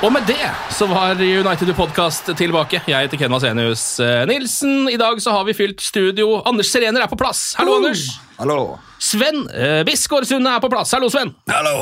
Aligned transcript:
Og 0.00 0.08
med 0.08 0.24
det 0.24 0.40
så 0.72 0.86
var 0.88 1.18
United 1.20 1.74
Podcast 1.76 2.30
tilbake. 2.38 2.78
Jeg 2.88 3.04
heter 3.04 3.20
Ken 3.20 3.34
Vasenius 3.34 3.82
eh, 4.00 4.22
Nilsen. 4.30 4.88
I 4.88 4.96
dag 4.96 5.18
så 5.20 5.34
har 5.34 5.44
vi 5.44 5.52
fylt 5.52 5.82
studio. 5.84 6.38
Anders 6.48 6.70
Serener 6.72 7.04
er 7.04 7.10
på 7.10 7.18
plass. 7.20 7.50
Hallo, 7.58 7.74
Anders. 7.76 8.06
Hallo. 8.38 8.78
Sven 8.96 9.42
uh, 9.52 9.82
Bisgaard 9.84 10.24
Sunde 10.24 10.48
er 10.56 10.62
på 10.64 10.70
plass. 10.72 10.94
Hallo, 10.96 11.10
Sven. 11.12 11.34
Hallo! 11.52 11.74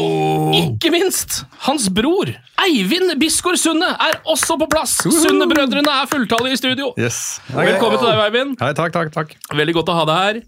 Og 0.00 0.56
ikke 0.56 0.88
minst 0.94 1.42
hans 1.66 1.90
bror 1.92 2.32
Eivind 2.64 3.12
Bisgaard 3.20 3.60
Sunde 3.60 3.92
er 3.92 4.22
også 4.24 4.56
på 4.62 4.70
plass. 4.72 5.02
Sunde-brødrene 5.04 5.98
er 6.00 6.08
fulltallige 6.08 6.56
i 6.56 6.62
studio. 6.62 6.94
Yes. 6.96 7.42
Velkommen 7.52 8.00
til 8.00 8.08
deg, 8.08 8.22
Eivind. 8.24 8.56
Hei, 8.64 8.72
takk, 8.72 8.96
takk, 8.96 9.12
takk. 9.12 9.36
Veldig 9.52 9.76
godt 9.82 9.92
å 9.92 9.98
ha 10.00 10.08
deg 10.08 10.22
her. 10.22 10.40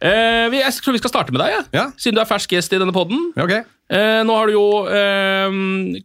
Eh, 0.00 0.46
vi, 0.52 0.60
jeg 0.62 0.72
tror 0.80 0.96
vi 0.96 1.00
skal 1.02 1.12
starte 1.12 1.34
med 1.34 1.42
deg, 1.42 1.52
ja. 1.52 1.62
Ja. 1.76 1.84
siden 2.00 2.16
du 2.16 2.22
er 2.22 2.28
fersk 2.30 2.54
gjest 2.56 2.72
i 2.72 2.80
denne 2.80 2.94
podden. 2.96 3.30
Ja, 3.36 3.44
Ok. 3.48 3.56
Eh, 3.90 4.20
nå 4.22 4.36
har 4.38 4.46
du 4.46 4.52
jo 4.54 4.66
eh, 4.86 5.56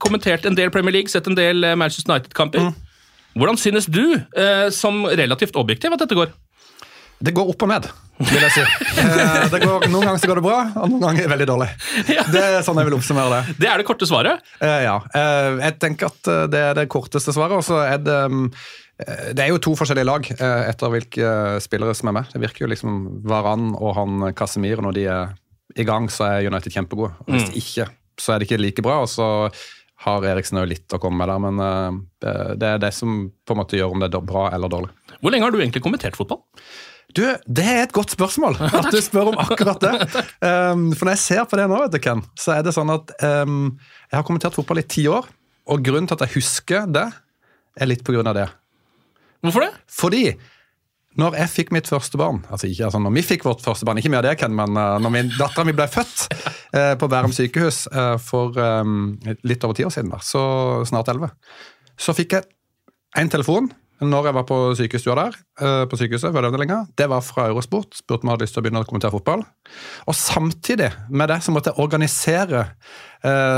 kommentert 0.01 0.47
en 0.49 0.55
del 0.57 0.71
Premier 0.73 0.95
League, 0.95 1.11
sett 1.11 1.27
en 1.29 1.37
del 1.37 1.61
eh, 1.63 1.75
Manchester 1.77 2.15
United-kamper. 2.15 2.71
Hvordan 3.37 3.59
synes 3.61 3.85
du, 3.91 4.15
eh, 4.17 4.69
som 4.73 5.03
relativt 5.05 5.55
objektiv, 5.59 5.93
at 5.93 6.01
dette 6.01 6.17
går? 6.17 6.31
Det 7.23 7.31
går 7.35 7.51
opp 7.53 7.61
og 7.63 7.69
ned, 7.71 7.85
vil 8.27 8.41
jeg 8.43 8.51
si. 8.57 8.63
Eh, 8.99 9.45
det 9.53 9.59
går, 9.61 9.85
noen 9.91 10.07
ganger 10.09 10.19
så 10.23 10.27
går 10.31 10.41
det 10.41 10.45
bra, 10.47 10.57
og 10.81 10.89
noen 10.91 11.03
ganger 11.05 11.29
veldig 11.31 11.47
dårlig. 11.51 11.67
Det 12.33 12.41
er 12.41 12.57
sånn 12.65 12.81
jeg 12.81 12.89
vil 12.89 12.97
oppsummere 12.97 13.37
det. 13.37 13.55
Det 13.61 13.69
er 13.71 13.79
det 13.79 13.85
korte 13.87 14.07
svaret. 14.09 14.41
Eh, 14.59 14.81
ja. 14.87 14.97
Eh, 15.15 15.61
jeg 15.61 15.77
tenker 15.85 16.09
at 16.09 16.31
eh, 16.33 16.41
det 16.51 16.63
er 16.71 16.75
det 16.81 16.89
korteste 16.91 17.31
svaret. 17.37 17.61
Og 17.61 17.63
så 17.69 17.79
er 17.85 18.01
det 18.03 18.17
mm, 18.33 18.49
Det 18.97 19.43
er 19.43 19.49
jo 19.51 19.57
to 19.59 19.73
forskjellige 19.75 20.07
lag 20.07 20.27
eh, 20.31 20.61
etter 20.71 20.91
hvilke 20.93 21.25
eh, 21.27 21.57
spillere 21.63 21.95
som 21.97 22.07
er 22.11 22.15
med. 22.21 22.29
Det 22.31 22.39
virker 22.45 22.63
jo 22.65 22.69
liksom 22.71 22.99
Varan 23.27 23.73
og 23.75 23.91
han 23.97 24.29
Casemiro 24.37 24.85
når 24.85 24.95
de 24.95 25.03
er 25.11 25.33
i 25.75 25.83
gang, 25.83 26.07
så 26.13 26.29
er 26.29 26.47
United 26.47 26.71
kjempegode. 26.71 27.11
Og 27.25 27.33
Hvis 27.35 27.49
ikke, 27.59 27.89
så 28.21 28.31
er 28.35 28.39
det 28.39 28.47
ikke 28.47 28.61
like 28.61 28.85
bra. 28.85 29.01
og 29.03 29.09
så 29.11 29.27
har 30.05 30.23
Eriksen 30.29 30.59
jo 30.61 30.65
litt 30.69 30.91
å 30.95 30.99
komme 31.01 31.17
med 31.19 31.27
der, 31.31 31.39
men 31.43 31.59
eh, 31.65 31.99
det- 32.23 32.57
det 32.61 32.67
er 32.69 32.77
det 32.85 32.93
som 32.93 33.31
på 33.45 33.51
en 33.55 33.59
måte 33.63 33.75
gjør 33.79 33.91
om 33.95 33.99
det 33.99 34.13
er 34.13 34.21
bra 34.21 34.49
eller 34.53 34.69
dårlig. 34.71 34.91
Hvor 35.21 35.31
lenge 35.31 35.43
har 35.43 35.51
du 35.51 35.59
egentlig 35.59 35.83
kommentert 35.83 36.15
fotball? 36.15 36.43
Du, 37.15 37.21
Det 37.47 37.63
er 37.65 37.83
et 37.83 37.93
godt 37.95 38.11
spørsmål 38.15 38.55
at 38.79 38.91
du 38.91 38.99
spør 39.01 39.33
om 39.33 39.37
akkurat 39.43 39.79
det. 39.79 40.23
Um, 40.45 40.91
for 40.95 41.05
når 41.07 41.15
jeg 41.15 41.23
ser 41.25 41.45
på 41.49 41.57
det 41.59 41.67
nå, 41.71 41.77
vet 41.83 41.91
du, 41.95 41.99
Ken, 41.99 42.21
så 42.39 42.55
er 42.57 42.63
det 42.63 42.73
sånn 42.75 42.91
at 42.93 43.11
um, 43.43 43.77
jeg 44.11 44.17
har 44.19 44.23
kommentert 44.27 44.53
fotball 44.55 44.79
i 44.79 44.87
ti 44.87 45.07
år. 45.11 45.25
Og 45.67 45.81
grunnen 45.83 46.07
til 46.07 46.15
at 46.15 46.27
jeg 46.27 46.35
husker 46.39 46.85
det, 46.91 47.07
er 47.79 47.87
litt 47.89 48.03
på 48.05 48.13
grunn 48.15 48.27
av 48.29 48.35
det. 48.37 48.47
Hvorfor 49.45 49.65
det? 49.65 49.71
Fordi 49.91 50.25
når 51.19 51.37
jeg 51.39 51.51
fikk 51.51 51.71
mitt 51.75 51.87
første 51.87 52.19
barn 52.19 52.41
altså 52.51 52.67
ikke 52.67 52.89
altså 52.89 52.99
når 52.99 53.13
vi 53.15 53.23
fikk 53.25 53.45
vårt 53.47 53.63
første 53.63 53.87
barn, 53.87 53.99
ikke 54.01 54.11
av 54.17 54.25
det, 54.25 54.35
Ken, 54.41 54.55
men 54.55 54.75
uh, 54.75 54.97
når 54.99 55.13
min 55.13 55.31
dattera 55.37 55.65
mi 55.67 55.75
ble 55.75 55.87
født 55.91 56.27
uh, 56.75 56.93
på 56.99 57.09
Bærum 57.11 57.33
sykehus 57.35 57.85
uh, 57.93 58.17
for 58.21 58.57
um, 58.59 59.15
litt 59.47 59.63
over 59.63 59.77
ti 59.77 59.87
år 59.87 59.95
siden, 59.95 60.11
da, 60.11 60.19
så 60.23 60.43
snart 60.87 61.11
elleve, 61.13 61.31
så 61.95 62.15
fikk 62.15 62.35
jeg 62.37 62.47
en 63.21 63.31
telefon 63.31 63.71
når 64.03 64.27
jeg 64.27 64.35
var 64.35 64.43
på 64.43 64.55
sykestua 64.75 65.13
der, 65.15 65.35
på 65.87 65.95
sykehuset, 65.95 66.35
jeg. 66.35 66.79
Det 66.99 67.05
var 67.07 67.21
fra 67.23 67.45
Eurosport. 67.47 67.95
Spurte 67.95 68.25
om 68.25 68.27
jeg 68.27 68.33
hadde 68.33 68.43
lyst 68.43 68.57
til 68.57 68.59
å 68.59 68.63
begynne 68.65 68.81
å 68.83 68.87
kommentere 68.89 69.13
fotball. 69.13 69.45
Og 70.03 70.17
samtidig 70.19 70.89
med 71.07 71.31
det 71.31 71.37
så 71.45 71.53
måtte 71.55 71.71
jeg 71.71 71.79
organisere 71.79 72.65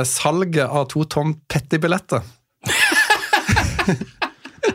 salget 0.06 0.70
av 0.70 0.86
to 0.94 1.08
Tom 1.10 1.34
Petty-billetter. 1.50 2.22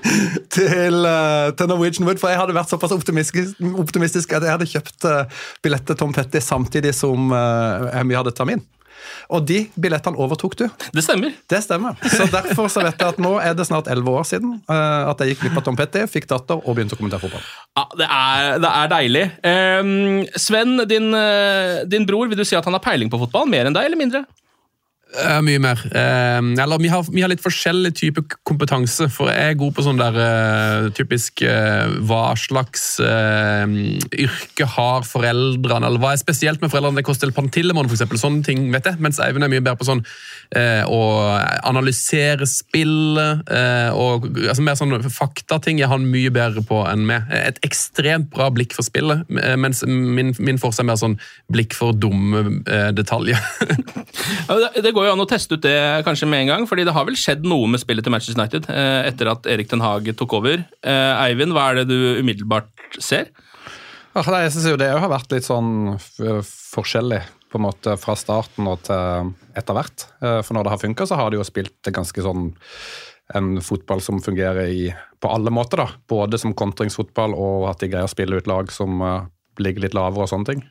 til, 0.57 1.09
eh, 1.09 1.49
til 1.59 1.71
Norwegian 1.71 2.09
Wood, 2.09 2.21
for 2.23 2.33
jeg 2.33 2.41
hadde 2.41 2.57
vært 2.57 2.73
såpass 2.73 2.95
optimistisk, 2.95 3.59
optimistisk 3.81 4.37
at 4.37 4.47
jeg 4.47 4.55
hadde 4.55 4.71
kjøpt 4.71 5.09
uh, 5.09 5.43
billett 5.65 5.87
til 5.89 5.99
Tom 5.99 6.15
Petty 6.17 6.43
samtidig 6.43 6.95
som 6.97 7.33
uh, 7.35 8.03
vi 8.07 8.19
hadde 8.19 8.35
termin. 8.37 8.63
Og 9.33 9.45
de 9.49 9.63
billettene 9.81 10.19
overtok 10.21 10.57
du. 10.61 10.65
Det 10.95 11.05
stemmer. 11.05 11.35
Det 11.51 11.63
stemmer. 11.65 11.97
Så 12.13 12.27
derfor 12.33 12.69
så 12.73 12.85
vet 12.85 13.01
jeg 13.01 13.15
at 13.15 13.21
nå 13.23 13.35
er 13.43 13.57
det 13.59 13.67
snart 13.69 13.91
elleve 13.93 14.15
år 14.21 14.27
siden 14.29 14.59
uh, 14.71 15.11
at 15.11 15.23
jeg 15.23 15.33
gikk 15.33 15.47
glipp 15.47 15.63
av 15.63 15.67
Tom 15.69 15.79
Petty, 15.79 16.05
fikk 16.11 16.29
datter 16.31 16.61
og 16.61 16.77
begynte 16.77 16.97
å 16.97 17.01
kommentere 17.01 17.25
fotball. 17.25 17.47
Ja, 17.79 17.87
det 17.99 18.09
er, 18.09 18.61
det 18.63 18.73
er 18.83 18.93
deilig. 18.93 19.25
Um, 19.49 20.23
Sven, 20.37 20.77
din, 20.91 21.09
eh, 21.17 21.83
din 21.89 22.05
bror, 22.09 22.29
vil 22.29 22.43
du 22.43 22.45
si 22.47 22.57
at 22.59 22.67
han 22.69 22.77
har 22.77 22.85
peiling 22.85 23.11
på 23.13 23.21
fotball? 23.23 23.49
Mer 23.51 23.69
enn 23.69 23.77
deg, 23.77 23.89
eller 23.89 24.01
mindre? 24.01 24.25
Eh, 25.13 25.41
mye 25.45 25.61
mer. 25.61 25.81
Uh, 25.93 26.41
eller 26.63 26.81
vi 26.81 26.89
har, 26.89 27.05
vi 27.13 27.21
har 27.21 27.29
litt 27.29 27.43
forskjellig 27.45 27.93
type 27.99 28.23
kompetanse. 28.49 29.11
For 29.13 29.29
jeg 29.29 29.53
er 29.53 29.59
god 29.61 29.75
på 29.77 29.85
sånn 29.85 30.01
der 30.01 30.17
uh, 30.17 30.89
typisk 30.97 31.43
eh, 31.45 31.93
Hva 32.09 32.33
slags 32.39 32.85
yrke 33.03 34.67
har 34.75 35.05
foreldrene? 35.07 35.89
Eller 35.89 36.01
hva 36.01 36.13
er 36.15 36.21
spesielt 36.21 36.63
med 36.63 36.73
foreldrene? 36.73 37.01
Det 37.01 37.07
koster 37.07 37.33
Pantillemon, 37.35 37.91
eksempel. 37.91 38.21
Sånne 38.21 38.45
ting 38.47 38.65
vet 38.73 38.89
jeg. 38.89 39.01
Mens 39.05 39.21
Eivind 39.23 39.45
er 39.45 39.53
mye 39.53 39.65
bedre 39.65 39.81
på 39.81 39.89
sånn 39.89 40.05
å 40.53 41.01
analysere 41.65 42.45
spillet. 42.49 43.49
Og 43.97 44.27
altså, 44.29 44.65
mer 44.65 44.77
sånn 44.77 44.93
faktating 45.13 45.81
er 45.81 45.89
han 45.93 46.05
mye 46.13 46.33
bedre 46.35 46.65
på 46.69 46.83
enn 46.89 47.07
meg. 47.09 47.31
Et 47.33 47.61
ekstremt 47.65 48.29
bra 48.35 48.51
blikk 48.53 48.77
for 48.77 48.85
spillet, 48.87 49.25
mens 49.61 49.83
min, 49.89 50.35
min 50.37 50.61
forse 50.61 50.83
er 50.83 50.89
mer 50.91 51.01
sånn 51.01 51.17
blikk 51.53 51.77
for 51.77 51.97
dumme 51.97 52.61
detaljer. 52.97 53.41
Det, 54.53 54.83
det 54.85 54.93
går 54.95 55.02
jo 55.07 55.13
an 55.15 55.23
å 55.23 55.29
teste 55.29 55.57
ut 55.57 55.65
det 55.65 55.77
kanskje 56.07 56.29
med 56.31 56.45
en 56.45 56.51
gang, 56.53 56.67
fordi 56.69 56.85
det 56.89 56.95
har 56.97 57.07
vel 57.09 57.19
skjedd 57.19 57.47
noe 57.49 57.69
med 57.71 57.83
spillet 57.83 58.05
til 58.07 58.15
Manchester 58.15 58.39
United 58.39 58.69
eh, 58.73 59.09
etter 59.11 59.31
at 59.33 59.47
Erik 59.51 59.71
Den 59.71 59.85
Haag 59.85 60.11
tok 60.19 60.35
over. 60.41 60.65
Eh, 60.83 61.13
Eivind, 61.27 61.55
hva 61.57 61.71
er 61.71 61.83
det 61.83 61.89
du 61.91 62.21
umiddelbart 62.21 62.99
ser? 62.99 63.31
Jeg 64.13 64.53
synes 64.53 64.67
jo 64.69 64.77
det 64.81 64.91
har 64.93 65.09
vært 65.09 65.33
litt 65.33 65.47
sånn 65.47 65.95
forskjellig 66.21 67.23
på 67.53 67.61
en 67.61 67.67
måte 67.67 67.95
fra 68.01 68.17
starten 68.17 68.69
og 68.69 68.83
til 68.87 69.33
etter 69.57 69.77
hvert. 69.77 70.07
Eh, 70.25 70.41
For 70.45 70.57
når 70.57 70.67
det 70.67 70.75
har 70.75 70.83
funka, 70.83 71.09
så 71.09 71.19
har 71.21 71.33
de 71.33 71.41
jo 71.41 71.47
spilt 71.49 71.93
ganske 71.93 72.25
sånn 72.25 72.51
en 73.33 73.55
fotball 73.65 74.03
som 74.05 74.21
fungerer 74.21 74.69
i, 74.69 74.89
på 75.21 75.31
alle 75.33 75.53
måter. 75.55 75.85
da. 75.85 75.89
Både 76.09 76.41
som 76.41 76.57
kontringsfotball 76.57 77.37
og 77.37 77.69
at 77.71 77.81
de 77.81 77.89
greier 77.93 78.09
å 78.09 78.13
spille 78.13 78.37
ut 78.41 78.51
lag 78.51 78.73
som 78.73 79.01
eh, 79.01 79.29
ligger 79.63 79.87
litt 79.87 79.97
lavere 79.97 80.27
og 80.27 80.33
sånne 80.33 80.49
ting. 80.49 80.65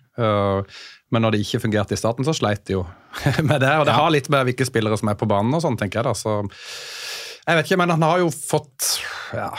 Men 1.11 1.25
når 1.25 1.35
det 1.35 1.41
ikke 1.43 1.59
fungerte 1.65 1.95
i 1.95 1.99
starten, 1.99 2.25
så 2.27 2.33
sleit 2.35 2.63
de 2.69 2.77
jo 2.77 2.85
med 3.49 3.59
det. 3.63 3.71
Og 3.81 3.85
det 3.87 3.95
har 3.97 4.13
litt 4.13 4.29
med 4.31 4.47
hvilke 4.47 4.67
spillere 4.67 4.99
som 4.99 5.11
er 5.11 5.19
på 5.19 5.27
banen 5.29 5.57
og 5.57 5.63
sånn, 5.63 5.77
tenker 5.79 6.01
jeg 6.01 6.07
da. 6.07 6.15
Så 6.17 6.37
jeg 7.41 7.57
vet 7.57 7.67
ikke, 7.67 7.79
men 7.81 7.93
han 7.95 8.05
har 8.05 8.21
jo 8.21 8.29
fått 8.31 8.93
ja, 9.35 9.49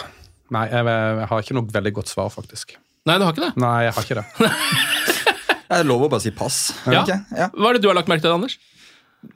Nei, 0.52 0.66
jeg, 0.69 0.84
jeg 0.84 1.28
har 1.31 1.44
ikke 1.44 1.54
noe 1.56 1.72
veldig 1.72 1.93
godt 1.96 2.10
svar, 2.12 2.28
faktisk. 2.32 2.75
Nei, 3.08 3.16
du 3.19 3.25
har 3.25 3.32
ikke 3.32 3.46
det? 3.46 3.54
Nei, 3.62 3.76
jeg 3.87 3.94
har 3.96 4.04
ikke 4.06 4.20
det. 4.20 4.50
Jeg 5.72 5.87
lover 5.88 6.04
å 6.04 6.12
bare 6.12 6.20
si 6.20 6.31
pass. 6.37 6.56
Ja. 6.84 7.00
Ja. 7.08 7.46
Hva 7.56 7.70
er 7.70 7.78
det 7.78 7.81
du 7.81 7.87
har 7.88 7.96
lagt 7.96 8.10
merke 8.10 8.20
til, 8.26 8.34
Anders? 8.34 8.58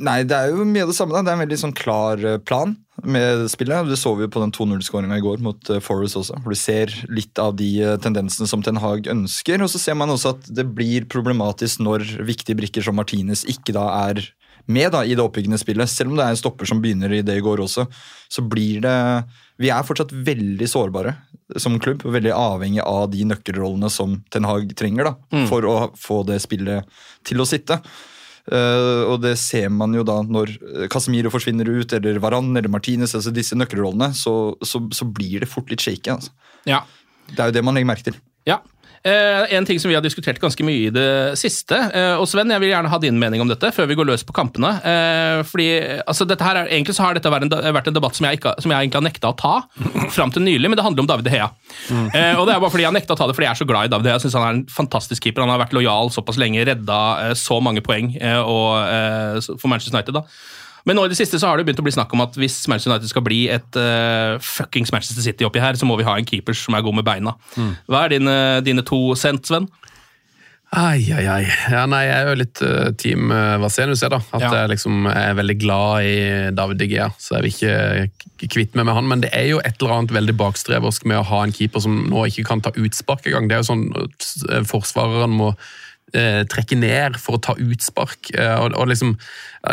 Nei, 0.03 0.19
det 0.29 0.37
er 0.37 0.51
jo 0.53 0.67
mye 0.69 0.85
av 0.85 0.91
det 0.91 0.97
samme. 0.99 1.15
da. 1.15 1.23
Det 1.25 1.33
er 1.33 1.39
en 1.39 1.43
veldig 1.47 1.59
sånn 1.63 1.73
klar 1.79 2.21
eh, 2.21 2.37
plan 2.45 2.75
med 3.05 3.51
spillet. 3.51 3.89
Det 3.91 3.99
så 4.01 4.15
vi 4.17 4.25
jo 4.25 4.31
på 4.33 4.41
den 4.41 4.53
2-0-skåringa 4.57 5.19
i 5.19 5.25
går 5.25 5.43
mot 5.45 5.71
eh, 5.71 5.81
Forest 5.85 6.17
også. 6.17 6.39
hvor 6.43 6.55
Du 6.55 6.59
ser 6.61 6.93
litt 7.13 7.39
av 7.43 7.57
de 7.59 7.69
eh, 7.85 7.97
tendensene 8.03 8.49
som 8.49 8.63
Ten 8.65 8.81
Hag 8.83 9.07
ønsker. 9.13 9.61
Og 9.63 9.69
så 9.73 9.79
ser 9.83 9.95
man 9.99 10.09
også 10.15 10.35
at 10.37 10.49
det 10.57 10.65
blir 10.77 11.05
problematisk 11.13 11.83
når 11.85 12.07
viktige 12.27 12.57
brikker 12.59 12.83
som 12.87 12.97
Martinez 12.97 13.45
ikke 13.45 13.75
da 13.77 13.87
er 14.09 14.23
med 14.67 14.91
da, 14.91 15.05
i 15.07 15.15
det 15.15 15.23
oppbyggende 15.23 15.61
spillet. 15.63 15.87
Selv 15.93 16.11
om 16.11 16.17
det 16.19 16.25
er 16.25 16.35
en 16.35 16.41
stopper 16.41 16.67
som 16.67 16.81
begynner 16.83 17.13
i 17.15 17.21
det 17.23 17.37
i 17.39 17.45
går 17.45 17.61
også, 17.63 17.85
så 18.33 18.43
blir 18.43 18.81
det 18.83 18.97
Vi 19.63 19.71
er 19.73 19.85
fortsatt 19.87 20.11
veldig 20.13 20.67
sårbare 20.69 21.15
som 21.57 21.79
klubb. 21.81 22.03
og 22.05 22.13
Veldig 22.17 22.33
avhengig 22.35 22.83
av 22.83 23.07
de 23.13 23.23
nøkkelrollene 23.25 23.89
som 23.93 24.19
Ten 24.31 24.45
Hag 24.45 24.75
trenger 24.77 25.05
da, 25.05 25.15
Mm. 25.33 25.47
for 25.49 25.63
å 25.63 25.77
få 25.97 26.25
det 26.27 26.41
spillet 26.43 26.85
til 27.25 27.39
å 27.39 27.47
sitte. 27.47 27.79
Eh, 28.47 29.03
og 29.11 29.19
det 29.25 29.35
ser 29.43 29.71
man 29.75 29.95
jo 29.97 30.05
da 30.07 30.21
når 30.23 30.53
Casemiro 30.93 31.33
forsvinner 31.35 31.69
ut, 31.69 31.97
eller 31.97 32.21
Varan 32.23 32.53
eller 32.55 32.71
Martinez, 32.73 33.17
altså 33.19 33.35
disse 33.35 33.59
nøkkelrollene, 33.59 34.13
så, 34.15 34.55
så, 34.63 34.83
så 34.95 35.09
blir 35.09 35.43
det 35.43 35.51
fort 35.51 35.73
litt 35.73 35.83
shaky. 35.83 36.15
Altså. 36.15 36.33
Ja. 36.69 36.85
Det 37.33 37.41
er 37.43 37.51
jo 37.51 37.57
det 37.59 37.65
man 37.67 37.79
legger 37.79 37.91
merke 37.91 38.11
til. 38.11 38.21
Ja. 38.47 38.61
Eh, 39.03 39.55
en 39.57 39.67
ting 39.67 39.81
som 39.81 39.91
vi 39.91 39.97
har 39.97 40.05
diskutert 40.05 40.41
ganske 40.43 40.65
mye 40.67 40.89
i 40.89 40.93
det 40.95 41.37
siste, 41.41 41.77
eh, 41.77 42.15
og 42.17 42.27
Sven, 42.31 42.51
jeg 42.51 42.63
vil 42.63 42.73
gjerne 42.73 42.91
ha 42.93 43.01
din 43.03 43.19
mening 43.21 43.43
om 43.43 43.51
dette 43.51 43.71
før 43.75 43.89
vi 43.91 43.97
går 43.99 44.09
løs 44.09 44.25
på 44.27 44.35
kampene. 44.37 44.73
Eh, 44.81 45.43
fordi, 45.47 45.69
altså, 46.07 46.27
dette 46.29 46.47
her 46.47 46.63
er, 46.63 46.73
Egentlig 46.77 46.97
så 46.97 47.07
har 47.07 47.15
dette 47.15 47.31
vært 47.31 47.47
en, 47.47 47.75
vært 47.75 47.89
en 47.89 47.97
debatt 47.97 48.17
som 48.17 48.27
jeg, 48.27 48.41
ikke, 48.41 48.57
som 48.63 48.73
jeg 48.73 48.85
egentlig 48.87 49.01
har 49.01 49.07
nekta 49.07 49.31
å 49.31 49.37
ta 49.39 49.55
fram 50.17 50.33
til 50.35 50.45
nylig, 50.47 50.69
men 50.69 50.79
det 50.79 50.85
handler 50.87 51.07
om 51.07 51.11
David 51.11 51.31
Hea. 51.33 51.49
Eh, 51.91 52.35
og 52.37 52.47
det 52.49 52.57
er 52.57 52.61
bare 52.61 52.73
fordi 52.73 52.85
jeg 52.85 52.91
har 52.91 52.99
nekta 52.99 53.17
å 53.17 53.21
ta 53.21 53.29
det 53.29 53.37
fordi 53.37 53.49
jeg 53.49 53.55
er 53.55 53.63
så 53.63 53.69
glad 53.69 53.89
i 53.89 53.95
David 53.95 54.11
Hea. 54.11 54.19
Jeg 54.19 54.27
synes 54.27 54.39
han 54.41 54.49
er 54.49 54.59
en 54.59 54.67
fantastisk 54.73 55.23
keeper. 55.27 55.45
Han 55.45 55.55
har 55.55 55.63
vært 55.63 55.77
lojal 55.77 56.13
såpass 56.15 56.41
lenge, 56.41 56.67
redda 56.67 57.01
eh, 57.29 57.35
så 57.39 57.61
mange 57.65 57.85
poeng 57.87 58.15
eh, 58.19 58.41
og, 58.43 59.57
for 59.57 59.71
Manchester 59.73 59.97
United. 59.97 60.21
da. 60.21 60.27
Men 60.87 60.97
nå 60.99 61.05
i 61.07 61.11
det 61.11 61.19
siste 61.19 61.41
så 61.43 61.49
har 61.51 61.59
det 61.59 61.67
begynt 61.67 61.81
å 61.83 61.87
bli 61.87 61.95
snakk 61.97 62.13
om 62.15 62.23
at 62.23 62.37
hvis 62.39 62.61
Manchester 62.71 62.93
United 62.95 63.11
skal 63.11 63.25
bli 63.27 63.41
et 63.51 63.79
uh, 63.81 64.37
fuckings 64.39 64.93
Manchester 64.95 65.25
City 65.25 65.47
oppi 65.49 65.59
her, 65.63 65.75
så 65.79 65.89
må 65.89 65.97
vi 65.99 66.07
ha 66.07 66.15
en 66.19 66.29
keeper 66.29 66.55
som 66.55 66.77
er 66.79 66.85
god 66.87 67.01
med 67.01 67.07
beina. 67.09 67.35
Hva 67.91 68.05
er 68.07 68.15
dine, 68.17 68.37
dine 68.67 68.85
to 68.87 69.01
cent, 69.19 69.49
Sven? 69.51 69.67
Ai, 70.77 70.99
ai, 71.15 71.23
ai. 71.31 71.45
Ja, 71.71 71.85
nei, 71.89 72.01
jeg 72.09 72.15
er 72.17 72.29
jo 72.29 72.39
litt 72.41 72.61
uh, 72.67 72.89
team 72.99 73.31
uh, 73.31 73.55
Vasenius, 73.63 74.03
jeg, 74.03 74.11
da. 74.13 74.19
At 74.35 74.43
Ja. 74.43 74.51
jeg 74.61 74.73
liksom 74.75 75.07
er 75.09 75.37
veldig 75.39 75.57
glad 75.63 76.07
i 76.09 76.17
David 76.59 76.81
De 76.83 76.89
Gea, 76.91 77.07
så 77.23 77.37
jeg 77.39 77.45
vil 77.47 77.55
ikke 77.55 78.51
kvitte 78.53 78.77
meg 78.81 78.89
med 78.89 78.99
han. 78.99 79.07
Men 79.09 79.23
det 79.23 79.31
er 79.33 79.47
jo 79.53 79.61
et 79.63 79.79
eller 79.79 79.95
annet 80.01 80.13
veldig 80.17 80.35
bakstreversk 80.43 81.07
med 81.07 81.23
å 81.23 81.27
ha 81.31 81.45
en 81.47 81.55
keeper 81.55 81.81
som 81.87 81.95
nå 82.11 82.27
ikke 82.29 82.45
kan 82.51 82.61
ta 82.67 82.75
utspark 82.75 83.27
engang. 83.31 83.47
Det 83.49 83.57
er 83.59 83.63
jo 83.63 83.71
sånn 83.71 83.87
uh, 83.95 84.63
forsvareren 84.67 85.39
må 85.39 85.53
trekke 86.49 86.79
ned 86.79 87.19
for 87.21 87.37
å 87.37 87.43
ta 87.43 87.55
utspark. 87.61 88.31
eh, 88.35 88.55
og, 88.57 88.75
og 88.77 88.89
liksom, 88.91 89.17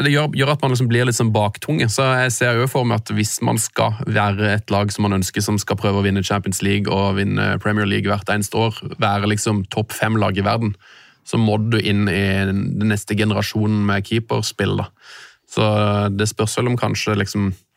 Det 0.04 0.12
gjør, 0.12 0.34
gjør 0.36 0.54
at 0.54 0.62
man 0.62 0.74
liksom 0.74 0.90
blir 0.90 1.06
litt 1.06 1.18
sånn 1.20 1.34
baktunge. 1.34 1.90
Så 1.90 2.06
jeg 2.24 2.32
ser 2.34 2.60
jo 2.60 2.68
for 2.68 2.88
meg 2.88 3.04
at 3.04 3.14
hvis 3.14 3.40
man 3.42 3.60
skal 3.62 4.00
være 4.08 4.56
et 4.56 4.74
lag 4.74 4.92
som 4.92 5.08
man 5.08 5.20
ønsker, 5.20 5.42
som 5.42 5.60
skal 5.62 5.78
prøve 5.78 6.02
å 6.02 6.06
vinne 6.06 6.24
Champions 6.24 6.64
League 6.66 6.92
og 6.92 7.20
vinne 7.20 7.58
Premier 7.64 7.86
League 7.90 8.10
hvert 8.10 8.30
eneste 8.34 8.58
år, 8.58 8.80
være 8.98 9.30
liksom 9.30 9.66
topp 9.74 9.94
fem-lag 9.94 10.38
i 10.38 10.46
verden, 10.46 10.76
så 11.24 11.38
må 11.40 11.58
du 11.58 11.78
inn 11.80 12.08
i 12.12 12.24
den 12.50 12.90
neste 12.90 13.16
generasjonen 13.16 13.86
med 13.86 14.06
keeperspill. 14.08 14.78
da. 14.82 14.90
Så 15.54 15.64
det 16.10 16.28
spørs 16.32 16.58
vel 16.58 16.72
om 16.72 16.80
kanskje 16.80 17.16
liksom 17.20 17.52
eh, 17.52 17.73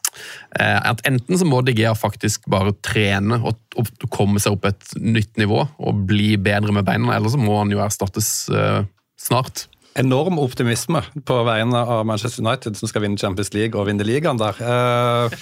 at 0.57 1.03
Enten 1.09 1.39
så 1.39 1.47
må 1.49 1.61
De 1.67 1.75
Gea 1.77 1.93
faktisk 1.99 2.47
bare 2.51 2.75
trene 2.85 3.39
og, 3.43 3.59
og 3.77 4.09
komme 4.13 4.41
seg 4.43 4.57
opp 4.57 4.69
et 4.71 4.97
nytt 5.01 5.35
nivå 5.41 5.63
og 5.63 6.05
bli 6.09 6.35
bedre 6.41 6.75
med 6.75 6.87
beina, 6.89 7.17
eller 7.17 7.33
så 7.33 7.41
må 7.41 7.59
han 7.61 7.73
jo 7.73 7.83
erstattes 7.85 8.31
uh, 8.53 8.83
snart. 9.21 9.67
Enorm 9.97 10.37
optimisme 10.43 11.01
på 11.25 11.37
vegne 11.47 11.81
av 11.81 12.03
Manchester 12.05 12.45
United, 12.45 12.77
som 12.77 12.89
skal 12.91 13.07
vinne 13.07 13.17
Champions 13.21 13.49
League 13.55 13.79
og 13.81 13.87
vinne 13.89 14.05
ligaen 14.05 14.37
der. 14.37 14.59
Eh, 14.61 15.37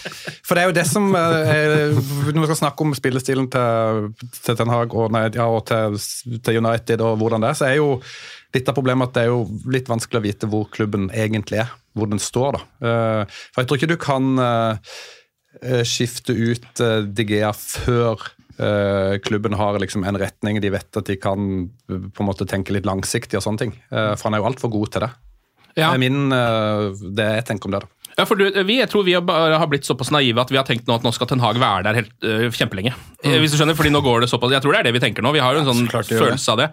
For 0.46 0.54
det 0.54 0.62
er 0.62 0.68
jo 0.68 0.76
det 0.76 0.84
som 0.86 1.08
eh, 1.18 1.50
er, 1.50 1.74
Når 1.96 2.38
vi 2.38 2.50
skal 2.52 2.60
snakke 2.60 2.86
om 2.86 2.94
spillestilen 2.94 3.48
til, 3.50 4.12
til 4.44 4.60
Ten 4.60 4.70
Hag 4.70 4.94
og, 4.94 5.10
nei, 5.14 5.24
ja, 5.34 5.48
og 5.50 5.66
til, 5.66 5.98
til 6.38 6.60
United 6.62 7.02
og 7.02 7.18
hvordan 7.18 7.42
det 7.42 7.50
er, 7.50 7.58
så 7.58 7.66
er 7.66 7.80
jo 7.80 7.88
litt 8.54 8.70
av 8.70 8.76
problemet 8.76 9.10
at 9.10 9.16
det 9.16 9.24
er 9.24 9.32
jo 9.32 9.42
litt 9.72 9.90
vanskelig 9.90 10.20
å 10.20 10.24
vite 10.24 10.48
hvor 10.50 10.68
klubben 10.74 11.10
egentlig 11.14 11.62
er. 11.64 11.74
Hvor 11.94 12.10
den 12.10 12.22
står, 12.22 12.56
da. 12.56 12.62
Eh, 12.88 13.42
For 13.54 13.62
jeg 13.62 13.70
tror 13.70 13.80
ikke 13.80 13.92
du 13.92 14.00
kan 14.02 14.30
eh, 14.42 14.94
eh, 15.62 15.82
skifte 15.86 16.34
ut 16.34 16.82
Digea 17.14 17.52
før 17.56 18.30
klubben 19.26 19.56
har 19.58 19.74
liksom 19.82 20.04
en 20.06 20.14
retning, 20.14 20.60
de 20.62 20.68
vet 20.70 20.96
at 21.00 21.08
de 21.08 21.16
kan 21.18 21.64
på 21.90 22.22
en 22.22 22.28
måte 22.28 22.46
tenke 22.46 22.70
litt 22.70 22.86
langsiktig 22.86 23.40
og 23.40 23.42
sånne 23.42 23.58
ting. 23.64 23.72
For 23.90 24.28
han 24.28 24.36
er 24.36 24.44
jo 24.44 24.46
altfor 24.46 24.70
god 24.70 24.92
til 24.94 25.02
det. 25.02 25.08
Ja. 25.74 25.88
Det 25.88 25.96
er 25.96 26.02
min, 26.04 26.30
det 27.18 27.26
jeg 27.32 27.46
tenker 27.48 27.66
om 27.66 27.74
det. 27.74 27.80
da. 27.82 28.03
Ja, 28.18 28.26
for 28.28 28.38
du, 28.38 28.46
vi, 28.66 28.78
jeg 28.78 28.90
tror 28.92 29.04
vi 29.06 29.16
har 29.16 29.66
blitt 29.70 29.86
såpass 29.88 30.12
naive 30.14 30.42
at 30.42 30.52
vi 30.52 30.58
har 30.60 30.66
tenkt 30.68 30.86
nå 30.86 30.94
at 30.94 31.04
nå 31.06 31.10
skal 31.14 31.28
Ten 31.30 31.42
Hag 31.42 31.58
være 31.58 31.86
der 31.88 31.98
helt, 31.98 32.12
uh, 32.22 32.46
kjempelenge. 32.54 32.94
Mm. 33.24 33.38
Hvis 33.40 33.54
du 33.54 33.58
skjønner, 33.58 33.76
fordi 33.78 33.90
nå 33.90 34.02
går 34.04 34.24
det 34.24 34.28
såpass, 34.28 34.52
Jeg 34.52 34.60
tror 34.62 34.74
det 34.76 34.80
er 34.82 34.86
det 34.88 34.94
vi 34.98 35.00
tenker 35.00 35.24
nå. 35.24 35.32
Vi 35.32 35.40
har 35.40 35.56
jo 35.56 35.62
en 35.62 35.68
sånn 35.70 35.86
det 35.88 36.04
følelse 36.10 36.52
av 36.52 36.58
det. 36.60 36.66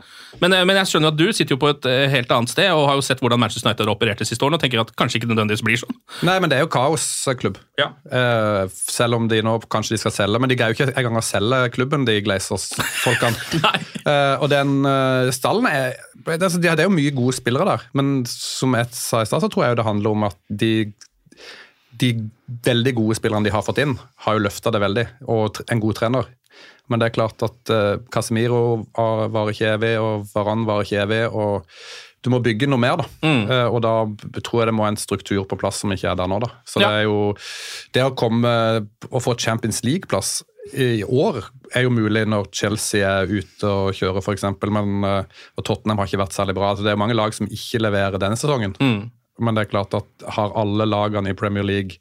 Men, 0.43 0.53
eh, 0.53 0.65
men 0.67 0.75
jeg 0.81 0.89
skjønner 0.91 1.13
at 1.13 1.19
du 1.19 1.31
sitter 1.31 1.55
jo 1.55 1.59
på 1.61 1.69
et 1.71 1.87
eh, 1.87 2.09
helt 2.11 2.31
annet 2.35 2.51
sted 2.51 2.67
og 2.75 2.83
har 2.89 2.97
jo 2.99 3.05
sett 3.05 3.21
hvordan 3.23 3.39
Manchester 3.39 3.69
United 3.69 3.85
har 3.87 3.93
operert 3.93 4.19
det 4.19 4.27
siste 4.27 4.43
året 4.43 4.57
og 4.59 4.63
tenker 4.63 4.81
at 4.83 4.91
kanskje 4.99 5.21
ikke 5.21 5.29
nødvendigvis 5.31 5.63
blir 5.63 5.79
sånn. 5.79 5.95
Nei, 6.27 6.35
men 6.43 6.51
det 6.51 6.59
er 6.59 6.65
jo 6.65 6.71
kaosklubb. 6.75 7.59
Ja. 7.79 7.87
Uh, 8.11 8.67
selv 8.71 9.17
om 9.17 9.29
de 9.31 9.39
nå 9.45 9.55
kanskje 9.71 9.95
de 9.95 10.01
skal 10.03 10.15
selge, 10.15 10.41
men 10.43 10.51
de 10.51 10.57
greier 10.59 10.75
jo 10.75 10.79
ikke 10.83 10.91
engang 10.99 11.21
å 11.21 11.25
selge 11.25 11.61
klubben, 11.77 12.05
de 12.09 12.19
Glazers-folkene. 12.25 13.79
Eh, 14.01 14.41
og 14.41 14.47
den 14.49 14.79
uh, 14.81 15.29
stallen 15.29 15.67
er 15.69 15.91
det, 16.25 16.39
er- 16.41 16.61
det 16.63 16.71
er 16.71 16.87
jo 16.87 16.93
mye 16.93 17.11
gode 17.13 17.35
spillere 17.37 17.67
der, 17.69 17.83
men 17.93 18.23
som 18.25 18.73
jeg 18.73 18.89
sa 18.97 19.19
i 19.21 19.27
stad, 19.29 19.43
så 19.43 19.49
tror 19.51 19.67
jeg 19.67 19.75
jo 19.75 19.77
det 19.77 19.85
handler 19.85 20.15
om 20.15 20.25
at 20.25 20.37
de 20.49 20.71
de 22.01 22.11
veldig 22.65 22.93
gode 22.97 23.15
spillerne 23.19 23.45
de 23.47 23.53
har 23.53 23.63
fått 23.65 23.79
inn, 23.83 23.95
har 24.25 24.37
jo 24.37 24.43
løfta 24.47 24.71
det 24.73 24.81
veldig, 24.83 25.07
og 25.29 25.61
en 25.71 25.81
god 25.83 25.99
trener. 26.01 26.29
Men 26.91 26.99
det 26.99 27.07
er 27.11 27.15
klart 27.15 27.43
at 27.45 27.71
uh, 27.71 27.97
Casemiro 28.11 28.81
var- 28.97 29.51
ikke 29.53 29.75
evig, 29.77 29.93
og 30.01 30.25
Varan 30.33 30.65
var 30.67 30.81
ikke 30.83 31.05
evig. 31.05 31.21
og 31.31 31.63
Du 32.23 32.29
må 32.29 32.37
bygge 32.43 32.67
noe 32.69 32.77
mer, 32.77 32.97
da. 33.01 33.05
Eh, 33.25 33.65
og 33.73 33.79
da 33.81 33.93
tror 34.45 34.59
jeg 34.61 34.67
det 34.69 34.75
må 34.77 34.83
en 34.85 34.97
struktur 34.99 35.45
på 35.49 35.57
plass 35.57 35.79
som 35.81 35.89
ikke 35.89 36.11
er 36.11 36.15
der 36.19 36.27
nå. 36.29 36.37
da. 36.43 36.49
Så 36.69 36.81
Ja. 36.81 36.89
det 36.89 36.99
er 36.99 37.03
jo 37.07 37.33
Det 37.93 38.03
å 38.03 38.11
komme 38.15 38.51
og 39.09 39.21
få 39.23 39.33
Champions 39.39 39.81
League-plass 39.83 40.43
i 40.77 41.01
år 41.03 41.41
er 41.73 41.81
jo 41.87 41.89
mulig 41.89 42.27
når 42.29 42.51
Chelsea 42.53 43.01
er 43.01 43.25
ute 43.25 43.63
og 43.65 43.95
kjører, 43.97 44.21
f.eks. 44.21 44.43
Men 44.69 45.03
eh, 45.03 45.23
og 45.57 45.63
Tottenham 45.65 45.97
har 45.97 46.05
ikke 46.05 46.21
vært 46.21 46.35
særlig 46.37 46.53
bra. 46.53 46.75
Så 46.75 46.83
det 46.83 46.91
er 46.93 47.01
mange 47.01 47.15
lag 47.17 47.33
som 47.33 47.47
ikke 47.47 47.81
leverer 47.81 48.19
denne 48.21 48.37
sesongen. 48.37 48.75
Men 49.41 49.57
det 49.57 49.65
er 49.67 49.71
klart 49.73 49.95
at 49.97 50.27
har 50.37 50.53
alle 50.59 50.85
lagene 50.87 51.33
i 51.33 51.37
Premier 51.37 51.65
League 51.65 51.97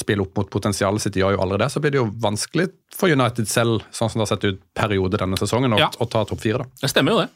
spiller 0.00 0.24
opp 0.24 0.36
mot 0.36 0.48
potensialet 0.50 1.02
sitt, 1.04 1.14
gjør 1.20 1.36
jo 1.36 1.42
aldri 1.44 1.58
det, 1.62 1.68
så 1.70 1.80
blir 1.82 1.92
det 1.94 2.00
jo 2.00 2.08
vanskelig 2.22 2.68
for 2.96 3.12
United 3.12 3.46
selv, 3.46 3.84
sånn 3.94 4.10
som 4.10 4.18
det 4.18 4.24
har 4.26 4.32
sett 4.32 4.46
ut 4.48 4.62
periode 4.74 5.20
denne 5.20 5.38
sesongen, 5.38 5.76
å, 5.76 5.78
Ja. 5.78 5.90
ta 5.94 6.24
topp 6.26 6.40
fire. 6.42 6.66
Det 6.82 6.90
stemmer 6.90 7.14
jo 7.14 7.20
det. 7.22 7.28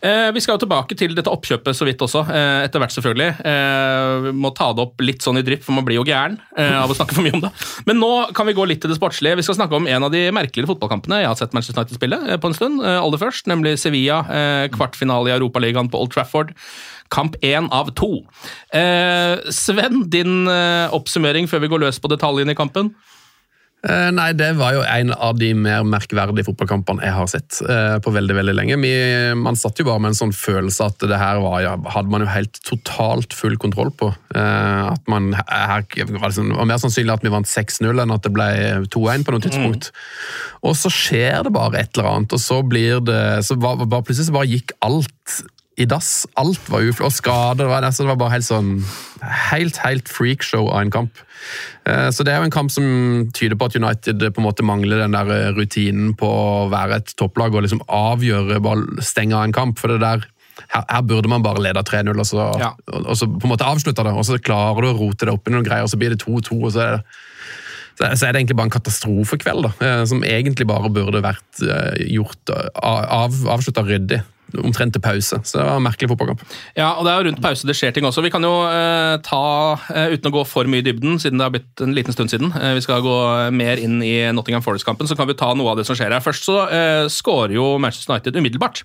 Eh, 0.00 0.28
vi 0.34 0.42
skal 0.42 0.56
jo 0.56 0.62
tilbake 0.64 0.96
til 0.98 1.14
dette 1.16 1.30
oppkjøpet 1.32 1.76
så 1.76 1.86
vidt 1.88 2.02
også, 2.04 2.24
eh, 2.30 2.64
etter 2.66 2.82
hvert 2.82 2.94
selvfølgelig. 2.94 3.28
Eh, 3.50 4.28
vi 4.28 4.32
må 4.36 4.52
ta 4.56 4.70
det 4.72 4.84
opp 4.84 5.02
litt 5.04 5.24
sånn 5.24 5.40
i 5.40 5.44
drypp, 5.46 5.64
for 5.66 5.76
man 5.76 5.86
blir 5.86 5.98
jo 5.98 6.06
gæren 6.08 6.38
av 6.58 6.90
å 6.90 6.96
snakke 6.96 7.16
for 7.16 7.24
mye 7.24 7.34
om 7.34 7.44
det. 7.44 7.52
Men 7.86 8.00
nå 8.00 8.32
kan 8.34 8.46
vi 8.46 8.56
gå 8.56 8.66
litt 8.66 8.80
til 8.82 8.90
det 8.90 8.98
sportslige. 8.98 9.36
Vi 9.38 9.46
skal 9.46 9.58
snakke 9.58 9.76
om 9.78 9.86
en 9.86 10.04
av 10.04 10.12
de 10.12 10.30
merkeligere 10.34 10.70
fotballkampene 10.70 11.22
jeg 11.22 11.30
har 11.30 11.38
sett 11.38 11.54
Manchester 11.56 11.82
United 11.82 11.98
spille 11.98 12.38
på 12.38 12.50
en 12.50 12.56
stund. 12.56 12.84
Aller 12.84 13.20
først, 13.20 13.46
nemlig 13.50 13.78
Sevilla, 13.78 14.22
kvartfinale 14.74 15.30
i 15.30 15.36
Europaligaen 15.36 15.90
på 15.90 16.00
Old 16.00 16.12
Trafford. 16.14 16.54
Kamp 17.10 17.36
én 17.42 17.68
av 17.72 17.94
to. 17.96 18.24
Sven, 19.54 20.08
din 20.10 20.48
oppsummering 20.48 21.48
før 21.48 21.64
vi 21.64 21.70
går 21.72 21.86
løs 21.86 22.00
på 22.02 22.10
detaljene 22.12 22.52
i 22.52 22.58
kampen? 22.58 22.94
Eh, 23.86 24.08
Nei, 24.10 24.32
det 24.34 24.48
var 24.58 24.74
jo 24.74 24.80
en 24.82 25.12
av 25.14 25.36
de 25.38 25.52
mer 25.54 25.84
merkverdige 25.86 26.48
fotballkampene 26.48 27.04
jeg 27.04 27.14
har 27.14 27.28
sett 27.30 27.60
eh, 27.62 27.98
på 28.02 28.10
veldig 28.10 28.34
veldig 28.40 28.54
lenge. 28.56 28.78
Vi, 28.82 28.90
man 29.38 29.58
satt 29.58 29.78
jo 29.78 29.86
bare 29.86 30.02
med 30.02 30.12
en 30.12 30.18
sånn 30.18 30.34
følelse 30.34 30.88
at 30.90 31.06
det 31.06 31.20
her 31.20 31.38
var, 31.44 31.60
ja, 31.62 31.76
hadde 31.94 32.10
man 32.10 32.24
jo 32.24 32.30
helt 32.32 32.58
totalt 32.66 33.36
full 33.38 33.54
kontroll 33.62 33.92
på. 33.94 34.10
Eh, 34.34 34.82
at 34.90 35.04
man 35.10 35.30
her, 35.38 35.86
var 35.86 36.26
liksom, 36.26 36.50
det 36.50 36.58
var 36.58 36.70
mer 36.72 36.82
sannsynlig 36.82 37.14
at 37.14 37.26
vi 37.26 37.34
vant 37.36 37.50
6-0 37.50 38.02
enn 38.02 38.16
at 38.16 38.26
det 38.26 38.34
ble 38.34 38.48
2-1 38.90 39.28
på 39.28 39.36
noe 39.36 39.46
tidspunkt. 39.46 39.92
Og 40.66 40.74
så 40.78 40.90
skjer 40.90 41.46
det 41.46 41.54
bare 41.54 41.78
et 41.78 41.94
eller 41.94 42.10
annet, 42.16 42.34
og 42.34 42.42
så 42.42 42.64
blir 42.66 42.98
det 43.06 43.22
så 43.46 43.54
var, 43.62 43.78
var, 43.84 44.02
Plutselig 44.02 44.26
så 44.30 44.34
bare 44.34 44.50
gikk 44.50 44.74
alt 44.82 45.38
i 45.78 45.86
dass. 45.86 46.26
Alt 46.40 46.68
var 46.72 46.82
uflott, 46.82 47.14
skader. 47.14 47.62
Det 47.64 47.68
var, 47.70 47.86
så 47.94 48.02
det 48.04 48.10
var 48.12 48.20
bare 48.24 48.34
helt 48.38 48.48
sånn 48.48 48.72
Helt, 49.50 49.78
helt 49.82 50.06
freakshow 50.10 50.68
av 50.70 50.80
en 50.84 50.90
kamp. 50.94 51.18
Eh, 51.86 52.08
Så 52.14 52.22
det 52.26 52.32
er 52.34 52.38
jo 52.42 52.48
en 52.48 52.54
kamp 52.54 52.70
som 52.70 52.84
tyder 53.34 53.56
på 53.58 53.66
at 53.66 53.76
United 53.78 54.22
på 54.34 54.38
en 54.42 54.46
måte 54.46 54.62
mangler 54.66 55.00
den 55.02 55.16
der 55.16 55.30
eh, 55.34 55.52
rutinen 55.56 56.12
på 56.18 56.26
å 56.28 56.68
være 56.70 57.00
et 57.00 57.14
topplag 57.18 57.54
og 57.54 57.64
liksom 57.66 57.82
avgjøre, 57.88 58.60
bare 58.62 59.02
stenge 59.02 59.34
av 59.38 59.46
en 59.48 59.54
kamp. 59.56 59.78
For 59.78 59.88
det 59.94 60.00
der 60.04 60.26
her, 60.74 60.84
her 60.90 61.02
burde 61.06 61.30
man 61.30 61.42
bare 61.42 61.62
lede 61.62 61.82
3-0 61.86 62.14
og, 62.18 62.26
så- 62.26 62.58
Ja. 62.60 62.72
og, 62.92 63.06
og 63.06 63.16
så 63.16 63.26
på 63.26 63.46
en 63.46 63.54
måte 63.56 63.66
avslutte 63.66 64.04
det. 64.06 64.12
Og 64.14 64.24
så 64.26 64.38
klarer 64.42 64.82
du 64.82 64.92
å 64.92 64.98
rote 64.98 65.26
det 65.26 65.34
opp 65.34 65.46
i 65.48 65.54
noen 65.54 65.66
greier, 65.66 65.82
og 65.86 65.90
så 65.90 65.98
blir 65.98 66.10
det 66.14 66.22
2-2. 66.22 66.62
og 66.64 66.72
så 66.72 66.80
er 66.86 66.96
det 66.98 67.04
så 67.98 68.06
så 68.14 68.28
er 68.28 68.32
det 68.32 68.38
egentlig 68.44 68.56
bare 68.56 68.68
en 68.68 68.76
katastrofekveld, 68.78 69.62
da, 69.66 69.70
eh, 69.82 70.04
som 70.06 70.20
egentlig 70.22 70.68
bare 70.70 70.86
burde 70.88 71.18
vært 71.20 71.62
eh, 71.66 72.04
gjort 72.14 72.52
av, 72.78 73.32
avslutta 73.50 73.82
ryddig. 73.82 74.20
Omtrent 74.56 74.94
til 74.96 75.02
pause. 75.04 75.38
Så 75.44 75.58
det 75.58 75.64
var 75.66 75.76
en 75.76 75.84
merkelig 75.84 76.08
fotballkamp. 76.12 76.40
Ja, 76.78 76.94
og 76.96 77.04
det 77.04 77.12
er 77.12 77.20
jo 77.20 77.26
rundt 77.28 77.42
pause 77.44 77.66
det 77.68 77.76
skjer 77.76 77.92
ting 77.96 78.06
også. 78.08 78.22
Vi 78.24 78.30
kan 78.32 78.42
jo 78.46 78.52
eh, 78.68 79.16
ta, 79.26 79.42
eh, 79.94 80.14
uten 80.16 80.30
å 80.30 80.34
gå 80.38 80.44
for 80.48 80.64
mye 80.70 80.80
i 80.80 80.86
dybden, 80.86 81.18
siden 81.20 81.38
det 81.40 81.44
har 81.48 81.52
blitt 81.54 81.84
en 81.84 81.92
liten 81.96 82.16
stund 82.16 82.32
siden, 82.32 82.52
eh, 82.56 82.74
vi 82.78 82.84
skal 82.84 83.02
gå 83.04 83.16
mer 83.52 83.76
inn 83.82 83.98
i 84.02 84.14
Nottingham 84.32 84.64
Forest-kampen, 84.64 85.06
så 85.10 85.16
kan 85.18 85.28
vi 85.28 85.36
ta 85.38 85.52
noe 85.54 85.74
av 85.74 85.76
det 85.80 85.86
som 85.88 85.98
skjer 85.98 86.14
her. 86.16 86.24
Først 86.24 86.48
så 86.48 86.62
eh, 86.70 87.04
skårer 87.12 87.54
jo 87.58 87.74
Manchester 87.82 88.14
United 88.16 88.36
umiddelbart. 88.40 88.82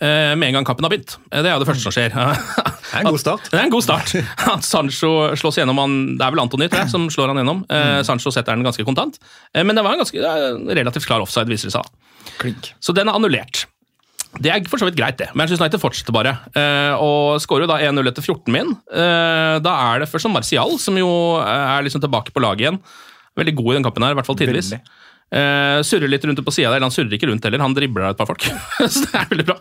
eh, 0.00 0.34
Med 0.34 0.48
en 0.48 0.54
gang 0.58 0.64
kampen 0.66 0.84
har 0.84 0.90
begynt. 0.90 1.16
Eh, 1.30 1.42
Det 1.42 1.50
er 1.50 1.54
jo 1.58 1.62
det 1.64 1.68
første 1.70 1.86
som 1.86 1.92
skjer. 1.94 2.10
Det 2.10 2.96
er 2.98 3.04
en 3.04 3.10
god 3.12 3.20
start. 3.22 3.48
Det 3.52 3.58
er 3.60 3.64
en 3.68 3.70
god 3.70 3.84
start. 3.86 4.14
At 4.56 4.64
Sancho 4.66 5.10
slås 5.38 5.58
gjennom 5.60 5.78
han, 5.78 6.16
Det 6.18 6.24
er 6.26 6.32
vel 6.34 6.40
Antony 6.42 6.66
tror 6.68 6.82
jeg, 6.82 6.90
som 6.90 7.06
slår 7.12 7.30
han 7.30 7.38
gjennom. 7.44 7.60
Eh, 7.70 8.00
Sancho 8.08 8.32
setter 8.34 8.56
den 8.58 8.64
ganske 8.66 8.82
kontant. 8.88 9.20
Men 9.54 9.76
det 9.76 9.84
var 9.86 9.94
en 9.94 10.02
ganske 10.02 10.18
relativt 10.74 11.06
klar 11.06 11.22
offside, 11.22 11.46
viser 11.52 11.70
det 11.70 11.76
seg. 11.78 11.92
Klink. 12.40 12.72
Så 12.82 12.92
den 12.96 13.08
er 13.08 13.14
annullert. 13.14 13.66
Det 14.40 14.48
er 14.54 14.64
for 14.70 14.80
så 14.80 14.86
vidt 14.88 14.96
greit, 14.96 15.18
det. 15.20 15.28
Manchester 15.36 15.62
United 15.66 15.82
fortsetter 15.82 16.14
bare. 16.16 16.32
eh, 16.56 16.94
og 16.96 17.36
skårer 17.44 17.66
jo 17.66 17.72
da 17.74 17.76
1-0 17.84 18.08
etter 18.08 18.24
14 18.24 18.54
min. 18.54 18.72
Eh, 18.88 19.58
da 19.60 19.74
er 19.92 20.00
det 20.00 20.08
først 20.08 20.24
som 20.28 20.32
Martial, 20.32 20.78
som 20.80 20.96
jo 20.96 21.10
er 21.44 21.84
liksom 21.84 22.00
tilbake 22.00 22.32
på 22.32 22.40
laget 22.40 22.64
igjen. 22.66 22.80
Veldig 23.36 23.54
god 23.60 23.70
i 23.70 23.76
den 23.78 23.84
kampen 23.86 24.02
her, 24.06 24.16
i 24.16 24.18
hvert 24.18 24.26
fall 24.26 24.40
tidvis. 24.40 24.72
Eh, 25.30 25.78
surrer 25.86 26.10
litt 26.10 26.24
rundt 26.26 26.40
på 26.42 26.50
sida 26.56 26.72
der. 26.72 26.82
Han 26.82 26.90
surrer 26.90 27.12
ikke 27.14 27.28
rundt 27.30 27.44
heller, 27.46 27.60
han 27.62 27.76
dribler 27.76 28.08
et 28.08 28.18
par 28.18 28.26
folk. 28.26 28.42
så 28.90 29.04
det 29.04 29.12
er 29.20 29.28
veldig 29.30 29.46
bra. 29.52 29.58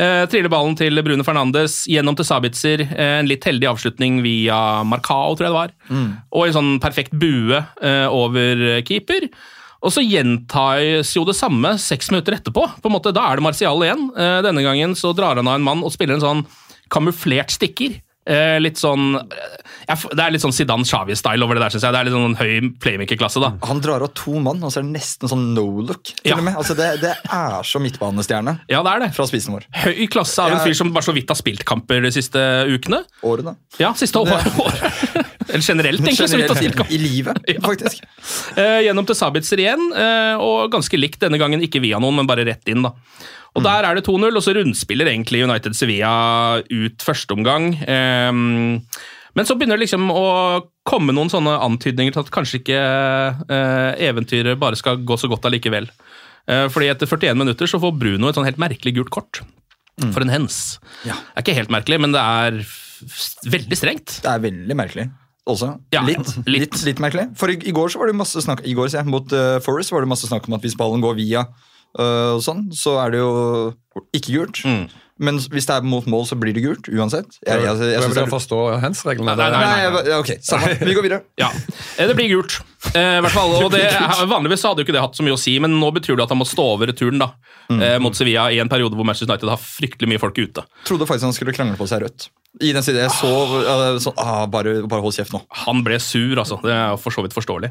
Eh, 0.00 0.24
triller 0.32 0.50
ballen 0.50 0.74
til 0.80 0.98
Brune 1.06 1.22
Fernandes, 1.28 1.82
gjennom 1.92 2.16
til 2.18 2.26
Sabitzer. 2.26 2.82
Eh, 2.88 3.18
en 3.20 3.28
litt 3.30 3.44
heldig 3.46 3.68
avslutning 3.70 4.22
via 4.24 4.58
Marcao, 4.88 5.36
tror 5.36 5.46
jeg 5.46 5.52
det 5.52 5.60
var. 5.60 5.76
Og 6.32 6.48
en 6.48 6.56
sånn 6.56 6.72
perfekt 6.82 7.12
bue 7.14 7.60
eh, 7.84 8.08
over 8.10 8.80
keeper. 8.88 9.28
Og 9.82 9.90
så 9.90 10.02
gjentas 10.06 11.10
jo 11.16 11.24
det 11.26 11.34
samme 11.34 11.74
seks 11.82 12.10
minutter 12.12 12.36
etterpå. 12.38 12.68
På 12.82 12.86
en 12.90 12.94
måte, 12.94 13.12
Da 13.12 13.24
er 13.32 13.36
det 13.40 13.42
Martial 13.48 13.82
igjen. 13.82 14.10
Eh, 14.16 14.38
denne 14.46 14.62
gangen 14.62 14.94
så 14.94 15.10
drar 15.14 15.36
han 15.36 15.48
av 15.48 15.54
en 15.58 15.62
mann 15.66 15.82
og 15.82 15.90
spiller 15.92 16.14
en 16.14 16.20
sånn 16.22 16.46
kamuflert 16.92 17.50
stikker. 17.50 18.00
Eh, 18.24 18.60
litt 18.62 18.78
sånn 18.78 19.16
ja, 19.18 19.94
Det 19.96 20.20
er 20.22 20.30
litt 20.30 20.40
sånn 20.44 20.52
Zidane 20.54 20.86
Xavi-style 20.86 21.42
over 21.42 21.58
det 21.58 21.64
der, 21.64 21.72
syns 21.74 21.82
jeg. 21.82 21.90
Det 21.92 21.98
er 21.98 22.06
litt 22.06 22.14
sånn 22.14 22.36
høy 22.38 22.52
playmaker-klasse, 22.78 23.40
da. 23.42 23.48
Han 23.66 23.80
drar 23.82 24.04
av 24.06 24.12
to 24.14 24.36
mann, 24.38 24.62
og 24.62 24.70
så 24.70 24.78
er 24.78 24.86
det 24.86 24.92
nesten 25.00 25.26
sånn 25.32 25.48
no 25.56 25.64
look. 25.82 26.04
til 26.04 26.30
Ja. 26.30 26.36
og 26.36 26.44
med. 26.46 26.54
Altså, 26.54 26.76
det, 26.78 27.00
det 27.02 27.16
er 27.26 27.66
så 27.66 27.82
midtbanestjerne 27.82 28.60
Ja, 28.70 28.84
det 28.86 28.92
er 28.92 29.00
det. 29.00 29.10
fra 29.16 29.26
spissen 29.26 29.56
vår. 29.58 29.66
Høy 29.74 30.06
klasse 30.06 30.38
av 30.38 30.52
en 30.54 30.62
fyr 30.62 30.74
som 30.78 30.92
bare 30.94 31.02
så 31.02 31.12
vidt 31.12 31.26
har 31.34 31.34
spilt 31.34 31.64
kamper 31.66 32.00
de 32.06 32.12
siste 32.14 32.38
ukene. 32.70 33.02
Årene. 33.24 33.56
Ja, 33.82 33.90
siste 33.98 34.22
året. 34.22 34.46
Eller 35.52 35.62
generelt, 35.66 36.00
egentlig. 36.00 36.28
så 36.32 36.56
vidt. 36.58 36.90
I 36.90 36.98
livet, 37.02 37.38
Ja. 37.54 37.60
faktisk. 37.64 38.02
Eh, 38.56 38.80
gjennom 38.88 39.06
til 39.06 39.18
Sabitzer 39.18 39.60
igjen, 39.62 39.84
eh, 39.94 40.34
og 40.40 40.70
ganske 40.72 40.98
likt 40.98 41.20
denne 41.22 41.38
gangen. 41.40 41.62
Ikke 41.62 41.80
via 41.84 42.00
noen, 42.02 42.16
men 42.16 42.26
bare 42.30 42.44
rett 42.48 42.68
inn. 42.72 42.82
da. 42.82 42.94
Og 43.54 43.62
Der 43.66 43.84
er 43.84 43.94
det 43.98 44.04
2-0, 44.06 44.32
og 44.32 44.40
så 44.42 44.54
rundspiller 44.56 45.10
egentlig 45.12 45.42
United 45.44 45.74
Sevilla 45.76 46.62
ut 46.70 47.04
første 47.04 47.36
omgang. 47.36 47.74
Eh, 47.84 48.32
men 49.32 49.46
så 49.48 49.54
begynner 49.56 49.78
det 49.78 49.86
liksom 49.86 50.10
å 50.12 50.24
komme 50.88 51.12
noen 51.16 51.30
sånne 51.32 51.54
antydninger 51.64 52.12
til 52.12 52.20
at 52.24 52.30
kanskje 52.34 52.58
ikke 52.60 52.80
eh, 53.48 54.08
eventyret 54.08 54.58
bare 54.60 54.76
skal 54.76 55.00
gå 55.08 55.16
så 55.20 55.28
godt 55.32 55.46
allikevel. 55.48 55.86
Eh, 56.48 56.66
fordi 56.72 56.88
etter 56.92 57.06
41 57.08 57.38
minutter 57.38 57.68
så 57.70 57.80
får 57.80 57.94
Bruno 58.00 58.28
et 58.28 58.36
sånn 58.36 58.48
helt 58.48 58.60
merkelig 58.60 58.96
gult 58.98 59.12
kort. 59.14 59.42
For 60.02 60.24
en 60.24 60.32
hens. 60.32 60.78
Ja. 61.06 61.14
Det 61.14 61.36
er 61.36 61.44
ikke 61.44 61.54
helt 61.60 61.72
merkelig, 61.72 61.98
men 62.00 62.14
det 62.16 62.20
er 62.24 62.56
veldig 63.52 63.76
strengt. 63.78 64.14
Det 64.24 64.30
er 64.32 64.40
veldig 64.42 64.76
merkelig. 64.78 65.04
Også. 65.50 65.72
Ja, 65.94 66.04
litt, 66.06 66.22
litt. 66.46 66.68
litt. 66.68 66.80
litt 66.86 67.02
merkelig. 67.02 67.30
For 67.38 67.50
i, 67.50 67.58
i 67.66 67.74
går 67.74 67.90
så 67.90 67.98
var 67.98 68.10
det 68.10 68.14
masse 68.14 68.38
snakk 68.44 68.62
I 68.62 68.76
går, 68.78 68.92
jeg, 68.94 69.08
mot 69.10 69.32
uh, 69.34 69.58
Forest 69.64 69.90
var 69.90 70.04
det 70.04 70.10
masse 70.12 70.28
snakk 70.30 70.46
om 70.46 70.54
at 70.54 70.62
hvis 70.62 70.78
ballen 70.78 71.02
går 71.02 71.16
via 71.18 71.46
uh, 71.98 72.36
og 72.36 72.44
sånn, 72.46 72.68
så 72.76 73.00
er 73.02 73.16
det 73.16 73.24
jo 73.24 73.32
ikke 74.14 74.36
gult. 74.36 74.62
Mm. 74.62 74.84
Men 75.22 75.38
hvis 75.52 75.68
det 75.68 75.74
er 75.76 75.84
mot 75.86 76.06
mål, 76.10 76.24
så 76.26 76.36
blir 76.40 76.54
det 76.56 76.64
gult 76.64 76.88
uansett. 76.90 77.36
Jeg, 77.44 77.62
jeg, 77.62 77.78
jeg, 77.92 78.14
jeg, 78.16 78.28
forstå 78.32 78.58
hands-reglene? 78.82 79.36
Nei, 79.38 79.48
nei, 79.52 79.60
Nei, 79.62 80.02
nei, 80.08 80.16
ok, 80.16 80.32
samme. 80.42 80.72
Vi 80.88 80.96
går 80.96 81.06
videre. 81.06 81.20
Ja, 81.38 81.50
eh, 81.52 82.08
det 82.10 82.16
blir 82.18 82.30
gult. 82.32 82.58
Eh, 82.90 83.20
hvert 83.22 83.34
fall, 83.34 83.54
og 83.60 83.70
det, 83.74 83.84
Vanligvis 84.30 84.64
så 84.64 84.72
hadde 84.72 84.82
jo 84.82 84.88
ikke 84.88 84.96
det 84.96 85.04
hatt 85.04 85.18
så 85.18 85.26
mye 85.26 85.36
å 85.36 85.40
si, 85.40 85.54
men 85.62 85.76
nå 85.78 85.92
betyr 85.94 86.18
det 86.18 86.26
at 86.26 86.34
han 86.34 86.40
må 86.40 86.48
stå 86.48 86.66
over 86.74 86.90
returen 86.90 87.22
da, 87.22 87.32
eh, 87.76 87.98
mot 88.02 88.16
Sevilla 88.18 88.48
i 88.50 88.58
en 88.62 88.72
periode 88.72 88.98
hvor 88.98 89.06
Manchester 89.06 89.30
United 89.30 89.52
har 89.52 89.62
fryktelig 89.62 90.10
mye 90.10 90.22
folk 90.22 90.42
ute. 90.42 90.64
Trodde 90.88 91.06
faktisk 91.06 91.28
han 91.28 91.36
skulle 91.36 91.54
krangle 91.54 91.78
på 91.78 91.86
seg 91.90 92.02
rødt. 92.06 92.32
I 92.60 92.74
den 92.76 92.84
siden 92.84 93.00
jeg 93.00 93.12
så 93.16 93.28
uh, 93.64 93.96
sånn, 94.02 94.18
ah, 94.20 94.42
bare, 94.50 94.82
bare 94.84 95.00
hold 95.00 95.14
kjeft 95.16 95.32
nå. 95.32 95.38
Han 95.62 95.78
ble 95.86 95.96
sur, 96.04 96.36
altså. 96.36 96.58
Det 96.60 96.74
er 96.74 96.98
for 97.00 97.14
så 97.14 97.22
vidt 97.24 97.32
forståelig. 97.32 97.70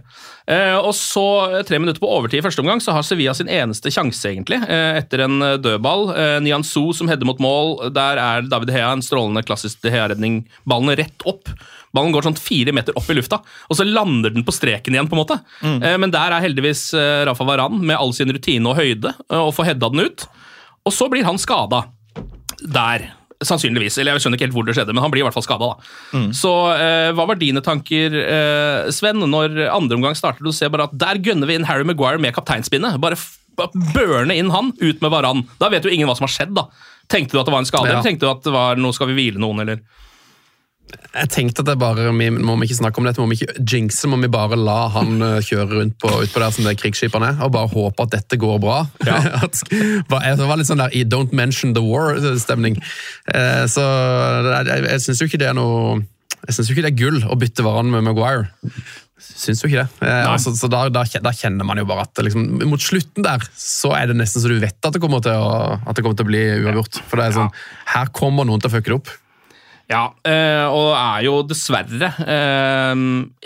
Eh, 0.49 0.73
og 0.73 0.95
så, 0.97 1.25
eh, 1.51 1.61
tre 1.67 1.77
minutter 1.77 2.01
på 2.01 2.09
overtid 2.09 2.41
i 2.41 2.45
første 2.47 2.63
omgang, 2.63 2.81
så 2.81 2.95
har 2.95 3.05
Sevilla 3.05 3.35
sin 3.37 3.51
eneste 3.51 3.91
sjanse, 3.93 4.25
egentlig. 4.31 4.57
Eh, 4.65 4.97
etter 5.03 5.21
en 5.27 5.37
eh, 5.45 5.59
dødball. 5.61 6.07
Eh, 6.15 6.39
Nianzou 6.41 6.95
som 6.97 7.11
header 7.11 7.29
mot 7.29 7.37
mål. 7.45 7.93
Der 7.93 8.17
er 8.23 8.49
David 8.49 8.73
Hea 8.73 8.89
en 8.89 9.05
strålende 9.05 9.45
klassisk 9.45 9.85
De 9.85 9.93
Hea-redning. 9.93 10.41
Ballen 10.65 10.97
rett 10.97 11.27
opp. 11.29 11.53
Ballen 11.93 12.17
går 12.17 12.25
sånn 12.31 12.41
fire 12.41 12.73
meter 12.73 12.97
opp 12.97 13.13
i 13.13 13.19
lufta, 13.19 13.43
og 13.69 13.77
så 13.77 13.85
lander 13.85 14.33
den 14.33 14.47
på 14.47 14.55
streken 14.55 14.97
igjen. 14.97 15.11
på 15.11 15.19
en 15.19 15.21
måte. 15.21 15.41
Eh, 15.61 15.97
men 16.01 16.09
der 16.09 16.33
er 16.33 16.41
heldigvis 16.41 16.87
Rafa 17.29 17.45
Varan 17.45 17.77
med 17.85 17.99
all 18.01 18.17
sin 18.17 18.33
rutine 18.33 18.73
og 18.73 18.81
høyde 18.81 19.13
og 19.29 19.53
får 19.53 19.75
heada 19.75 19.93
den 19.93 20.07
ut. 20.09 20.25
Og 20.89 20.95
så 20.95 21.05
blir 21.11 21.27
han 21.29 21.37
skada 21.37 21.85
der. 22.65 23.11
Sannsynligvis. 23.41 23.97
Eller 23.97 24.13
jeg 24.15 24.21
skjønner 24.25 24.37
ikke 24.37 24.47
helt 24.49 24.55
hvor 24.57 24.65
det 24.67 24.75
skjedde, 24.77 24.93
men 24.93 25.01
han 25.03 25.11
blir 25.13 25.23
i 25.23 25.25
hvert 25.25 25.33
fall 25.37 25.45
skada. 25.45 25.69
Så 26.37 26.51
eh, 26.75 27.09
hva 27.17 27.25
var 27.29 27.39
dine 27.41 27.63
tanker, 27.65 28.13
eh, 28.21 28.91
Sven, 28.93 29.17
når 29.31 29.57
andre 29.71 29.97
omgang 29.97 30.17
starter? 30.17 30.43
Du 30.45 30.51
ser 30.55 30.69
bare 30.73 30.85
at 30.89 30.93
der 30.97 31.21
gønner 31.25 31.49
vi 31.49 31.57
inn 31.57 31.65
Harry 31.69 31.87
Maguire 31.87 32.21
med 32.21 32.35
kapteinspinnet. 32.37 32.99
Bare, 33.01 33.17
bare 33.57 33.85
børne 33.95 34.37
inn 34.37 34.51
han, 34.53 34.71
ut 34.81 35.01
med 35.01 35.11
Varan. 35.13 35.45
Da 35.61 35.69
vet 35.73 35.83
jo 35.87 35.91
ingen 35.93 36.09
hva 36.09 36.15
som 36.19 36.27
har 36.29 36.35
skjedd. 36.35 36.53
da. 36.57 36.67
Tenkte 37.11 37.35
du 37.35 37.41
at 37.41 37.49
det 37.49 37.55
var 37.57 37.63
en 37.65 37.67
skade, 37.67 37.89
Ja. 37.89 37.97
eller 37.97 38.05
tenkte 38.05 38.27
du 38.27 38.31
at 38.31 38.43
det 38.45 38.53
var 38.53 38.77
nå 38.79 38.93
skal 38.95 39.09
vi 39.11 39.17
hvile 39.17 39.41
noen, 39.41 39.59
eller? 39.65 39.81
Jeg 41.11 41.29
tenkte 41.33 41.63
at 41.63 41.67
det 41.67 41.75
bare, 41.81 42.07
vi 42.15 42.29
må 42.31 42.55
vi 42.61 42.67
ikke 42.69 42.77
snakke 42.77 43.01
om 43.01 43.07
dette, 43.07 43.19
må 43.19 43.31
vi 43.31 43.37
ikke 43.41 43.65
jinxe, 43.67 44.07
må 44.07 44.19
vi 44.21 44.29
bare 44.31 44.55
la 44.59 44.77
han 44.93 45.17
eh, 45.25 45.37
kjøre 45.43 45.67
rundt 45.81 45.97
på, 45.99 46.11
utpå 46.23 46.39
der 46.43 46.53
som 46.55 46.67
det 46.67 46.73
er 46.75 46.79
krigsskipene 46.79 47.33
er, 47.33 47.41
og 47.43 47.51
bare 47.55 47.71
håpe 47.73 48.05
at 48.07 48.13
dette 48.15 48.39
går 48.39 48.61
bra. 48.63 48.79
Ja. 49.07 49.19
Det 50.41 50.47
var 50.47 50.57
litt 50.59 50.69
sånn 50.69 50.81
der 50.81 50.95
i 50.95 51.03
Don't 51.07 51.35
mention 51.35 51.75
the 51.75 51.83
war-stemning. 51.83 52.79
Eh, 53.33 53.63
Så 53.69 53.83
jeg, 53.83 54.81
jeg 54.87 55.03
syns 55.03 55.21
jo 55.21 55.27
ikke 55.29 55.39
det 55.41 55.51
er 55.51 55.57
noe 55.57 56.01
Jeg 56.47 56.55
synes 56.55 56.69
jo 56.69 56.75
ikke 56.75 56.85
det 56.87 56.91
er 56.93 56.99
gull 56.99 57.19
å 57.29 57.37
bytte 57.39 57.65
hverandre 57.65 57.99
med 57.99 58.07
Maguire. 58.07 58.49
Syns 59.21 59.61
jo 59.61 59.69
ikke 59.69 59.83
det. 59.83 60.07
Eh, 60.07 60.25
altså, 60.31 60.53
så 60.57 60.69
da, 60.71 60.85
da, 60.93 61.03
da 61.05 61.33
kjenner 61.35 61.67
man 61.67 61.77
jo 61.77 61.85
bare 61.89 62.07
at 62.07 62.23
liksom, 62.25 62.47
mot 62.69 62.81
slutten 62.81 63.25
der 63.25 63.43
så 63.57 63.93
er 63.97 64.09
det 64.09 64.17
nesten 64.17 64.41
så 64.41 64.49
du 64.49 64.57
vet 64.61 64.79
at 64.79 64.95
det 64.95 65.01
kommer 65.03 65.21
til 65.23 65.37
å, 65.37 65.77
kommer 65.85 66.17
til 66.17 66.25
å 66.25 66.29
bli 66.31 66.41
uavgjort. 66.63 67.01
For 67.09 67.21
det 67.21 67.27
er 67.29 67.37
sånn, 67.37 67.51
her 67.93 68.09
kommer 68.17 68.47
noen 68.49 68.63
til 68.63 68.71
å 68.71 68.75
fucke 68.77 68.89
det 68.89 68.97
opp. 68.97 69.13
Ja, 69.91 70.05
eh, 70.23 70.65
og 70.71 70.93
er 70.95 71.23
jo 71.25 71.33
dessverre 71.43 72.11
eh, 72.23 73.01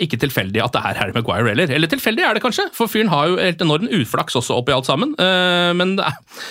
ikke 0.06 0.18
tilfeldig 0.22 0.62
at 0.62 0.76
det 0.76 0.82
er 0.82 1.00
Harry 1.00 1.14
Maguire 1.16 1.50
heller. 1.50 1.72
Eller 1.74 1.90
tilfeldig 1.90 2.22
er 2.22 2.38
det 2.38 2.44
kanskje, 2.44 2.68
for 2.76 2.90
fyren 2.90 3.10
har 3.10 3.32
jo 3.32 3.40
helt 3.40 3.64
enorm 3.64 3.90
uflaks 3.98 4.38
også 4.38 4.60
oppi 4.60 4.74
alt 4.76 4.86
sammen. 4.88 5.16
Eh, 5.18 5.72
men 5.78 5.96
det 5.98 6.06
er, 6.06 6.44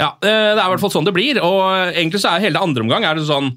ja, 0.00 0.08
det 0.24 0.32
er 0.32 0.64
i 0.64 0.70
hvert 0.72 0.82
fall 0.82 0.94
sånn 0.94 1.06
det 1.06 1.14
blir. 1.16 1.42
Og 1.44 1.60
egentlig 1.92 2.22
så 2.22 2.32
er 2.32 2.46
hele 2.46 2.62
andre 2.62 2.86
omgang 2.86 3.04
er 3.06 3.20
det 3.20 3.28
sånn 3.28 3.52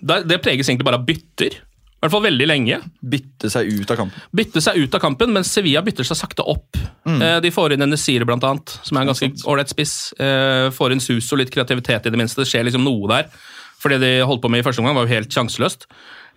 Det, 0.00 0.38
preges 0.40 0.70
egentlig 0.70 0.86
bare 0.88 0.96
av 0.96 1.04
bytter. 1.04 1.58
I 1.58 2.06
hvert 2.06 2.14
fall 2.14 2.24
veldig 2.30 2.46
lenge. 2.46 2.78
Bytte 3.12 3.50
seg 3.52 3.68
ut 3.68 3.90
av 3.92 3.98
kampen. 3.98 4.22
Bytte 4.32 4.62
seg 4.64 4.78
ut 4.80 4.94
av 4.96 5.02
kampen, 5.02 5.34
mens 5.34 5.50
Sevilla 5.52 5.82
bytter 5.84 6.06
seg 6.08 6.16
sakte 6.16 6.46
opp. 6.48 6.78
Mm. 7.04 7.42
De 7.44 7.50
får 7.52 7.74
inn 7.74 7.84
en 7.84 7.92
Nesire, 7.92 8.24
blant 8.24 8.46
annet, 8.48 8.72
som 8.86 8.96
er 8.96 9.04
en 9.04 9.10
ganske 9.12 9.28
ålreit 9.44 9.68
spiss. 9.68 10.14
Får 10.16 10.94
inn 10.94 11.04
sus 11.04 11.28
og 11.28 11.42
litt 11.42 11.52
kreativitet, 11.52 12.08
i 12.08 12.14
det 12.14 12.20
minste. 12.22 12.40
Det 12.40 12.48
skjer 12.48 12.70
liksom 12.70 12.86
noe 12.88 13.10
der. 13.12 13.28
For 13.80 13.92
det 13.92 14.00
de 14.02 14.10
holdt 14.28 14.42
på 14.44 14.50
med 14.52 14.62
i 14.62 14.66
første 14.66 14.82
omgang, 14.82 14.98
var 14.98 15.06
jo 15.08 15.14
helt 15.14 15.32
sjanseløst. 15.32 15.86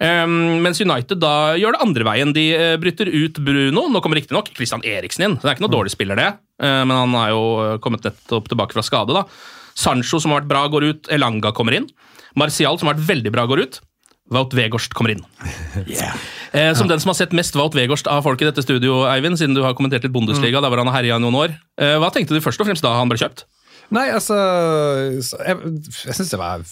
Um, 0.01 0.63
mens 0.63 0.81
United 0.81 1.19
da 1.21 1.53
gjør 1.59 1.75
det 1.75 1.83
andre 1.85 2.07
veien. 2.07 2.33
De 2.35 2.45
uh, 2.55 2.75
brytter 2.81 3.11
ut 3.11 3.39
Bruno. 3.43 3.85
Nå 3.91 4.01
kommer 4.03 4.19
riktignok 4.19 4.51
Christian 4.55 4.83
Eriksen 4.87 5.27
inn. 5.27 5.37
så 5.37 5.45
Det 5.45 5.51
er 5.51 5.59
ikke 5.59 5.67
noe 5.67 5.75
dårlig 5.75 5.93
spiller, 5.93 6.19
det. 6.19 6.29
Uh, 6.63 6.81
men 6.87 6.95
han 6.97 7.17
er 7.19 7.33
jo 7.35 7.43
eh, 7.63 7.77
kommet 7.83 8.05
nettopp 8.07 8.49
tilbake 8.51 8.77
fra 8.77 8.85
skade. 8.85 9.15
da. 9.15 9.25
Sancho, 9.75 10.19
som 10.21 10.33
har 10.33 10.43
vært 10.43 10.51
bra, 10.51 10.67
går 10.71 10.89
ut. 10.89 11.09
Elanga 11.13 11.53
kommer 11.55 11.77
inn. 11.77 11.89
Martial, 12.39 12.79
som 12.79 12.89
har 12.89 12.97
vært 12.97 13.09
veldig 13.11 13.33
bra, 13.33 13.45
går 13.49 13.65
ut. 13.65 13.81
Wout 14.33 14.53
Weghorst 14.55 14.95
kommer 14.97 15.15
inn. 15.17 15.25
Eh, 16.53 16.69
som 16.77 16.85
den 16.85 16.99
som 17.01 17.09
har 17.09 17.15
sett 17.17 17.31
mest 17.33 17.55
Wout 17.57 17.73
Weghorst 17.73 18.05
av 18.05 18.19
folk 18.21 18.37
i 18.43 18.45
dette 18.45 18.61
studio, 18.61 19.07
Eivind, 19.09 19.39
siden 19.41 19.55
du 19.57 19.63
har 19.65 19.73
kommentert 19.73 20.03
litt 20.05 20.13
Bundesliga, 20.13 20.59
der 20.61 20.69
hvor 20.69 20.77
han 20.83 20.91
har 20.91 20.99
herja 20.99 21.15
i 21.17 21.23
noen 21.23 21.33
år. 21.39 21.55
Eh, 21.81 21.95
hva 21.97 22.11
tenkte 22.13 22.37
du 22.37 22.43
først 22.45 22.61
og 22.61 22.67
fremst 22.69 22.85
da 22.85 22.91
han 22.93 23.09
ble 23.09 23.17
kjøpt? 23.17 23.47
Nei, 23.93 24.07
altså 24.09 24.35
Jeg, 25.45 25.57
jeg 26.07 26.15
synes 26.17 26.31
det 26.33 26.39
var 26.41 26.63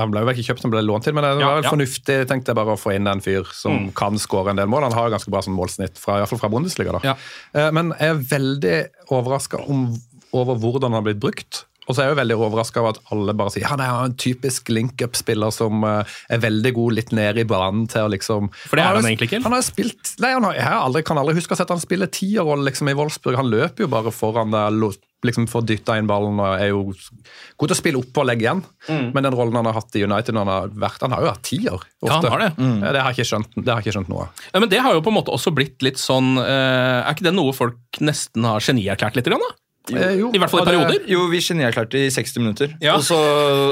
Han 0.00 0.12
ble 0.14 0.22
jo 0.24 0.32
ikke 0.34 0.46
kjøpt, 0.48 0.64
han 0.64 0.72
ble 0.72 0.82
lånt 0.86 1.04
til, 1.08 1.16
men 1.16 1.26
det 1.26 1.34
var 1.42 1.58
vel 1.60 1.66
ja. 1.68 1.72
fornuftig 1.74 2.18
tenkte 2.30 2.52
jeg 2.54 2.60
bare 2.60 2.76
å 2.76 2.80
få 2.80 2.94
inn 2.96 3.08
en 3.10 3.22
fyr 3.24 3.48
som 3.56 3.90
kan 3.98 4.16
skåre 4.20 4.54
en 4.54 4.60
del 4.60 4.70
mål. 4.70 4.88
Han 4.88 4.96
har 4.96 5.08
jo 5.08 5.16
ganske 5.18 5.32
bra 5.34 5.42
sånn 5.44 5.56
målsnitt, 5.58 6.00
fra, 6.00 6.18
i 6.18 6.24
hvert 6.24 6.32
fall 6.32 6.42
fra 6.42 6.52
Bundesliga. 6.52 6.96
da. 6.98 7.02
Ja. 7.12 7.16
Eh, 7.54 7.70
Men 7.76 7.92
jeg 7.98 8.14
er 8.14 8.22
veldig 8.34 8.76
overraska 9.14 9.60
over 9.68 10.58
hvordan 10.60 10.90
han 10.92 11.00
har 11.02 11.08
blitt 11.10 11.20
brukt. 11.22 11.64
Og 11.88 11.96
så 11.96 12.02
er 12.02 12.10
jeg 12.10 12.12
jo 12.12 12.18
veldig 12.18 12.36
overraska 12.36 12.80
over 12.82 12.96
at 12.96 13.12
alle 13.16 13.32
bare 13.32 13.52
sier 13.54 13.64
ja, 13.64 13.76
det 13.80 13.86
er 13.88 14.08
en 14.10 14.16
typisk 14.20 14.68
link-up-spiller 14.68 15.52
som 15.56 15.80
eh, 15.88 16.16
er 16.28 16.42
veldig 16.42 16.72
god 16.76 16.96
litt 16.98 17.14
ned 17.16 17.40
i 17.40 17.46
banen 17.48 17.86
til 17.88 18.04
å 18.04 18.10
liksom 18.12 18.50
For 18.66 18.76
det 18.76 18.84
er 18.84 18.98
han 18.98 19.08
egentlig 19.08 19.30
ikke? 19.30 19.40
Han 19.46 19.56
har 19.56 19.64
spilt 19.64 20.12
Nei, 20.20 20.34
han 20.36 20.44
har, 20.44 20.58
jeg 20.58 20.68
aldri, 20.82 21.02
kan 21.08 21.20
aldri 21.20 21.38
huske 21.38 21.54
å 21.54 21.56
ha 21.56 21.62
sett 21.62 21.72
han 21.72 21.80
spille 21.80 22.10
tierrolle 22.12 22.68
liksom, 22.68 22.90
i 22.92 22.96
Wolfsburg. 22.98 23.38
Han 23.40 23.48
løper 23.48 23.86
jo 23.86 23.92
bare 23.94 24.12
foran 24.12 24.52
der 24.52 24.68
Lo- 24.76 24.92
liksom 25.26 25.48
får 25.50 25.64
dytta 25.66 25.96
inn 25.98 26.06
ballen 26.06 26.38
og 26.38 26.60
er 26.62 26.70
jo 26.70 26.82
god 26.92 27.70
til 27.70 27.74
å 27.74 27.78
spille 27.78 28.00
opp 28.00 28.20
og 28.22 28.26
legge 28.28 28.46
igjen. 28.46 28.62
Mm. 28.88 29.06
Men 29.16 29.26
den 29.26 29.36
rollen 29.38 29.58
han 29.58 29.68
har 29.68 29.76
hatt 29.80 29.96
i 29.98 30.04
United 30.06 30.36
når 30.36 30.44
han 30.44 30.52
har 30.52 30.74
vært 30.86 31.02
Han 31.04 31.14
har 31.16 31.24
jo 31.24 31.30
vært 31.32 31.44
tier 31.48 31.74
ofte. 31.74 31.88
Ja, 32.06 32.18
han 32.18 32.30
har 32.32 32.44
det. 32.44 32.50
Mm. 32.58 32.76
det, 32.84 32.92
har 33.02 33.10
jeg 33.10 33.18
ikke 33.18 33.30
skjønt, 33.32 33.56
det 33.58 33.72
har 33.72 33.80
jeg 33.80 33.88
ikke 33.88 33.96
skjønt 33.98 34.12
noe 34.12 34.26
av. 34.26 34.42
Ja, 34.52 34.62
men 34.62 34.72
det 34.72 34.82
har 34.84 34.94
jo 34.94 35.02
på 35.04 35.12
en 35.12 35.18
måte 35.18 35.34
også 35.34 35.54
blitt 35.56 35.82
litt 35.86 35.98
sånn 36.00 36.36
eh, 36.42 37.00
Er 37.02 37.16
ikke 37.16 37.26
det 37.26 37.34
noe 37.34 37.56
folk 37.56 38.02
nesten 38.04 38.46
har 38.46 38.62
genierklært 38.62 39.18
litt? 39.18 39.26
Grann, 39.28 39.42
da? 39.42 39.56
Eh, 39.96 40.14
jo, 40.20 40.30
I 40.36 40.40
hvert 40.40 40.52
fall 40.52 40.60
i 40.60 40.62
og 40.62 40.68
det- 40.68 40.76
perioder. 40.76 41.10
Jo, 41.10 41.26
vi 41.32 41.40
genierklærte 41.42 42.00
i 42.06 42.10
60 42.12 42.42
minutter. 42.42 42.74
Ja. 42.84 42.94
Og, 42.96 43.02
så, 43.06 43.18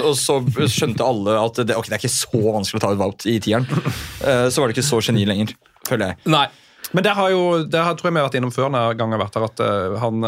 og 0.02 0.16
så 0.18 0.40
skjønte 0.72 1.04
alle 1.04 1.36
at 1.40 1.60
det, 1.62 1.76
okay, 1.76 1.92
det 1.92 1.98
er 1.98 2.04
ikke 2.04 2.14
så 2.16 2.40
vanskelig 2.42 2.80
å 2.80 2.84
ta 2.86 2.92
ut 2.94 3.02
Wout 3.02 3.26
i 3.30 3.38
tieren. 3.40 3.68
Eh, 4.26 4.48
så 4.50 4.58
var 4.58 4.70
det 4.70 4.74
ikke 4.78 4.82
så 4.88 4.98
geni 5.04 5.26
lenger, 5.28 5.52
føler 5.86 6.08
jeg. 6.08 6.16
Nei. 6.32 6.46
Men 6.96 7.04
det 7.04 7.12
har 7.14 7.28
jo, 7.30 7.42
det 7.68 7.78
har, 7.78 7.94
tror 7.94 8.08
jeg 8.08 8.14
vi 8.16 8.18
har 8.18 8.26
vært 8.26 8.38
innom 8.40 8.50
før 8.54 8.70
når 8.72 8.96
gang 8.98 9.12
jeg 9.12 9.20
har 9.20 9.22
vært 9.22 9.36
her, 9.36 9.44
at 9.46 10.00
han 10.02 10.24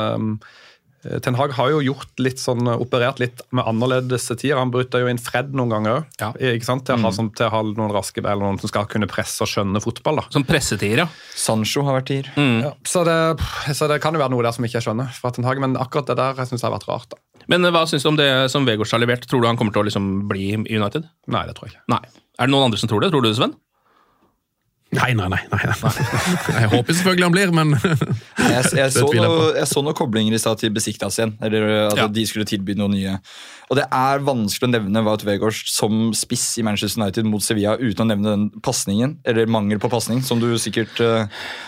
Ten 1.23 1.37
Hag 1.39 1.53
har 1.55 1.71
jo 1.71 1.79
gjort 1.85 2.19
litt 2.19 2.41
sånn, 2.43 2.67
eh, 2.67 2.81
operert 2.83 3.21
litt 3.23 3.41
med 3.55 3.65
annerledes 3.71 4.27
tider. 4.35 4.59
Han 4.59 4.73
bryter 4.75 5.05
jo 5.05 5.11
inn 5.11 5.21
Fred 5.23 5.53
noen 5.55 5.71
ganger 5.71 6.07
Ja. 6.21 6.33
ikke 6.33 6.65
sant? 6.67 6.85
Til, 6.89 6.97
å 6.99 7.07
ha, 7.07 7.13
sånn, 7.15 7.31
til 7.35 7.47
å 7.47 7.51
ha 7.55 7.63
noen 7.63 7.93
raske 7.95 8.19
eller 8.25 8.43
noen 8.43 8.59
som 8.61 8.69
skal 8.73 8.87
kunne 8.91 9.07
presse 9.11 9.41
og 9.45 9.49
skjønne 9.49 9.81
fotball. 9.83 10.17
da. 10.23 10.27
Som 10.35 10.45
pressetier, 10.45 11.05
ja. 11.05 11.09
Sancho 11.35 11.85
har 11.87 12.01
vært 12.01 12.11
tier. 12.11 12.33
Ja, 12.37 12.73
så, 12.85 13.05
det, 13.07 13.19
så 13.77 13.89
det 13.89 14.01
kan 14.03 14.15
jo 14.15 14.21
være 14.21 14.35
noe 14.35 14.43
der 14.43 14.53
som 14.57 14.65
ikke 14.67 14.81
jeg 14.81 14.89
skjønner, 14.89 15.13
fra 15.15 15.31
Ten 15.31 15.45
Hag, 15.45 15.61
men 15.63 15.77
akkurat 15.79 16.07
det 16.11 16.17
der 16.19 16.35
syns 16.35 16.49
synes 16.57 16.63
jeg 16.65 16.71
har 16.71 16.79
vært 16.79 16.89
rart. 16.91 17.09
da. 17.15 17.17
Men 17.49 17.65
eh, 17.65 17.71
hva 17.71 17.87
syns 17.89 18.03
du 18.05 18.11
om 18.11 18.19
det 18.19 18.29
som 18.53 18.67
Vegårs 18.69 18.93
har 18.93 19.01
levert? 19.01 19.25
Tror 19.29 19.41
du 19.43 19.47
han 19.49 19.57
kommer 19.57 19.73
til 19.73 19.83
å 19.85 19.89
liksom 19.89 20.29
bli 20.29 20.51
i 20.57 20.77
United? 20.77 21.07
Nei, 21.29 21.47
det 21.47 21.55
tror 21.57 21.69
jeg 21.71 21.77
ikke. 21.79 21.87
Nei. 21.95 22.03
Er 22.39 22.47
det 22.47 22.55
noen 22.55 22.69
andre 22.69 22.79
som 22.81 22.91
tror 22.91 23.01
det? 23.03 23.11
Tror 23.15 23.23
du 23.25 23.31
det, 23.31 23.37
Sven? 23.39 23.55
Nei, 24.97 25.11
nei, 25.13 25.27
nei. 25.29 25.41
nei, 25.53 25.59
nei. 25.69 25.91
Jeg 26.63 26.69
håper 26.73 26.97
selvfølgelig 26.97 27.27
han 27.27 27.35
blir, 27.35 27.51
men 27.53 27.75
Jeg, 27.77 28.63
jeg, 28.73 28.93
så, 28.97 29.05
noe, 29.13 29.51
jeg 29.59 29.69
så 29.69 29.83
noen 29.85 29.97
koblinger 29.99 30.33
i 30.33 30.41
stad 30.41 30.63
til 30.63 30.73
Besiktas 30.73 31.19
igjen. 31.21 31.35
Eller 31.45 31.67
at 31.91 31.99
Ja. 32.01 32.07
de 32.09 32.25
skulle 32.29 32.49
tilby 32.49 32.73
noe 32.79 32.89
nye. 32.95 33.19
Og 33.69 33.77
det 33.77 33.85
er 33.93 34.25
vanskelig 34.25 34.71
å 34.71 34.73
nevne 34.73 35.03
Wout 35.05 35.27
Weghorst 35.29 35.69
som 35.75 36.09
spiss 36.17 36.47
i 36.57 36.65
Manchester 36.65 37.03
United 37.03 37.29
mot 37.29 37.45
Sevilla 37.45 37.77
uten 37.77 38.07
å 38.07 38.09
nevne 38.15 38.33
den 38.33 38.47
pasningen, 38.65 39.19
eller 39.29 39.51
mangel 39.53 39.81
på 39.83 39.91
pasning, 39.93 40.23
som 40.25 40.41
du 40.41 40.49
sikkert 40.57 40.97
uh, 41.05 41.27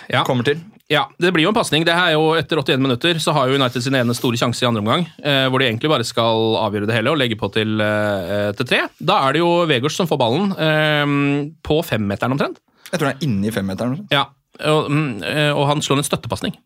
Ja. 0.08 0.24
kommer 0.24 0.48
til. 0.48 0.62
Ja, 0.90 1.04
det 1.22 1.30
blir 1.36 1.44
jo 1.44 1.52
en 1.52 1.54
pasning. 1.60 1.84
Er 1.86 2.16
Etter 2.40 2.58
81 2.58 2.80
minutter 2.82 3.20
så 3.22 3.30
har 3.36 3.46
jo 3.52 3.60
United 3.60 3.84
sin 3.84 3.94
ene 3.94 4.16
store 4.16 4.40
sjanse 4.40 4.64
i 4.64 4.66
andre 4.66 4.80
omgang, 4.82 5.04
eh, 5.22 5.44
hvor 5.46 5.60
de 5.62 5.68
egentlig 5.68 5.92
bare 5.92 6.08
skal 6.08 6.56
avgjøre 6.64 6.88
det 6.88 6.96
hele 6.96 7.12
og 7.12 7.20
legge 7.20 7.36
på 7.38 7.46
til, 7.54 7.76
eh, 7.84 8.48
til 8.58 8.66
tre. 8.66 8.80
Da 8.98 9.20
er 9.28 9.36
det 9.36 9.44
jo 9.44 9.52
Vegårs 9.70 9.94
som 10.00 10.08
får 10.10 10.18
ballen 10.18 10.50
eh, 10.58 11.14
på 11.62 11.78
femmeteren 11.86 12.34
omtrent. 12.34 12.58
Jeg 12.90 12.98
tror 12.98 13.10
han 13.10 13.16
er 13.16 13.26
inne 13.26 13.48
i 13.48 13.54
femmeteren. 13.54 13.96
Ja, 14.12 14.26
og, 14.60 14.90
mm, 14.90 15.22
eh, 15.24 15.52
og 15.54 15.68
han 15.70 15.82
slår 15.84 16.02
en 16.02 16.08
støttepasning. 16.08 16.56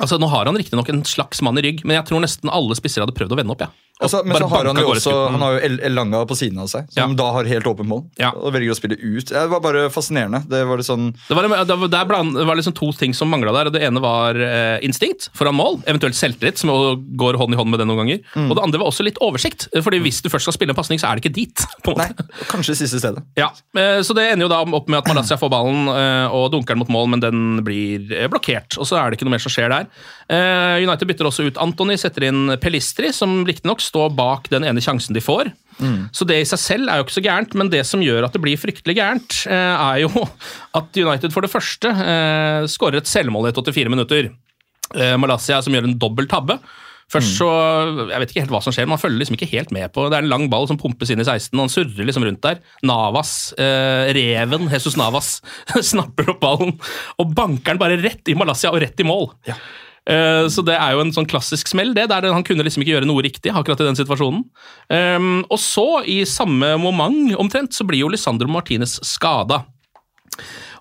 Altså, 0.00 0.18
Nå 0.18 0.28
har 0.32 0.48
han 0.48 0.58
riktignok 0.58 0.88
en 0.90 1.04
slags 1.08 1.40
mann 1.46 1.58
i 1.60 1.64
rygg, 1.64 1.84
men 1.86 1.96
jeg 1.96 2.08
tror 2.08 2.22
nesten 2.24 2.50
alle 2.52 2.76
spisser 2.76 3.04
hadde 3.04 3.14
prøvd 3.16 3.36
å 3.36 3.38
vende 3.40 3.54
opp. 3.54 3.64
ja. 3.64 3.70
Altså, 4.02 4.24
men 4.26 4.34
så 4.36 4.48
har 4.50 4.66
han 4.66 4.76
jo 4.80 4.88
også. 4.90 5.12
Han 5.30 5.42
har 5.44 5.52
jo 5.54 5.58
El 5.68 5.76
Elanga 5.86 6.24
på 6.26 6.34
siden 6.34 6.58
av 6.58 6.66
seg, 6.66 6.88
som 6.90 7.12
Ja. 7.12 7.16
da 7.16 7.28
har 7.36 7.44
helt 7.46 7.64
åpent 7.70 7.86
mål. 7.86 8.02
Ja. 8.18 8.32
Og 8.34 8.50
velger 8.52 8.72
å 8.74 8.76
spille 8.76 8.96
ut. 8.98 9.26
Det 9.30 9.44
var 9.48 9.60
bare 9.62 9.84
fascinerende. 9.88 10.40
Det 10.50 10.64
var 10.66 10.76
litt 10.80 10.88
sånn 10.88 11.12
Det 11.28 11.36
var, 11.36 11.46
det 11.46 11.76
var, 11.78 11.88
det 11.88 12.46
var 12.48 12.56
liksom 12.58 12.74
to 12.74 12.90
ting 12.98 13.14
som 13.14 13.30
mangla 13.30 13.52
der. 13.54 13.70
Det 13.70 13.82
ene 13.86 14.02
var 14.02 14.34
eh, 14.34 14.80
instinkt 14.82 15.28
foran 15.38 15.54
mål, 15.54 15.78
eventuelt 15.86 16.18
selvtillit, 16.18 16.58
som 16.58 16.70
går 17.16 17.38
hånd 17.38 17.54
i 17.54 17.56
hånd 17.56 17.70
med 17.70 17.78
det 17.80 17.86
noen 17.86 18.02
ganger. 18.02 18.18
Mm. 18.34 18.50
Og 18.50 18.56
det 18.58 18.64
andre 18.66 18.80
var 18.82 18.90
også 18.90 19.06
litt 19.06 19.20
oversikt, 19.22 19.68
fordi 19.80 20.02
hvis 20.02 20.20
du 20.22 20.28
først 20.28 20.48
skal 20.50 20.56
spille 20.58 20.74
en 20.74 20.80
pasning, 20.80 20.98
så 20.98 21.12
er 21.12 21.14
det 21.20 21.24
ikke 21.24 21.34
dit. 21.38 21.64
på 21.86 21.94
en 21.94 22.02
Nei, 22.02 22.08
måte. 22.10 22.26
kanskje 22.50 22.74
siste 22.82 22.98
stedet. 22.98 23.22
Ja, 23.38 23.52
eh, 23.78 24.02
Så 24.02 24.12
det 24.18 24.26
ender 24.32 24.48
jo 24.48 24.52
da 24.56 24.58
opp 24.66 24.88
med 24.90 24.98
at 25.04 25.06
Malaysia 25.14 25.38
får 25.38 25.54
ballen 25.54 25.86
eh, 25.94 26.34
og 26.34 26.50
dunker 26.50 26.74
den 26.74 26.82
mot 26.82 26.90
mål, 26.90 27.08
men 27.14 27.22
den 27.22 27.62
blir 27.64 28.10
eh, 28.10 28.26
blokkert. 28.26 28.74
Og 28.82 28.90
så 28.90 28.98
er 28.98 29.10
det 29.14 29.20
ikke 29.20 29.30
noe 29.30 29.36
mer 29.38 29.44
som 29.46 29.54
skjer 29.54 29.70
der. 29.70 29.86
Eh, 30.28 30.82
United 30.82 31.06
bytter 31.06 31.30
også 31.30 31.46
ut 31.46 31.62
Antony, 31.62 31.94
setter 32.00 32.26
inn 32.26 32.58
Pelistri, 32.58 33.12
som 33.14 33.44
riktignok 33.46 33.83
står 33.84 34.14
bak 34.16 34.48
den 34.52 34.66
ene 34.68 34.82
sjansen 34.84 35.16
de 35.16 35.22
får. 35.24 35.52
Så 36.14 36.26
det 36.28 36.38
i 36.38 36.46
seg 36.46 36.60
selv 36.62 36.90
er 36.90 37.00
jo 37.00 37.06
ikke 37.06 37.16
så 37.16 37.24
gærent, 37.24 37.54
men 37.58 37.70
det 37.72 37.82
som 37.88 38.02
gjør 38.04 38.28
at 38.28 38.36
det 38.36 38.42
blir 38.44 38.60
fryktelig 38.60 38.94
gærent, 38.98 39.40
eh, 39.50 39.74
er 39.74 40.04
jo 40.04 40.10
at 40.78 41.00
United 41.00 41.34
for 41.34 41.44
det 41.44 41.52
første 41.52 41.90
eh, 41.90 42.68
skårer 42.70 43.02
et 43.02 43.10
selvmål 43.10 43.50
etter 43.50 43.74
84 43.74 43.92
minutter. 43.92 44.30
Eh, 44.94 45.16
Malaysia 45.20 45.60
som 45.64 45.74
gjør 45.74 45.88
en 45.88 45.98
dobbel 45.98 46.30
tabbe. 46.30 46.60
Først 47.12 47.36
så, 47.36 47.48
Jeg 48.08 48.20
vet 48.22 48.30
ikke 48.32 48.42
helt 48.46 48.52
hva 48.54 48.60
som 48.64 48.74
skjer, 48.74 48.88
man 48.88 49.00
følger 49.00 49.20
liksom 49.20 49.36
ikke 49.36 49.50
helt 49.50 49.72
med 49.76 49.92
på 49.92 50.06
Det 50.08 50.16
er 50.16 50.24
en 50.24 50.30
lang 50.32 50.46
ball 50.50 50.64
som 50.70 50.78
pumpes 50.80 51.12
inn 51.12 51.20
i 51.20 51.26
16, 51.26 51.52
og 51.52 51.66
han 51.66 51.72
surrer 51.72 52.08
liksom 52.08 52.24
rundt 52.26 52.42
der. 52.46 52.62
Navas, 52.86 53.52
eh, 53.60 54.08
reven 54.16 54.70
Jesus 54.72 54.96
Navas, 55.00 55.36
snapper 55.92 56.32
opp 56.32 56.40
ballen 56.42 56.76
og 57.20 57.34
banker 57.36 57.74
den 57.74 57.82
bare 57.82 58.00
rett 58.00 58.32
i 58.32 58.38
Malaysia 58.38 58.72
og 58.72 58.80
rett 58.82 59.04
i 59.04 59.06
mål. 59.08 59.28
Eh, 60.04 60.46
Så 60.52 60.64
det 60.64 60.76
er 60.76 60.92
jo 60.92 61.00
en 61.00 61.12
sånn 61.16 61.28
klassisk 61.28 61.70
smell, 61.70 61.94
det, 61.96 62.08
der 62.10 62.26
han 62.32 62.44
kunne 62.44 62.64
liksom 62.66 62.84
ikke 62.84 62.98
gjøre 62.98 63.08
noe 63.08 63.24
riktig 63.24 63.52
akkurat 63.54 63.80
i 63.80 63.88
den 63.88 63.96
situasjonen. 63.96 64.42
Um, 64.92 65.44
og 65.48 65.58
så, 65.62 66.04
i 66.04 66.22
samme 66.28 66.74
moment 66.80 67.32
omtrent, 67.40 67.72
så 67.72 67.86
blir 67.88 68.02
jo 68.04 68.10
Lisandro 68.12 68.50
Martinez 68.52 68.98
skada. 69.06 69.62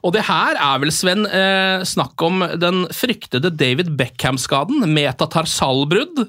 Og 0.03 0.11
det 0.11 0.25
her 0.27 0.57
er 0.59 0.81
vel, 0.83 0.91
Sven, 0.91 1.23
eh, 1.25 1.85
snakk 1.87 2.19
om 2.25 2.43
den 2.59 2.83
fryktede 2.91 3.53
David 3.55 3.93
Beckham-skaden, 3.95 4.83
metatarsalbrudd, 4.91 6.25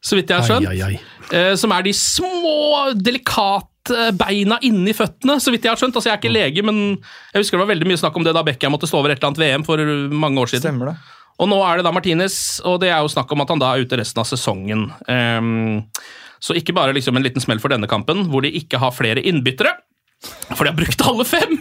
så 0.00 0.16
vidt 0.16 0.30
jeg 0.30 0.38
har 0.38 0.46
skjønt. 0.46 0.70
Ai, 0.70 0.78
ai, 0.78 0.94
ai. 0.94 1.34
Eh, 1.34 1.54
som 1.58 1.72
er 1.74 1.82
de 1.82 1.92
små, 1.96 2.94
delikate 2.94 3.66
beina 4.14 4.60
inni 4.62 4.92
føttene, 4.94 5.40
så 5.42 5.50
vidt 5.50 5.66
jeg 5.66 5.72
har 5.72 5.80
skjønt. 5.80 5.96
Altså, 5.98 6.12
jeg 6.12 6.14
er 6.14 6.22
ikke 6.22 6.32
lege, 6.36 6.62
men 6.62 7.00
jeg 7.32 7.42
husker 7.42 7.58
det 7.58 7.64
var 7.64 7.72
veldig 7.74 7.90
mye 7.90 7.98
snakk 7.98 8.16
om 8.20 8.26
det 8.26 8.36
da 8.36 8.44
Beckham 8.46 8.76
måtte 8.76 8.86
stå 8.86 9.00
over 9.00 9.10
et 9.10 9.18
eller 9.18 9.32
annet 9.32 9.42
VM 9.42 9.66
for 9.66 9.82
mange 10.14 10.44
år 10.44 10.52
siden. 10.52 10.68
Stemmer 10.68 10.92
det. 10.92 11.00
Og 11.40 11.48
nå 11.48 11.58
er 11.64 11.80
det 11.80 11.86
da 11.86 11.92
Martinez, 11.94 12.60
og 12.68 12.80
det 12.82 12.90
er 12.92 13.00
jo 13.00 13.12
snakk 13.12 13.30
om 13.32 13.44
at 13.44 13.52
han 13.52 13.62
da 13.62 13.72
er 13.72 13.86
ute 13.86 13.98
resten 14.00 14.20
av 14.20 14.28
sesongen. 14.28 14.90
Um, 15.08 15.86
så 16.40 16.56
ikke 16.56 16.74
bare 16.76 16.92
liksom 16.96 17.16
en 17.16 17.24
liten 17.24 17.42
smell 17.42 17.60
for 17.62 17.72
denne 17.72 17.88
kampen, 17.88 18.26
hvor 18.28 18.44
de 18.44 18.52
ikke 18.60 18.80
har 18.80 18.92
flere 18.96 19.24
innbyttere. 19.24 19.72
For 20.52 20.66
de 20.66 20.72
har 20.72 20.76
brukt 20.76 21.00
alle 21.08 21.24
fem! 21.24 21.56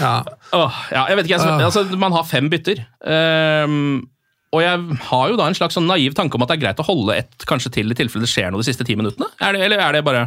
Ja. 0.00 0.14
Oh, 0.56 0.80
ja, 0.90 1.04
jeg 1.10 1.18
vet 1.18 1.28
ikke, 1.28 1.38
jeg, 1.44 1.66
altså, 1.68 1.84
Man 2.00 2.16
har 2.16 2.24
fem 2.28 2.48
bytter. 2.52 2.80
Um, 3.04 4.08
og 4.52 4.60
jeg 4.64 4.98
har 5.08 5.30
jo 5.32 5.38
da 5.40 5.46
en 5.48 5.56
slags 5.56 5.76
sånn 5.78 5.88
naiv 5.88 6.16
tanke 6.16 6.36
om 6.36 6.44
at 6.44 6.50
det 6.50 6.58
er 6.58 6.64
greit 6.66 6.80
å 6.82 6.88
holde 6.88 7.16
ett 7.22 7.46
kanskje 7.48 7.72
til 7.78 7.92
i 7.92 7.96
tilfelle 7.96 8.26
det 8.26 8.32
skjer 8.32 8.52
noe 8.52 8.60
de 8.60 8.68
siste 8.68 8.84
ti 8.88 8.96
minuttene. 8.98 9.28
Er 9.40 9.56
det, 9.56 9.62
eller 9.68 9.80
er 9.80 9.96
det 9.96 10.04
bare 10.04 10.26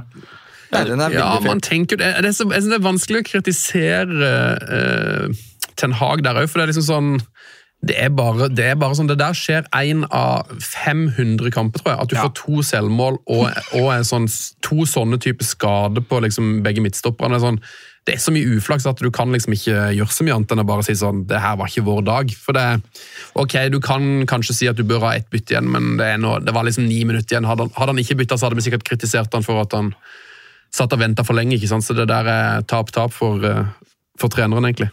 er 0.74 0.90
det, 0.90 0.98
er 0.98 1.14
Ja, 1.14 1.30
man 1.46 1.62
tenker 1.62 2.00
det. 2.02 2.10
det 2.26 2.32
er 2.32 2.38
så, 2.38 2.48
det 2.50 2.74
er 2.74 2.86
vanskelig 2.86 3.22
å 3.22 3.28
kritisere 3.28 4.32
uh, 4.66 5.44
Ten 5.78 5.94
Hag 6.00 6.26
der 6.26 6.42
òg, 6.42 6.50
for 6.50 6.58
det 6.58 6.66
er 6.66 6.74
liksom 6.74 6.88
sånn 6.90 7.12
det 7.86 7.96
er, 8.02 8.10
bare, 8.10 8.48
det 8.50 8.64
er 8.72 8.78
bare 8.82 8.96
sånn, 8.98 9.10
det 9.12 9.20
der 9.20 9.36
skjer 9.38 9.68
én 9.78 10.06
av 10.10 10.50
500 10.64 11.52
kamper, 11.54 11.84
tror 11.84 11.92
jeg. 11.92 12.00
At 12.02 12.10
du 12.10 12.16
får 12.18 12.32
to 12.40 12.64
selvmål 12.66 13.20
og, 13.22 13.44
og 13.78 13.90
en 13.94 14.08
sånn, 14.08 14.26
to 14.66 14.88
sånne 14.90 15.20
typer 15.22 15.46
skader 15.46 16.02
på 16.02 16.22
liksom 16.26 16.64
begge 16.66 16.82
midtstopperne. 16.82 17.38
Sånn, 17.44 17.60
det 18.06 18.16
er 18.16 18.24
så 18.24 18.34
mye 18.34 18.58
uflaks 18.58 18.88
at 18.90 19.02
du 19.02 19.12
kan 19.14 19.30
liksom 19.34 19.54
ikke 19.54 19.92
gjøre 19.98 20.14
så 20.14 20.26
mye 20.26 20.38
annet 20.38 20.56
enn 20.56 20.62
å 20.62 20.68
bare 20.70 20.86
si 20.86 20.94
sånn 20.98 21.24
Det 21.30 21.40
her 21.42 21.56
var 21.58 21.70
ikke 21.70 21.86
vår 21.88 22.04
dag. 22.06 22.34
For 22.38 22.58
det 22.58 22.66
Ok, 23.42 23.58
du 23.74 23.80
kan 23.84 24.26
kanskje 24.30 24.58
si 24.58 24.70
at 24.70 24.78
du 24.78 24.86
bør 24.88 25.08
ha 25.08 25.16
ett 25.18 25.30
bytte 25.34 25.56
igjen, 25.56 25.70
men 25.70 25.96
det, 26.00 26.12
er 26.16 26.22
nå, 26.22 26.38
det 26.46 26.54
var 26.56 26.66
liksom 26.66 26.88
ni 26.90 27.02
minutter 27.06 27.36
igjen. 27.36 27.50
Hadde 27.50 27.68
han, 27.68 27.74
hadde 27.78 27.96
han 27.96 28.02
ikke 28.02 28.18
bytta, 28.22 28.38
så 28.38 28.48
hadde 28.48 28.62
vi 28.62 28.66
sikkert 28.66 28.86
kritisert 28.88 29.34
han 29.34 29.46
for 29.46 29.62
at 29.62 29.74
han 29.78 29.94
satt 30.74 30.94
og 30.94 31.02
venta 31.02 31.26
for 31.26 31.38
lenge. 31.38 31.58
ikke 31.58 31.70
sant? 31.70 31.86
Så 31.86 31.98
det 31.98 32.08
der 32.10 32.30
er 32.30 32.66
tap-tap 32.70 33.14
for, 33.14 33.46
eh, 33.46 33.92
for 34.22 34.34
treneren, 34.34 34.66
egentlig. 34.70 34.90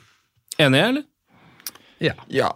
Enig, 0.60 0.84
eller? 0.92 1.08
Ja. 2.02 2.50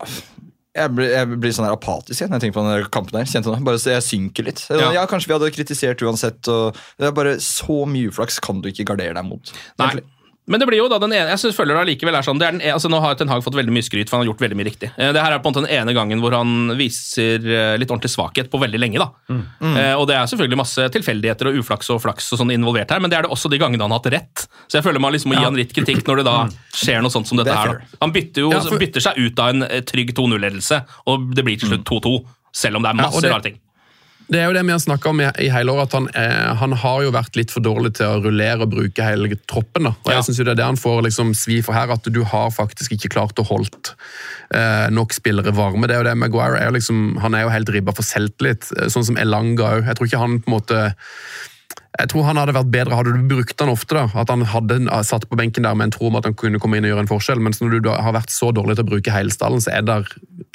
Jeg 0.77 0.93
blir, 0.93 1.09
jeg 1.09 1.39
blir 1.41 1.55
sånn 1.57 1.69
apatisk 1.71 2.27
når 2.27 2.37
jeg 2.37 2.43
tenker 2.45 2.57
på 2.59 2.65
den 2.67 2.89
kampen. 2.93 3.17
der, 3.17 3.29
kjente? 3.31 3.55
Bare 3.65 3.81
så 3.81 3.95
Jeg 3.95 4.05
synker 4.05 4.45
litt. 4.51 4.65
Ja. 4.69 4.91
Ja. 4.93 5.07
Kanskje 5.09 5.31
vi 5.31 5.37
hadde 5.39 5.53
kritisert 5.55 6.03
uansett. 6.05 6.43
Det 6.45 7.09
er 7.09 7.15
bare 7.17 7.39
Så 7.41 7.85
mye 7.89 8.11
uflaks 8.13 8.37
kan 8.45 8.61
du 8.61 8.69
ikke 8.69 8.85
gardere 8.93 9.17
deg 9.17 9.25
mot. 9.25 9.53
Nei. 9.79 9.87
egentlig. 9.89 10.05
Men 10.49 10.61
det 10.63 10.67
blir 10.69 10.79
jo 10.79 10.87
da 10.89 10.99
den 11.03 11.11
ene, 11.11 11.27
jeg 11.33 11.39
synes 11.43 11.57
føler 11.59 11.75
det 11.75 11.81
allikevel 11.83 12.15
er 12.15 12.23
sånn, 12.23 12.39
det 12.39 12.47
er 12.47 12.53
den, 12.55 12.61
altså 12.71 12.87
Nå 12.89 13.01
har 13.03 13.17
Ten 13.19 13.27
Hag 13.27 13.43
fått 13.43 13.57
veldig 13.59 13.73
mye 13.75 13.83
skryt, 13.83 14.07
for 14.09 14.17
han 14.17 14.23
har 14.27 14.31
gjort 14.33 14.45
veldig 14.45 14.57
mye 14.61 14.67
riktig. 14.69 14.91
Eh, 14.97 15.11
Det 15.13 15.21
her 15.21 15.33
er 15.35 15.41
på 15.43 15.49
en 15.51 15.55
måte 15.55 15.65
den 15.67 15.75
ene 15.75 15.93
gangen 15.97 16.21
hvor 16.23 16.37
han 16.37 16.71
viser 16.79 17.43
eh, 17.43 17.77
litt 17.83 17.91
ordentlig 17.91 18.13
svakhet 18.15 18.49
på 18.53 18.61
veldig 18.63 18.79
lenge. 18.79 18.99
da. 19.03 19.09
Eh, 19.35 19.95
og 19.99 20.07
Det 20.07 20.15
er 20.15 20.31
selvfølgelig 20.31 20.61
masse 20.63 20.87
tilfeldigheter 20.95 21.51
og 21.51 21.59
uflaks 21.59 21.91
og 21.91 21.99
flaks 22.05 22.31
og 22.33 22.39
sånn 22.39 22.55
involvert 22.55 22.91
her, 22.95 23.01
men 23.03 23.11
det 23.11 23.19
er 23.19 23.23
det 23.27 23.33
også 23.35 23.51
de 23.51 23.59
gangene 23.59 23.83
han 23.83 23.91
har 23.91 23.99
hatt 23.99 24.13
rett. 24.15 24.47
Så 24.71 24.79
jeg 24.79 24.85
føler 24.87 25.01
man 25.03 25.13
liksom 25.13 25.33
må 25.35 25.39
gi 25.41 25.45
han 25.49 25.59
litt 25.59 25.75
kritikk 25.75 26.07
når 26.07 26.23
det 26.23 26.27
da 26.31 26.37
skjer 26.73 27.03
noe 27.03 27.11
sånt 27.11 27.27
som 27.27 27.37
dette 27.43 27.51
Det 27.51 27.59
er 27.59 27.67
her. 27.67 27.83
da. 27.83 27.99
Han 28.07 28.13
bytter 28.15 28.41
jo 28.47 28.51
Ja, 28.55 28.61
for- 28.61 28.79
bytter 28.79 29.01
seg 29.03 29.19
ut 29.19 29.39
av 29.43 29.49
en 29.51 29.61
trygg 29.83 30.15
2-0-ledelse, 30.15 30.85
og 31.11 31.35
det 31.35 31.45
blir 31.45 31.59
til 31.59 31.69
slutt 31.75 31.85
2-2. 31.85 32.25
Selv 32.55 32.77
om 32.79 32.83
det 32.87 32.95
er 32.95 32.97
Ja, 32.97 33.03
masse 33.11 33.21
det- 33.21 33.31
rare 33.35 33.43
ting. 33.43 33.59
Det 34.27 34.41
er 34.41 34.49
jo 34.49 34.55
det 34.57 34.65
vi 34.67 34.73
har 34.75 34.81
snakka 34.83 35.11
om 35.13 35.21
i, 35.23 35.27
i 35.47 35.49
hele 35.55 35.71
år, 35.71 35.85
at 35.85 35.93
han, 35.95 36.09
eh, 36.19 36.49
han 36.59 36.73
har 36.83 37.03
jo 37.05 37.13
vært 37.15 37.37
litt 37.39 37.53
for 37.55 37.63
dårlig 37.63 37.93
til 37.95 38.09
å 38.11 38.23
rullere 38.25 38.67
og 38.67 38.73
bruke 38.73 39.05
hele 39.07 39.37
troppen. 39.47 39.87
da. 39.87 39.93
Og 40.03 40.11
Ja. 40.11 40.17
jeg 40.19 40.25
synes 40.27 40.39
jo 40.41 40.45
Det 40.45 40.53
er 40.57 40.61
det 40.63 40.65
han 40.67 40.77
får 40.83 41.03
liksom 41.07 41.31
svi 41.35 41.61
for 41.63 41.73
her, 41.79 41.93
at 41.95 42.03
du 42.11 42.25
har 42.25 42.51
faktisk 42.51 42.91
ikke 42.97 43.13
klart 43.15 43.39
å 43.39 43.47
holdt 43.47 43.95
eh, 44.51 44.89
nok 44.91 45.15
spillere 45.15 45.55
varme. 45.55 45.87
Det 45.87 45.95
er 45.95 46.03
jo 46.03 46.09
det, 46.11 46.17
Maguire 46.19 46.59
er 46.59 46.67
jo 46.71 46.75
liksom, 46.79 47.19
han 47.23 47.35
er 47.35 47.43
jo 47.47 47.55
helt 47.55 47.71
ribba 47.71 47.95
for 47.95 48.03
selvtillit, 48.03 48.67
eh, 48.81 48.89
sånn 48.91 49.05
som 49.07 49.17
Elanga 49.17 49.71
òg. 49.79 49.87
Jeg 49.87 49.97
tror 49.97 50.07
ikke 50.11 50.19
han 50.25 50.41
på 50.41 50.51
en 50.51 50.59
måte 50.59 50.95
jeg 51.97 52.11
tror 52.13 52.27
han 52.29 52.39
hadde 52.41 52.55
vært 52.57 52.73
bedre 52.73 52.99
hadde 52.99 53.15
du 53.17 53.29
brukt 53.31 53.63
han 53.63 53.73
ofte. 53.73 53.97
da, 53.97 54.05
At 54.21 54.33
han 54.33 54.45
hadde 54.51 54.79
satt 55.07 55.29
på 55.31 55.39
benken 55.39 55.65
der 55.65 55.77
med 55.79 55.89
en 55.89 55.95
tro 55.97 56.11
om 56.11 56.19
at 56.19 56.29
han 56.29 56.37
kunne 56.37 56.61
komme 56.63 56.79
inn 56.79 56.85
og 56.85 56.93
gjøre 56.93 57.05
en 57.07 57.11
forskjell. 57.11 57.41
Mens 57.43 57.63
når 57.63 57.79
du 57.81 57.91
har 57.91 58.17
vært 58.17 58.35
så 58.35 58.51
dårlig 58.55 58.77
til 58.77 58.87
å 58.87 58.91
bruke 58.91 59.15
hele 59.15 59.33
stallen, 59.33 59.63
så 59.65 59.73
er 59.79 59.87
det 59.87 60.01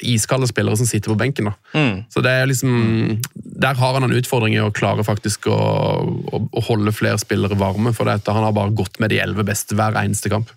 iskalde 0.06 0.48
spillere 0.50 0.78
som 0.78 0.88
sitter 0.88 1.12
på 1.12 1.18
benken. 1.18 1.50
da. 1.50 1.82
Så 2.12 2.22
det 2.24 2.30
er 2.30 2.50
liksom 2.50 3.20
der 3.62 3.78
har 3.78 3.94
han 3.94 4.06
en 4.06 4.16
utfordring 4.16 4.56
i 4.56 4.62
å 4.62 4.72
klare 4.74 5.04
faktisk 5.06 5.46
å, 5.50 5.58
å, 5.58 6.42
å 6.50 6.64
holde 6.66 6.94
flere 6.94 7.20
spillere 7.20 7.58
varme, 7.58 7.92
for 7.94 8.10
dette. 8.10 8.34
han 8.34 8.46
har 8.46 8.54
bare 8.56 8.74
gått 8.74 8.98
med 9.02 9.12
de 9.12 9.20
elleve 9.22 9.46
beste 9.46 9.78
hver 9.78 9.98
eneste 9.98 10.30
kamp. 10.32 10.50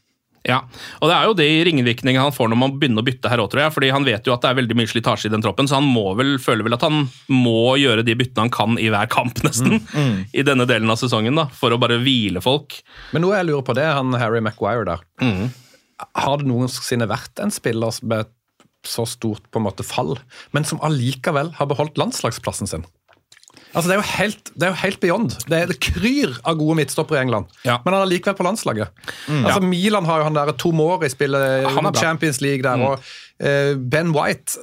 Ja, 0.45 0.59
og 1.01 1.09
det 1.09 1.15
er 1.15 1.25
jo 1.25 1.33
de 1.37 1.45
ringvirkningene 1.65 2.21
han 2.27 2.33
får 2.35 2.51
når 2.51 2.59
man 2.61 2.73
begynner 2.77 3.01
å 3.01 3.07
bytte 3.07 3.31
her 3.31 3.41
òg, 3.41 3.49
tror 3.49 3.63
jeg. 3.63 3.73
fordi 3.73 3.89
han 3.95 4.05
vet 4.05 4.27
jo 4.27 4.33
at 4.35 4.43
det 4.43 4.51
er 4.51 4.59
veldig 4.59 4.77
mye 4.77 4.91
slitasje 4.91 5.29
i 5.29 5.33
den 5.33 5.41
troppen, 5.41 5.65
så 5.69 5.79
han 5.79 5.87
må 5.89 6.11
vel, 6.19 6.35
føler 6.41 6.67
vel 6.67 6.77
at 6.77 6.85
han 6.85 7.07
må 7.33 7.73
gjøre 7.81 8.05
de 8.05 8.13
byttene 8.19 8.45
han 8.45 8.53
kan 8.53 8.77
i 8.81 8.91
hver 8.93 9.09
kamp, 9.09 9.41
nesten. 9.47 9.81
I 10.37 10.45
denne 10.45 10.67
delen 10.69 10.91
av 10.93 11.01
sesongen, 11.01 11.35
da, 11.39 11.47
for 11.49 11.73
å 11.73 11.81
bare 11.81 11.97
hvile 12.03 12.43
folk. 12.45 12.77
Men 13.15 13.25
noe 13.25 13.39
jeg 13.39 13.49
lurer 13.49 13.65
på 13.65 13.75
det, 13.77 13.87
er 13.89 13.97
han 13.97 14.13
Harry 14.21 14.43
Maguire 14.45 14.85
der. 14.91 15.05
Har 16.21 16.41
det 16.41 16.49
noensinne 16.49 17.07
vært 17.09 17.41
en 17.41 17.53
spiller 17.55 17.97
med 18.05 18.29
så 18.85 19.01
stort 19.09 19.47
på 19.49 19.57
en 19.57 19.65
måte 19.65 19.81
fall, 19.87 20.13
men 20.53 20.67
som 20.67 20.77
allikevel 20.85 21.55
har 21.57 21.69
beholdt 21.71 21.97
landslagsplassen 21.97 22.69
sin? 22.69 22.85
Altså, 23.75 23.89
Det 23.91 23.95
er 23.97 23.99
jo 24.01 24.07
helt, 24.15 24.51
det 24.55 24.63
er 24.63 24.71
jo 24.73 24.79
helt 24.81 24.99
beyond. 25.03 25.35
Det, 25.51 25.59
er, 25.59 25.67
det 25.67 25.79
kryr 25.83 26.37
av 26.47 26.55
gode 26.57 26.77
midtstoppere 26.79 27.19
i 27.19 27.25
England, 27.27 27.51
Ja. 27.67 27.77
men 27.83 27.93
han 27.93 28.01
er 28.05 28.09
likevel 28.13 28.37
på 28.39 28.47
landslaget. 28.47 28.87
altså, 29.27 29.61
Milan 29.61 30.05
har 30.07 30.19
jo 30.23 30.29
han 30.29 30.33
der 30.39 30.51
Tomori 30.55 31.09
spiller 31.11 31.67
Han 31.69 31.85
er. 31.91 31.91
Champions 31.99 32.39
League 32.41 32.63
der, 32.63 32.79
og 32.81 32.99
uh, 33.43 33.75
Ben 33.91 34.13
White 34.15 34.55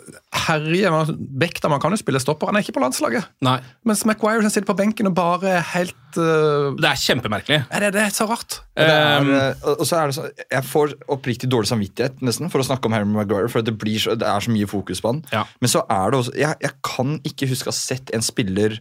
herjer 0.46 0.90
man- 0.90 1.18
Bekta, 1.38 1.68
man 1.68 1.81
kan 1.81 1.92
jo 1.92 1.96
spille 2.01 2.20
stopper, 2.20 2.46
han 2.48 2.57
er 2.57 2.64
ikke 2.64 2.72
på 2.79 2.83
landslaget. 2.83 3.27
Nei, 3.44 3.59
Mens 3.85 4.05
McGuire 4.07 4.48
sitter 4.51 4.66
på 4.72 4.77
benken 4.79 5.07
og 5.11 5.14
bare 5.14 5.48
er 5.59 5.66
helt 5.75 5.94
uh, 6.16 6.72
Det 6.81 6.88
er 6.88 6.98
kjempemerkelig. 7.05 7.61
er 7.70 7.81
det, 7.87 7.92
det 7.94 8.03
er 8.07 8.14
så 8.16 8.27
rart. 8.31 8.61
Um, 8.72 8.83
er, 8.87 9.51
eh, 9.53 9.68
og 9.77 9.85
så 9.87 9.98
er 10.01 10.07
det 10.09 10.14
så, 10.16 10.25
Jeg 10.51 10.64
får 10.64 10.94
oppriktig 11.12 11.51
dårlig 11.53 11.68
samvittighet 11.68 12.22
nesten 12.25 12.48
for 12.51 12.62
å 12.62 12.66
snakke 12.66 12.88
om 12.88 12.92
Harry 12.96 13.05
Maguire, 13.05 13.51
for 13.53 13.61
det, 13.61 13.77
blir 13.79 13.98
så, 14.01 14.14
det 14.16 14.27
er 14.27 14.40
så 14.40 14.51
mye 14.55 14.66
fokus 14.70 15.01
på 15.05 15.12
han. 15.12 15.20
Ja. 15.33 15.44
Men 15.61 15.68
så 15.68 15.85
er 15.90 16.11
det 16.14 16.18
også 16.22 16.33
jeg, 16.38 16.57
jeg 16.64 16.72
kan 16.88 17.18
ikke 17.29 17.48
huske 17.53 17.68
å 17.68 17.75
ha 17.75 17.77
sett 17.77 18.11
en 18.16 18.25
spiller 18.25 18.79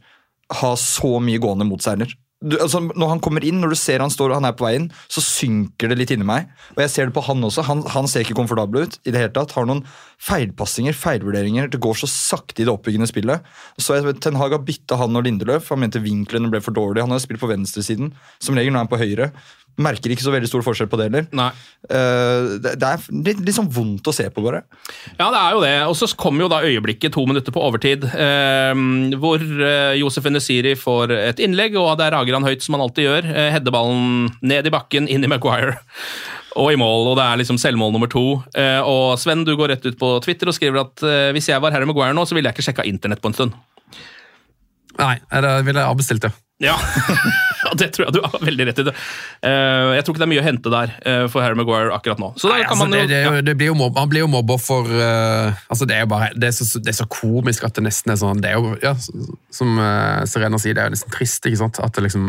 ha 0.59 0.75
så 0.79 1.15
mye 1.23 1.41
gående 1.41 1.67
mot 1.67 1.83
seg. 1.83 2.03
Du, 2.41 2.55
altså, 2.57 2.79
når 2.81 3.09
han 3.11 3.19
kommer 3.21 3.43
inn, 3.45 3.59
når 3.61 3.75
du 3.75 3.77
ser 3.77 4.01
han 4.01 4.09
står 4.09 4.31
og 4.31 4.39
han 4.39 4.47
er 4.49 4.55
på 4.57 4.65
vei 4.65 4.73
inn, 4.79 4.87
så 5.13 5.21
synker 5.21 5.91
det 5.91 5.99
litt 5.99 6.13
inni 6.15 6.25
meg. 6.25 6.47
Og 6.73 6.81
jeg 6.81 6.89
ser 6.89 7.09
det 7.09 7.13
på 7.13 7.21
han 7.27 7.45
også. 7.45 7.67
Han, 7.67 7.83
han 7.93 8.09
ser 8.09 8.25
ikke 8.25 8.39
komfortabel 8.39 8.87
ut. 8.87 8.97
i 9.05 9.13
det 9.13 9.21
hele 9.21 9.33
tatt. 9.35 9.53
Har 9.53 9.67
noen 9.69 9.83
feilpassinger, 10.21 10.97
feilvurderinger. 10.97 11.69
Det 11.69 11.81
går 11.85 11.99
så 12.01 12.09
sakte 12.09 12.63
i 12.63 12.65
det 12.65 12.73
oppbyggende 12.73 13.09
spillet. 13.09 13.45
Så 13.77 13.99
jeg 13.99 14.17
Ten 14.25 14.41
Hag 14.41 14.55
har 14.57 14.65
bytta 14.65 14.97
han 14.97 15.21
og 15.21 15.27
Lindeløf. 15.27 15.69
Han 15.69 15.83
mente 15.83 16.01
vinklene 16.01 16.49
ble 16.49 16.63
for 16.65 16.73
dårlige. 16.73 17.05
Han 17.05 17.13
har 17.13 17.21
spilt 17.21 17.43
på 17.43 17.51
venstresiden. 17.51 18.09
Som 18.41 18.57
regel 18.57 18.73
nå 18.73 18.81
er 18.81 18.87
han 18.87 18.93
på 18.95 19.01
høyre. 19.03 19.29
Merker 19.81 20.13
ikke 20.13 20.25
så 20.25 20.33
veldig 20.33 20.49
stor 20.49 20.65
forskjell 20.65 20.89
på 20.91 20.99
det 20.99 21.07
heller. 21.09 21.27
Nei. 21.37 21.49
Uh, 21.87 22.57
det, 22.61 22.75
det 22.81 22.89
er 22.89 23.05
litt, 23.29 23.43
litt 23.47 23.57
sånn 23.57 23.71
vondt 23.71 24.09
å 24.09 24.15
se 24.15 24.27
på, 24.33 24.43
bare. 24.45 24.63
Ja, 25.15 25.29
det 25.31 25.39
er 25.39 25.55
jo 25.55 25.63
det. 25.63 25.73
Og 25.91 25.95
så 25.99 26.09
kommer 26.19 26.45
jo 26.45 26.51
da 26.51 26.63
øyeblikket 26.67 27.15
to 27.15 27.25
minutter 27.29 27.55
på 27.55 27.63
overtid, 27.63 28.05
uh, 28.11 28.73
hvor 29.21 29.41
uh, 29.41 29.93
Josef 29.99 30.27
Nesiri 30.31 30.75
får 30.79 31.15
et 31.21 31.41
innlegg, 31.43 31.79
og 31.79 31.95
der 32.01 32.13
rager 32.17 32.37
han 32.37 32.47
høyt 32.47 32.65
som 32.65 32.77
han 32.77 32.85
alltid 32.85 33.07
gjør. 33.07 33.31
Uh, 33.31 33.47
Header 33.55 33.75
ballen 33.75 34.29
ned 34.41 34.67
i 34.67 34.73
bakken, 34.73 35.09
inn 35.11 35.25
i 35.25 35.31
Maguire. 35.31 35.79
Og 36.59 36.73
i 36.73 36.79
mål, 36.79 37.13
og 37.13 37.15
det 37.19 37.25
er 37.25 37.39
liksom 37.39 37.59
selvmål 37.61 37.93
nummer 37.95 38.09
to. 38.11 38.25
Eh, 38.59 38.81
og 38.83 39.15
Sven, 39.21 39.45
du 39.47 39.53
går 39.55 39.71
rett 39.71 39.85
ut 39.87 39.97
på 39.99 40.09
Twitter 40.25 40.51
og 40.51 40.57
skriver 40.57 40.83
at 40.83 41.03
eh, 41.07 41.29
hvis 41.35 41.47
jeg 41.47 41.63
var 41.63 41.71
Harry 41.71 41.87
Maguire 41.87 42.15
nå, 42.15 42.25
så 42.27 42.35
ville 42.35 42.49
jeg 42.49 42.57
ikke 42.57 42.67
sjekka 42.67 42.87
internett 42.89 43.23
på 43.23 43.31
en 43.31 43.37
stund. 43.37 43.55
Nei, 44.99 45.15
det 45.31 45.53
ville 45.63 45.79
jeg 45.79 45.87
avbestilt, 45.87 46.27
ja. 46.27 46.33
Ja, 46.61 46.75
og 47.69 47.77
det 47.77 47.91
tror 47.93 48.07
jeg 48.07 48.15
du 48.15 48.19
har 48.25 48.41
veldig 48.41 48.65
rett 48.69 48.81
i. 48.81 48.85
det. 48.87 48.93
Uh, 49.45 49.91
jeg 49.97 50.03
tror 50.05 50.15
ikke 50.15 50.21
det 50.23 50.27
er 50.27 50.31
mye 50.33 50.41
å 50.43 50.47
hente 50.47 50.73
der 50.73 50.93
uh, 51.05 51.25
for 51.31 51.45
Harry 51.45 51.59
Maguire 51.59 51.93
akkurat 51.95 52.19
nå. 52.23 52.31
Så 52.41 52.49
Nei, 52.49 52.61
kan 52.63 52.73
altså, 52.73 52.87
man 52.87 52.95
det, 52.97 53.03
det, 53.11 53.21
ja. 53.21 53.31
jo- 53.37 53.45
det 53.47 53.55
blir 53.59 53.71
jo 53.71 53.77
mobb, 53.79 53.97
han 54.01 54.09
blir 54.11 54.25
jo 54.25 54.31
mobber 54.31 54.59
for 54.61 54.89
uh, 54.89 55.53
altså 55.71 55.87
det 55.89 55.97
er 55.99 56.05
jo 56.05 56.11
bare, 56.15 56.31
det 56.35 56.49
er, 56.51 56.57
så, 56.57 56.67
det 56.81 56.93
er 56.93 56.99
så 57.03 57.07
komisk 57.11 57.65
at 57.67 57.77
det 57.77 57.85
nesten 57.87 58.13
er 58.15 58.19
sånn 58.21 58.41
det 58.43 58.51
er 58.53 58.59
jo, 58.59 58.75
ja, 58.83 58.95
Som 59.53 59.77
Serena 60.29 60.59
sier, 60.61 60.75
det 60.77 60.83
er 60.83 60.91
jo 60.91 60.95
nesten 60.97 61.13
trist. 61.13 61.45
ikke 61.45 61.59
sant? 61.61 61.79
At 61.83 61.95
det 61.97 62.05
liksom 62.07 62.27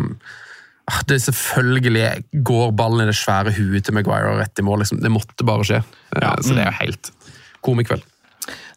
ah, 0.90 1.00
det 1.08 1.20
Selvfølgelig 1.24 2.06
går 2.46 2.72
ballen 2.78 3.04
i 3.04 3.10
det 3.10 3.16
svære 3.18 3.52
huet 3.56 3.86
til 3.86 3.96
Maguire 3.96 4.34
rett 4.40 4.58
i 4.58 4.64
mål. 4.66 4.82
liksom, 4.84 5.00
Det 5.02 5.12
måtte 5.12 5.46
bare 5.46 5.64
skje. 5.68 5.82
Eh, 6.16 6.32
Så 6.42 6.56
det 6.56 6.64
er 6.66 6.70
jo 6.72 6.78
helt 6.80 7.12
komikveld. 7.62 8.02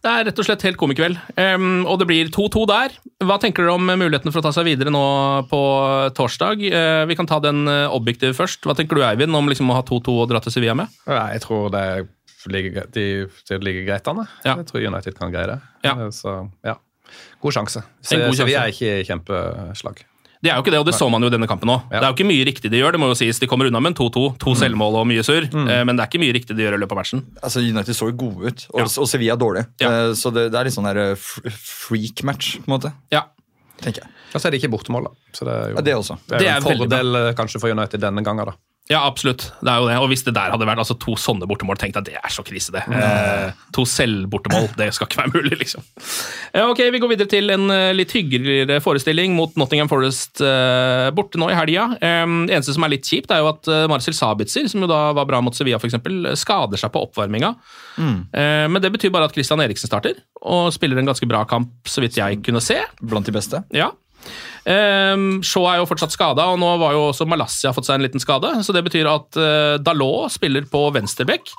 Det 0.06 0.12
er 0.14 0.28
rett 0.28 0.38
og 0.38 0.46
slett 0.46 0.62
helt 0.68 0.78
komikveld. 0.78 1.18
Um, 1.34 1.80
og 1.90 1.98
det 1.98 2.06
blir 2.12 2.28
2-2 2.30 2.66
der. 2.70 2.94
Hva 3.26 3.40
tenker 3.42 3.66
dere 3.66 3.74
om 3.74 3.88
mulighetene 3.90 4.30
for 4.30 4.44
å 4.44 4.46
ta 4.46 4.52
seg 4.54 4.68
videre 4.68 4.92
nå 4.94 5.02
på 5.50 5.62
torsdag? 6.18 6.62
Uh, 6.62 7.06
vi 7.10 7.18
kan 7.18 7.26
ta 7.30 7.40
den 7.42 7.64
eh, 7.72 7.88
objektive 7.90 8.36
først. 8.38 8.68
Hva 8.70 8.76
tenker 8.78 9.00
du, 9.00 9.02
Eivind, 9.08 9.34
om 9.34 9.50
liksom 9.50 9.72
å 9.74 9.80
ha 9.80 9.82
2-2 9.88 10.14
og 10.22 10.30
dra 10.30 10.44
til 10.46 10.54
Sevilla 10.54 10.76
med? 10.78 10.94
Ja, 11.10 11.24
jeg 11.34 11.42
tror 11.48 11.72
det 11.74 11.86
ligger, 12.54 12.86
de, 12.94 13.06
ligger 13.66 13.88
greit 13.88 14.12
an. 14.12 14.22
Ja. 14.46 14.60
Jeg 14.60 14.68
tror 14.70 14.86
United 14.86 15.18
kan 15.18 15.34
greie 15.34 15.50
det. 15.56 15.60
Ja. 15.88 15.96
Eh, 15.98 16.12
Så 16.14 16.36
ja, 16.68 16.78
god 17.42 17.58
sjanse. 17.58 17.82
Så, 18.06 18.20
god 18.22 18.38
Sevilla 18.38 18.62
sjanse. 18.62 18.68
er 18.68 18.76
ikke 18.78 19.00
i 19.02 19.08
kjempeslag. 19.10 20.06
Det 20.46 20.52
er 20.54 20.60
jo 20.60 20.64
ikke 20.64 20.72
det, 20.76 20.80
og 20.84 20.86
det 20.86 20.94
så 20.94 21.10
man 21.10 21.26
jo 21.26 21.28
i 21.32 21.34
denne 21.34 21.48
kampen 21.50 21.72
òg. 21.74 21.88
Ja. 21.90 22.00
Det 22.00 22.06
er 22.06 22.12
jo 22.12 22.16
ikke 22.20 22.28
mye 22.30 22.46
riktig 22.46 22.70
de 22.72 22.78
gjør, 22.84 22.94
det 22.96 23.02
må 23.02 23.08
jo 23.10 23.18
sies. 23.18 23.40
De 23.42 23.48
kommer 23.50 23.66
unna 23.72 23.82
med 23.82 23.96
en 23.96 23.98
2-2. 23.98 24.26
To 24.46 24.54
selvmål 24.56 25.00
og 25.02 25.08
mye 25.10 25.24
surr, 25.26 25.50
Mm. 25.52 25.66
men 25.90 25.96
det 25.98 26.04
er 26.06 26.10
ikke 26.12 26.22
mye 26.22 26.36
riktig 26.38 26.56
de 26.56 26.64
gjør 26.68 26.78
i 26.78 26.82
løpet 26.86 26.94
av 26.94 27.00
matchen. 27.02 27.24
Altså, 27.42 27.60
United 27.66 27.96
så 27.98 28.12
jo 28.12 28.16
gode 28.22 28.46
ut, 28.54 28.68
og, 28.74 28.80
Ja. 28.80 28.86
og 29.02 29.08
Sevilla 29.10 29.34
er 29.34 29.42
dårlig. 29.42 29.66
Ja. 29.82 29.90
Eh, 29.90 30.14
så 30.14 30.32
det, 30.32 30.52
det 30.54 30.60
er 30.62 30.64
litt 30.70 30.74
sånn 30.78 30.86
der 30.88 31.02
eh, 31.12 31.16
freak-match, 31.16 32.60
på 32.62 32.70
en 32.70 32.78
måte. 32.80 32.94
Ja. 33.12 33.24
tenker 33.82 34.04
jeg. 34.06 34.10
Og 34.34 34.40
så 34.42 34.48
er 34.48 34.52
det 34.56 34.62
ikke 34.62 34.72
bortemål, 34.72 35.04
da. 35.10 35.12
Så 35.36 35.44
det 35.48 35.54
er 35.54 35.70
jo 35.72 35.76
Ja, 35.76 35.82
det 35.82 35.94
også. 35.96 36.16
det 36.30 36.36
er 36.36 36.40
Det 36.40 36.48
er 36.48 36.56
en 36.56 36.64
fordel 36.64 37.16
eh, 37.20 37.34
kanskje 37.36 37.60
for 37.60 37.70
United 37.74 38.00
denne 38.00 38.24
gangen. 38.24 38.46
da. 38.46 38.54
Ja, 38.86 39.00
absolutt. 39.08 39.48
Det 39.66 39.72
er 39.72 39.80
jo 39.82 39.88
det. 39.90 39.96
Og 39.98 40.12
hvis 40.12 40.22
det 40.28 40.36
der 40.38 40.52
hadde 40.54 40.66
vært 40.70 40.78
altså, 40.84 40.94
to 41.02 41.16
sånne 41.18 41.48
bortemål, 41.50 41.80
tenkte 41.82 42.04
jeg 42.04 42.10
det 42.12 42.20
er 42.20 42.34
så 42.34 42.44
krise, 42.46 42.70
det. 42.76 42.84
Eh, 42.86 43.56
to 43.74 43.82
selvbortemål, 43.90 44.68
det 44.78 44.92
skal 44.94 45.10
ikke 45.10 45.24
være 45.24 45.34
mulig, 45.34 45.58
liksom. 45.64 45.82
Eh, 46.52 46.62
ok, 46.62 46.84
vi 46.94 47.02
går 47.02 47.12
videre 47.16 47.32
til 47.32 47.50
en 47.56 47.66
eh, 47.74 47.96
litt 47.98 48.14
hyggeligere 48.14 48.78
forestilling 48.86 49.34
mot 49.34 49.58
Nottingham 49.58 49.90
Forest 49.90 50.44
eh, 50.46 51.08
borte 51.18 51.42
nå 51.42 51.50
i 51.50 51.58
helga. 51.58 51.88
Eh, 51.98 52.22
eneste 52.28 52.78
som 52.78 52.86
er 52.86 52.94
litt 52.94 53.10
kjipt, 53.10 53.34
er 53.34 53.42
jo 53.42 53.50
at 53.56 53.72
eh, 53.74 53.88
Marcel 53.90 54.18
Sabitzer, 54.18 54.70
som 54.70 54.86
jo 54.86 54.92
da 54.94 55.02
var 55.18 55.26
bra 55.34 55.42
mot 55.42 55.58
Sevilla, 55.58 55.82
eksempel, 55.82 56.22
skader 56.38 56.82
seg 56.82 56.94
på 56.94 57.08
oppvarminga. 57.10 57.56
Eh, 57.98 58.68
men 58.70 58.82
det 58.86 58.94
betyr 58.94 59.14
bare 59.18 59.32
at 59.32 59.34
Christian 59.34 59.66
Eriksen 59.66 59.90
starter, 59.90 60.22
og 60.46 60.70
spiller 60.78 61.02
en 61.02 61.10
ganske 61.10 61.26
bra 61.30 61.42
kamp, 61.50 61.74
så 61.90 62.06
vidt 62.06 62.22
jeg 62.22 62.44
kunne 62.46 62.62
se. 62.62 62.84
Blant 63.02 63.26
de 63.26 63.34
beste. 63.34 63.66
Ja. 63.74 63.90
Um, 64.66 65.44
Shaw 65.46 65.68
er 65.70 65.80
jo 65.82 65.88
fortsatt 65.90 66.16
skada, 66.16 66.48
og 66.52 66.60
nå 66.62 66.72
var 66.82 66.96
jo 66.96 67.08
også 67.12 67.28
Malassia 67.30 67.74
fått 67.76 67.90
seg 67.90 68.00
en 68.00 68.06
liten 68.08 68.24
skade. 68.24 68.52
Så 68.66 68.76
det 68.76 68.86
betyr 68.88 69.10
at 69.12 69.40
uh, 69.40 69.76
Dalot 69.82 70.34
spiller 70.34 70.68
på 70.70 70.88
venstreback. 70.96 71.52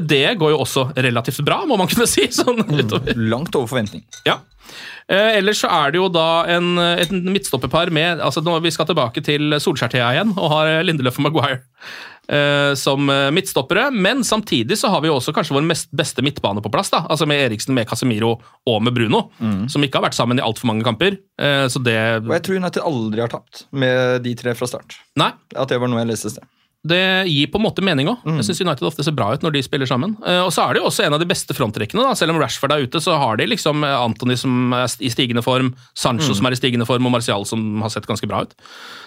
Det 0.00 0.26
går 0.40 0.54
jo 0.54 0.62
også 0.64 0.88
relativt 0.96 1.42
bra, 1.44 1.62
må 1.68 1.76
man 1.80 1.90
kunne 1.90 2.08
si. 2.14 2.26
sånn 2.32 2.64
utover. 2.64 3.16
Langt 3.16 3.56
over 3.56 3.70
forventning. 3.74 4.04
Ja. 4.28 4.40
Eh, 5.12 5.36
ellers 5.38 5.60
så 5.60 5.68
er 5.68 5.92
det 5.92 5.98
jo 6.00 6.06
da 6.08 6.46
en, 6.48 6.78
et 6.80 7.10
midtstopperpar 7.12 7.90
med 7.92 8.22
altså 8.24 8.40
nå, 8.40 8.54
Vi 8.64 8.70
skal 8.72 8.88
tilbake 8.88 9.20
til 9.20 9.52
Solskjær-tida 9.60 10.06
igjen 10.14 10.32
og 10.32 10.48
har 10.54 10.70
Lindeløf 10.86 11.20
og 11.20 11.26
Maguire 11.26 11.58
som 12.78 13.10
eh, 13.10 13.30
midtstoppere. 13.34 13.90
Men 13.92 14.24
samtidig 14.24 14.78
så 14.80 14.88
har 14.92 15.02
vi 15.04 15.10
jo 15.10 15.18
også 15.18 15.34
kanskje 15.36 15.56
vår 15.56 15.66
mest 15.68 15.90
beste 15.94 16.24
midtbane 16.24 16.62
på 16.64 16.72
plass. 16.72 16.90
da, 16.94 17.04
altså 17.08 17.26
Med 17.28 17.42
Eriksen, 17.46 17.74
med 17.76 17.88
Casemiro 17.90 18.36
og 18.66 18.82
med 18.82 18.94
Bruno, 18.96 19.26
som 19.68 19.84
ikke 19.84 20.00
har 20.00 20.08
vært 20.08 20.18
sammen 20.18 20.40
i 20.40 20.44
altfor 20.44 20.70
mange 20.70 20.84
kamper. 20.86 21.18
Eh, 21.40 21.66
så 21.68 21.82
det 21.84 21.98
Og 22.24 22.32
jeg 22.36 22.46
tror 22.46 22.60
United 22.62 22.82
aldri 22.84 23.24
har 23.24 23.32
tapt 23.32 23.66
med 23.72 24.22
de 24.24 24.34
tre 24.38 24.54
fra 24.54 24.68
start. 24.70 24.98
Nei, 25.20 25.32
At 25.54 25.68
det 25.68 25.80
var 25.80 25.90
noe 25.90 26.02
jeg 26.02 26.12
leste 26.14 26.32
i 26.32 26.36
sted. 26.38 26.50
Det 26.84 27.24
gir 27.32 27.46
på 27.48 27.56
en 27.56 27.64
måte 27.64 27.80
mening 27.80 28.10
òg. 28.12 28.18
Jeg 28.36 28.44
syns 28.44 28.60
United 28.60 28.84
ofte 28.84 29.04
ser 29.06 29.14
bra 29.16 29.30
ut 29.32 29.40
når 29.40 29.54
de 29.54 29.62
spiller 29.64 29.88
sammen. 29.88 30.16
Eh, 30.20 30.42
Og 30.44 30.50
så 30.52 30.66
er 30.68 30.74
det 30.74 30.82
jo 30.82 30.88
også 30.90 31.06
en 31.06 31.14
av 31.16 31.20
de 31.22 31.24
beste 31.30 31.54
frontrekkene. 31.56 32.02
da, 32.04 32.12
Selv 32.14 32.34
om 32.34 32.40
Rashford 32.42 32.72
er 32.72 32.84
ute, 32.84 33.00
så 33.00 33.16
har 33.16 33.36
de 33.40 33.46
liksom 33.48 33.82
eh, 33.82 33.94
Anthony 34.04 34.36
som 34.36 34.72
er 34.76 34.84
i 35.00 35.08
stigende 35.08 35.42
form, 35.42 35.72
Sancho 35.96 36.34
som 36.36 36.44
er 36.44 36.52
i 36.52 36.58
stigende 36.60 36.84
form, 36.84 37.06
og 37.08 37.12
Martial 37.16 37.46
som 37.48 37.80
har 37.80 37.88
sett 37.88 38.06
ganske 38.06 38.28
bra 38.28 38.42
ut. 38.44 38.52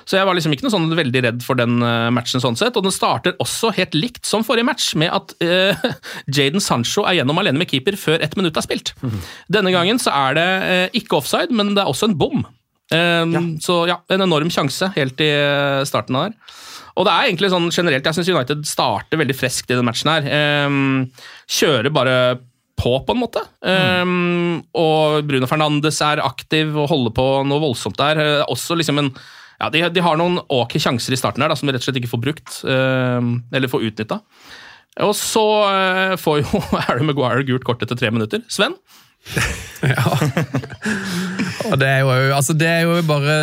Så 0.09 0.17
jeg 0.17 0.25
var 0.25 0.33
liksom 0.33 0.53
ikke 0.55 0.63
noe 0.65 0.73
sånn 0.73 0.89
veldig 0.97 1.21
redd 1.27 1.43
for 1.45 1.53
den 1.59 1.77
eh, 1.85 2.09
matchen 2.09 2.41
sånn 2.41 2.57
sett. 2.57 2.75
Og 2.79 2.83
den 2.87 2.91
starter 2.95 3.37
også 3.39 3.69
helt 3.77 3.93
likt 3.93 4.25
som 4.25 4.41
forrige 4.47 4.65
match, 4.65 4.95
med 4.95 5.13
at 5.13 5.35
uh, 5.45 5.91
Jaden 6.33 6.59
Sancho 6.63 7.05
er 7.05 7.19
gjennom 7.19 7.37
alene 7.37 7.59
med 7.61 7.69
keeper 7.69 7.93
før 7.99 8.23
ett 8.25 8.35
minutt 8.39 8.57
er 8.57 8.65
spilt. 8.65 8.93
Denne 9.51 9.69
gangen 9.75 9.99
så 10.01 10.09
er 10.15 10.33
det 10.39 10.47
uh, 10.65 10.97
ikke 10.97 11.19
offside, 11.21 11.51
men 11.53 11.75
det 11.75 11.83
er 11.85 11.91
også 11.93 12.09
en 12.09 12.17
bom. 12.17 12.41
Eh, 12.89 13.25
Så 13.59 13.81
ja, 13.89 13.97
en 14.09 14.21
enorm 14.23 14.49
sjanse 14.49 14.87
helt 14.95 15.19
i 15.21 15.27
starten 15.85 16.15
av 16.15 16.29
der. 16.29 16.37
Og 16.97 17.05
det 17.05 17.13
er 17.13 17.29
egentlig 17.29 17.53
sånn 17.53 17.69
generelt, 17.69 18.05
jeg 18.05 18.17
syns 18.17 18.29
United 18.33 18.67
starter 18.67 19.21
veldig 19.21 19.37
freskt 19.37 19.69
i 19.69 19.77
den 19.77 19.85
matchen 19.85 20.09
her. 20.09 20.29
Ehm, 20.33 21.09
kjører 21.45 21.93
bare 21.93 22.15
på, 22.77 22.93
på 23.05 23.13
en 23.13 23.21
måte. 23.21 23.43
Ehm, 23.65 24.63
og 24.77 25.21
Bruno 25.29 25.49
Fernandes 25.49 26.01
er 26.05 26.23
aktiv 26.25 26.73
og 26.73 26.89
holder 26.89 27.13
på 27.17 27.27
noe 27.45 27.61
voldsomt 27.61 28.01
der. 28.01 28.41
Også 28.49 28.77
liksom 28.77 29.03
en 29.03 29.11
ja, 29.57 29.71
de, 29.73 29.81
de 29.89 30.03
har 30.05 30.17
noen 30.19 30.37
ok 30.53 30.75
sjanser 30.81 31.15
i 31.15 31.17
starten 31.17 31.41
her 31.41 31.49
da, 31.49 31.57
som 31.57 31.69
de 31.69 31.73
rett 31.73 31.81
og 31.81 31.87
slett 31.87 31.97
ikke 32.01 32.11
får 32.11 32.21
brukt, 32.21 32.59
um, 32.69 33.39
eller 33.49 33.71
får 33.71 33.87
utnytta. 33.89 34.19
Og 35.05 35.13
så 35.17 35.45
uh, 35.65 36.13
får 36.21 36.43
jo 36.43 36.61
Harry 36.85 37.05
Maguire 37.05 37.45
gult 37.47 37.65
kort 37.65 37.81
etter 37.85 37.97
tre 37.97 38.13
minutter. 38.13 38.45
Sven? 38.53 38.77
Og 41.65 41.77
det, 41.81 41.87
er 41.89 42.03
jo, 42.05 42.11
altså 42.35 42.53
det 42.57 42.67
er 42.69 42.83
jo 42.85 42.97
bare 43.07 43.37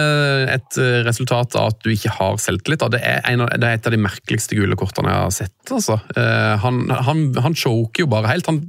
et 0.55 0.79
eh, 0.81 1.00
resultat 1.07 1.57
av 1.59 1.72
at 1.72 1.81
du 1.83 1.90
ikke 1.92 2.12
har 2.14 2.38
selvtillit. 2.42 2.85
Det 2.94 3.00
er, 3.03 3.22
en 3.33 3.42
av, 3.46 3.50
det 3.59 3.66
er 3.68 3.81
et 3.81 3.88
av 3.90 3.94
de 3.94 4.00
merkeligste 4.05 4.59
gule 4.59 4.79
kortene 4.79 5.11
jeg 5.11 5.24
har 5.27 5.35
sett. 5.35 5.57
altså. 5.74 5.98
Eh, 6.14 6.55
han, 6.62 6.85
han, 7.09 7.27
han 7.44 7.59
choker 7.59 8.05
jo 8.05 8.11
bare 8.12 8.31
helt. 8.31 8.50
Han, 8.50 8.61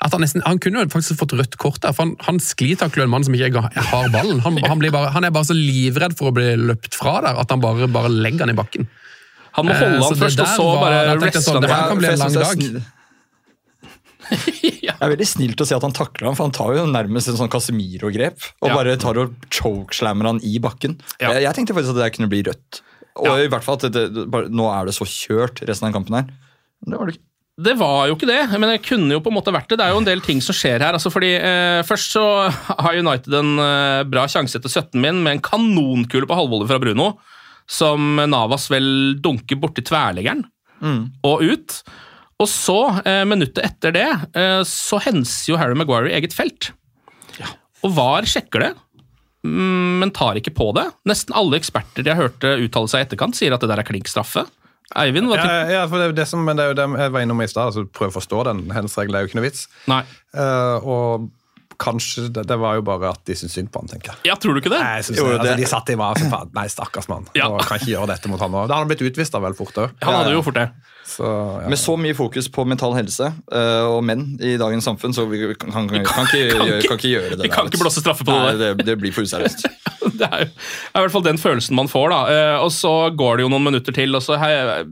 at 0.00 0.14
han, 0.16 0.24
nesten, 0.24 0.40
han 0.46 0.60
kunne 0.62 0.80
jo 0.80 0.92
faktisk 0.94 1.20
fått 1.20 1.34
rødt 1.36 1.58
kort 1.60 1.82
der, 1.84 1.92
for 1.92 2.06
han, 2.08 2.14
han 2.24 2.40
sklitakler 2.40 3.04
en 3.04 3.12
mann 3.12 3.26
som 3.26 3.36
ikke 3.36 3.60
har 3.60 4.08
ballen. 4.14 4.40
Han, 4.46 4.56
han, 4.64 4.80
blir 4.80 4.94
bare, 4.94 5.12
han 5.12 5.28
er 5.28 5.34
bare 5.34 5.50
så 5.50 5.56
livredd 5.56 6.16
for 6.16 6.30
å 6.30 6.36
bli 6.38 6.54
løpt 6.56 6.96
fra 6.96 7.18
der, 7.26 7.36
at 7.42 7.52
han 7.52 7.60
bare, 7.60 7.90
bare 7.92 8.12
legger 8.12 8.46
han 8.46 8.54
i 8.54 8.56
bakken. 8.56 8.88
Han 9.58 9.66
må 9.66 9.74
Eh, 9.74 9.82
holde 9.82 10.00
så 10.00 10.14
han 10.14 10.22
først, 10.22 10.40
og 10.40 10.56
så 10.56 10.70
bare 10.80 11.18
wrestle 11.18 11.42
sånn, 11.44 11.58
han. 11.58 11.66
det 11.66 11.74
her 11.74 11.88
kan 11.90 12.00
bli 12.00 12.10
en 12.14 12.24
lang 12.24 12.38
dag. 12.38 12.90
er 14.34 14.42
snill- 14.44 14.80
Det 14.90 15.06
er 15.06 15.12
veldig 15.14 15.26
snilt 15.28 15.62
å 15.62 15.66
si 15.68 15.74
at 15.76 15.82
han 15.86 15.94
takler 15.96 16.28
ham, 16.30 16.36
for 16.38 16.46
han 16.48 16.54
tar 16.56 16.74
jo 16.76 16.84
nærmest 16.90 17.30
en 17.32 17.38
sånn 17.40 17.50
Casemiro-grep. 17.52 18.50
Og 18.62 18.68
Ja. 18.70 18.74
bare 18.76 18.96
tar 19.00 19.18
og 19.22 19.34
chokeslammer 19.50 20.26
han 20.30 20.40
i 20.44 20.58
bakken. 20.62 20.98
Ja. 21.20 21.32
Jeg, 21.34 21.46
jeg 21.48 21.54
tenkte 21.58 21.74
faktisk 21.78 21.96
at 21.96 22.02
det 22.04 22.12
kunne 22.18 22.28
bli 22.32 22.42
rødt. 22.46 22.82
Og 23.20 23.26
Ja. 23.26 23.36
i 23.44 23.48
hvert 23.50 23.64
fall 23.66 23.78
at 23.80 23.88
det, 23.92 24.04
det, 24.14 24.26
bare, 24.30 24.48
nå 24.52 24.68
er 24.70 24.86
det 24.86 24.94
så 24.96 25.04
kjørt 25.08 25.62
resten 25.68 25.88
av 25.88 25.94
kampen 25.96 26.14
her. 26.20 26.30
Det 26.86 26.96
var 26.98 27.06
det 27.10 27.16
ikke. 27.16 27.26
Det 27.60 27.74
var 27.76 28.06
jo 28.08 28.14
ikke 28.16 28.28
det, 28.30 28.38
men 28.56 28.70
det 28.70 28.82
kunne 28.86 29.12
jo 29.12 29.20
på 29.20 29.28
en 29.28 29.34
måte 29.36 29.52
vært 29.52 29.68
det. 29.68 29.76
Det 29.76 29.84
er 29.84 29.90
jo 29.92 29.98
en 30.00 30.06
del 30.06 30.20
ting 30.24 30.38
som 30.40 30.54
skjer 30.56 30.80
her. 30.80 30.94
altså 30.96 31.10
fordi 31.12 31.34
eh, 31.36 31.82
Først 31.84 32.14
så 32.14 32.22
har 32.84 32.96
United 32.96 33.34
en 33.36 33.50
eh, 33.60 34.04
bra 34.08 34.24
sjanse 34.32 34.56
etter 34.56 34.70
17 34.72 34.96
min 35.00 35.18
med 35.26 35.34
en 35.34 35.42
kanonkule 35.44 36.24
på 36.30 36.38
halvvolley 36.38 36.70
fra 36.70 36.78
Bruno, 36.80 37.18
som 37.68 38.16
Navas 38.16 38.68
vel 38.72 39.18
dunker 39.20 39.60
borti 39.60 39.84
tverrleggeren 39.84 40.46
og 41.22 41.42
ut. 41.44 41.82
Og 42.40 42.48
så, 42.48 42.78
eh, 43.04 43.24
minuttet 43.28 43.62
etter 43.66 43.92
det, 43.92 44.08
eh, 44.34 44.60
så 44.64 45.00
henser 45.04 45.52
jo 45.52 45.58
Harry 45.60 45.76
Maguire 45.76 46.08
i 46.10 46.16
eget 46.16 46.36
felt. 46.36 46.72
Og 47.84 47.92
VAR 47.96 48.26
sjekker 48.28 48.60
det, 48.60 48.70
mm, 49.44 50.00
men 50.00 50.10
tar 50.12 50.36
ikke 50.40 50.52
på 50.56 50.70
det. 50.76 50.86
Nesten 51.08 51.36
alle 51.36 51.56
eksperter 51.60 52.04
jeg 52.04 52.18
hørte 52.18 52.56
uttale 52.60 52.88
seg 52.92 53.00
i 53.00 53.06
etterkant, 53.08 53.36
sier 53.36 53.56
at 53.56 53.60
det 53.60 53.70
der 53.72 53.80
er 53.80 53.88
klink 53.88 54.08
straffe. 54.08 54.46
Eivind, 54.98 55.30
hva 55.30 55.38
Ja, 55.38 55.58
ja, 55.70 55.82
for 55.86 56.00
det, 56.00 56.08
er 56.08 56.10
jo 56.10 56.18
det 56.18 56.26
som, 56.26 56.42
men 56.44 56.58
det 56.58 56.64
er 56.64 56.72
jo 56.72 56.78
det 56.80 56.86
jeg 56.98 57.12
var 57.14 57.22
innom 57.22 57.40
i 57.44 57.46
stad. 57.46 57.70
Altså, 57.70 57.84
prøv 57.86 58.10
å 58.10 58.16
forstå 58.18 58.44
den 58.48 58.64
hensregelen, 58.74 59.14
det 59.14 59.20
er 59.20 59.24
jo 59.24 59.30
ikke 59.30 59.38
noe 59.38 59.46
vits. 59.46 59.68
Nei. 59.90 60.00
Uh, 60.34 60.76
og 60.82 61.28
kanskje 61.80 62.26
det, 62.34 62.44
det 62.50 62.56
var 62.60 62.76
jo 62.78 62.84
bare 62.86 63.10
at 63.14 63.22
de 63.28 63.34
syntes 63.38 63.56
synd 63.56 63.70
på 63.72 63.80
han, 63.82 63.88
tenker 63.90 64.12
jeg. 64.12 64.20
Ja, 64.30 64.36
tror 64.40 64.54
du 64.56 64.60
ikke 64.60 64.72
det? 64.72 64.80
Nei, 64.84 65.00
Jo, 65.16 65.26
det, 65.32 65.38
altså, 65.40 65.56
De 65.62 65.68
satt 65.72 65.90
i 65.94 65.96
var 66.00 66.20
så 66.20 66.28
sa 66.30 66.42
Nei, 66.56 66.66
stakkars 66.72 67.08
mann. 67.10 67.26
Ja. 67.38 67.48
Nå 67.48 67.58
kan 67.64 67.80
ikke 67.80 67.94
gjøre 67.94 68.10
dette 68.12 68.30
mot 68.32 68.40
han 68.44 68.52
nå. 68.52 68.66
Da 68.68 68.76
hadde 68.76 68.84
han 68.84 68.92
blitt 68.92 69.04
utvist 69.08 69.32
da 69.34 69.40
vel 69.42 69.56
fort 69.58 69.80
òg. 69.80 69.96
Han 70.04 70.18
hadde 70.20 70.36
jo 70.36 70.42
fort 70.46 70.58
det. 70.60 70.68
Så, 71.10 71.26
ja. 71.26 71.66
Med 71.72 71.80
så 71.80 71.96
mye 71.98 72.14
fokus 72.14 72.46
på 72.54 72.62
mental 72.70 72.92
helse 72.94 73.26
uh, 73.50 73.86
og 73.90 74.04
menn 74.06 74.36
i 74.46 74.52
dagens 74.60 74.84
samfunn, 74.86 75.14
så 75.16 75.24
vi 75.26 75.40
kan, 75.58 75.72
kan, 75.72 75.88
kan, 75.90 76.04
kan, 76.06 76.28
ikke, 76.28 76.42
gjøre, 76.44 76.66
ikke- 76.76 76.90
kan 76.92 77.00
ikke 77.00 77.10
gjøre 77.16 77.30
det. 77.34 77.40
vi 77.48 77.50
kan 77.50 77.64
der, 77.66 77.72
ikke 77.72 77.80
blåse 77.82 78.04
straffe 78.04 78.26
på 78.28 78.36
Nei, 78.36 78.52
det 78.60 78.68
det. 78.78 78.86
Det 78.92 78.98
blir 79.00 79.16
for 79.16 79.26
useriøst. 79.26 79.66
Det 80.20 80.26
er, 80.28 80.42
jo, 80.44 80.48
er 80.92 81.00
i 81.00 81.02
hvert 81.06 81.12
fall 81.14 81.22
den 81.24 81.38
følelsen 81.40 81.76
man 81.78 81.88
får, 81.88 82.12
da. 82.12 82.20
Uh, 82.28 82.64
og 82.66 82.70
så 82.76 82.92
går 83.16 83.40
det 83.40 83.46
jo 83.46 83.50
noen 83.52 83.64
minutter 83.70 83.94
til, 83.96 84.12
og 84.18 84.22
så 84.24 84.36
he- 84.38 84.84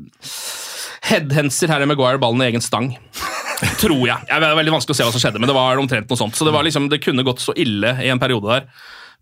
headhenser 1.09 1.71
Harry 1.73 1.87
Maguire 1.89 2.19
ballen 2.23 2.43
i 2.43 2.49
egen 2.51 2.65
stang. 2.65 2.91
Tror 3.83 4.05
jeg. 4.07 4.29
Det 4.29 4.37
er 4.37 4.61
veldig 4.61 4.75
vanskelig 4.77 4.95
å 4.95 4.99
se 4.99 5.07
hva 5.09 5.15
som 5.15 5.23
skjedde, 5.23 5.41
men 5.43 5.51
det 5.51 5.57
var 5.57 5.81
omtrent 5.81 6.11
noe 6.11 6.21
sånt. 6.21 6.37
Så 6.39 6.47
det, 6.47 6.55
var 6.55 6.67
liksom, 6.67 6.87
det 6.93 7.01
kunne 7.03 7.27
gått 7.27 7.43
så 7.43 7.55
ille 7.59 7.97
i 8.05 8.11
en 8.13 8.21
periode 8.23 8.53
der. 8.53 8.69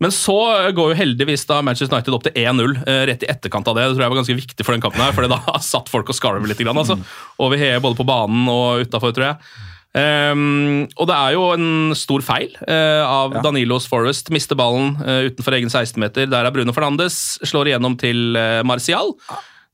Men 0.03 0.13
så 0.13 0.37
går 0.77 0.91
jo 0.91 0.97
heldigvis 0.99 1.47
da 1.49 1.63
Manchester 1.65 1.95
United 1.95 2.13
opp 2.13 2.27
til 2.27 2.35
1-0 2.37 2.75
eh, 2.83 3.03
rett 3.09 3.23
i 3.25 3.29
etterkant 3.33 3.65
av 3.69 3.77
det. 3.77 3.87
Det 3.87 3.95
tror 3.95 4.05
jeg 4.05 4.13
var 4.13 4.19
ganske 4.19 4.35
viktig 4.37 4.65
for 4.65 4.75
den 4.75 4.83
kampen, 4.83 5.01
her, 5.01 5.15
for 5.17 5.25
da 5.25 5.39
satt 5.71 5.89
folk 5.89 6.11
og 6.13 6.17
skarver 6.17 6.45
litt. 6.49 6.61
Grann, 6.61 6.77
altså. 6.77 6.99
Over 7.41 7.57
hele, 7.61 7.81
både 7.81 7.97
på 7.97 8.05
banen 8.07 8.45
og 8.51 8.85
utafor, 8.85 9.15
tror 9.17 9.31
jeg. 9.31 9.65
Um, 9.97 10.83
og 10.99 11.07
det 11.09 11.15
er 11.15 11.33
jo 11.33 11.45
en 11.55 11.69
stor 11.97 12.21
feil 12.21 12.51
uh, 12.67 13.01
av 13.07 13.39
Danilos 13.41 13.87
Forest. 13.89 14.29
Mister 14.35 14.59
ballen 14.59 14.93
uh, 15.01 15.25
utenfor 15.31 15.57
egen 15.57 15.71
16-meter. 15.71 16.29
Der 16.29 16.45
er 16.45 16.53
Bruno 16.53 16.75
Fernandes. 16.75 17.39
Slår 17.47 17.71
igjennom 17.71 17.97
til 17.97 18.37
uh, 18.37 18.61
Martial. 18.67 19.15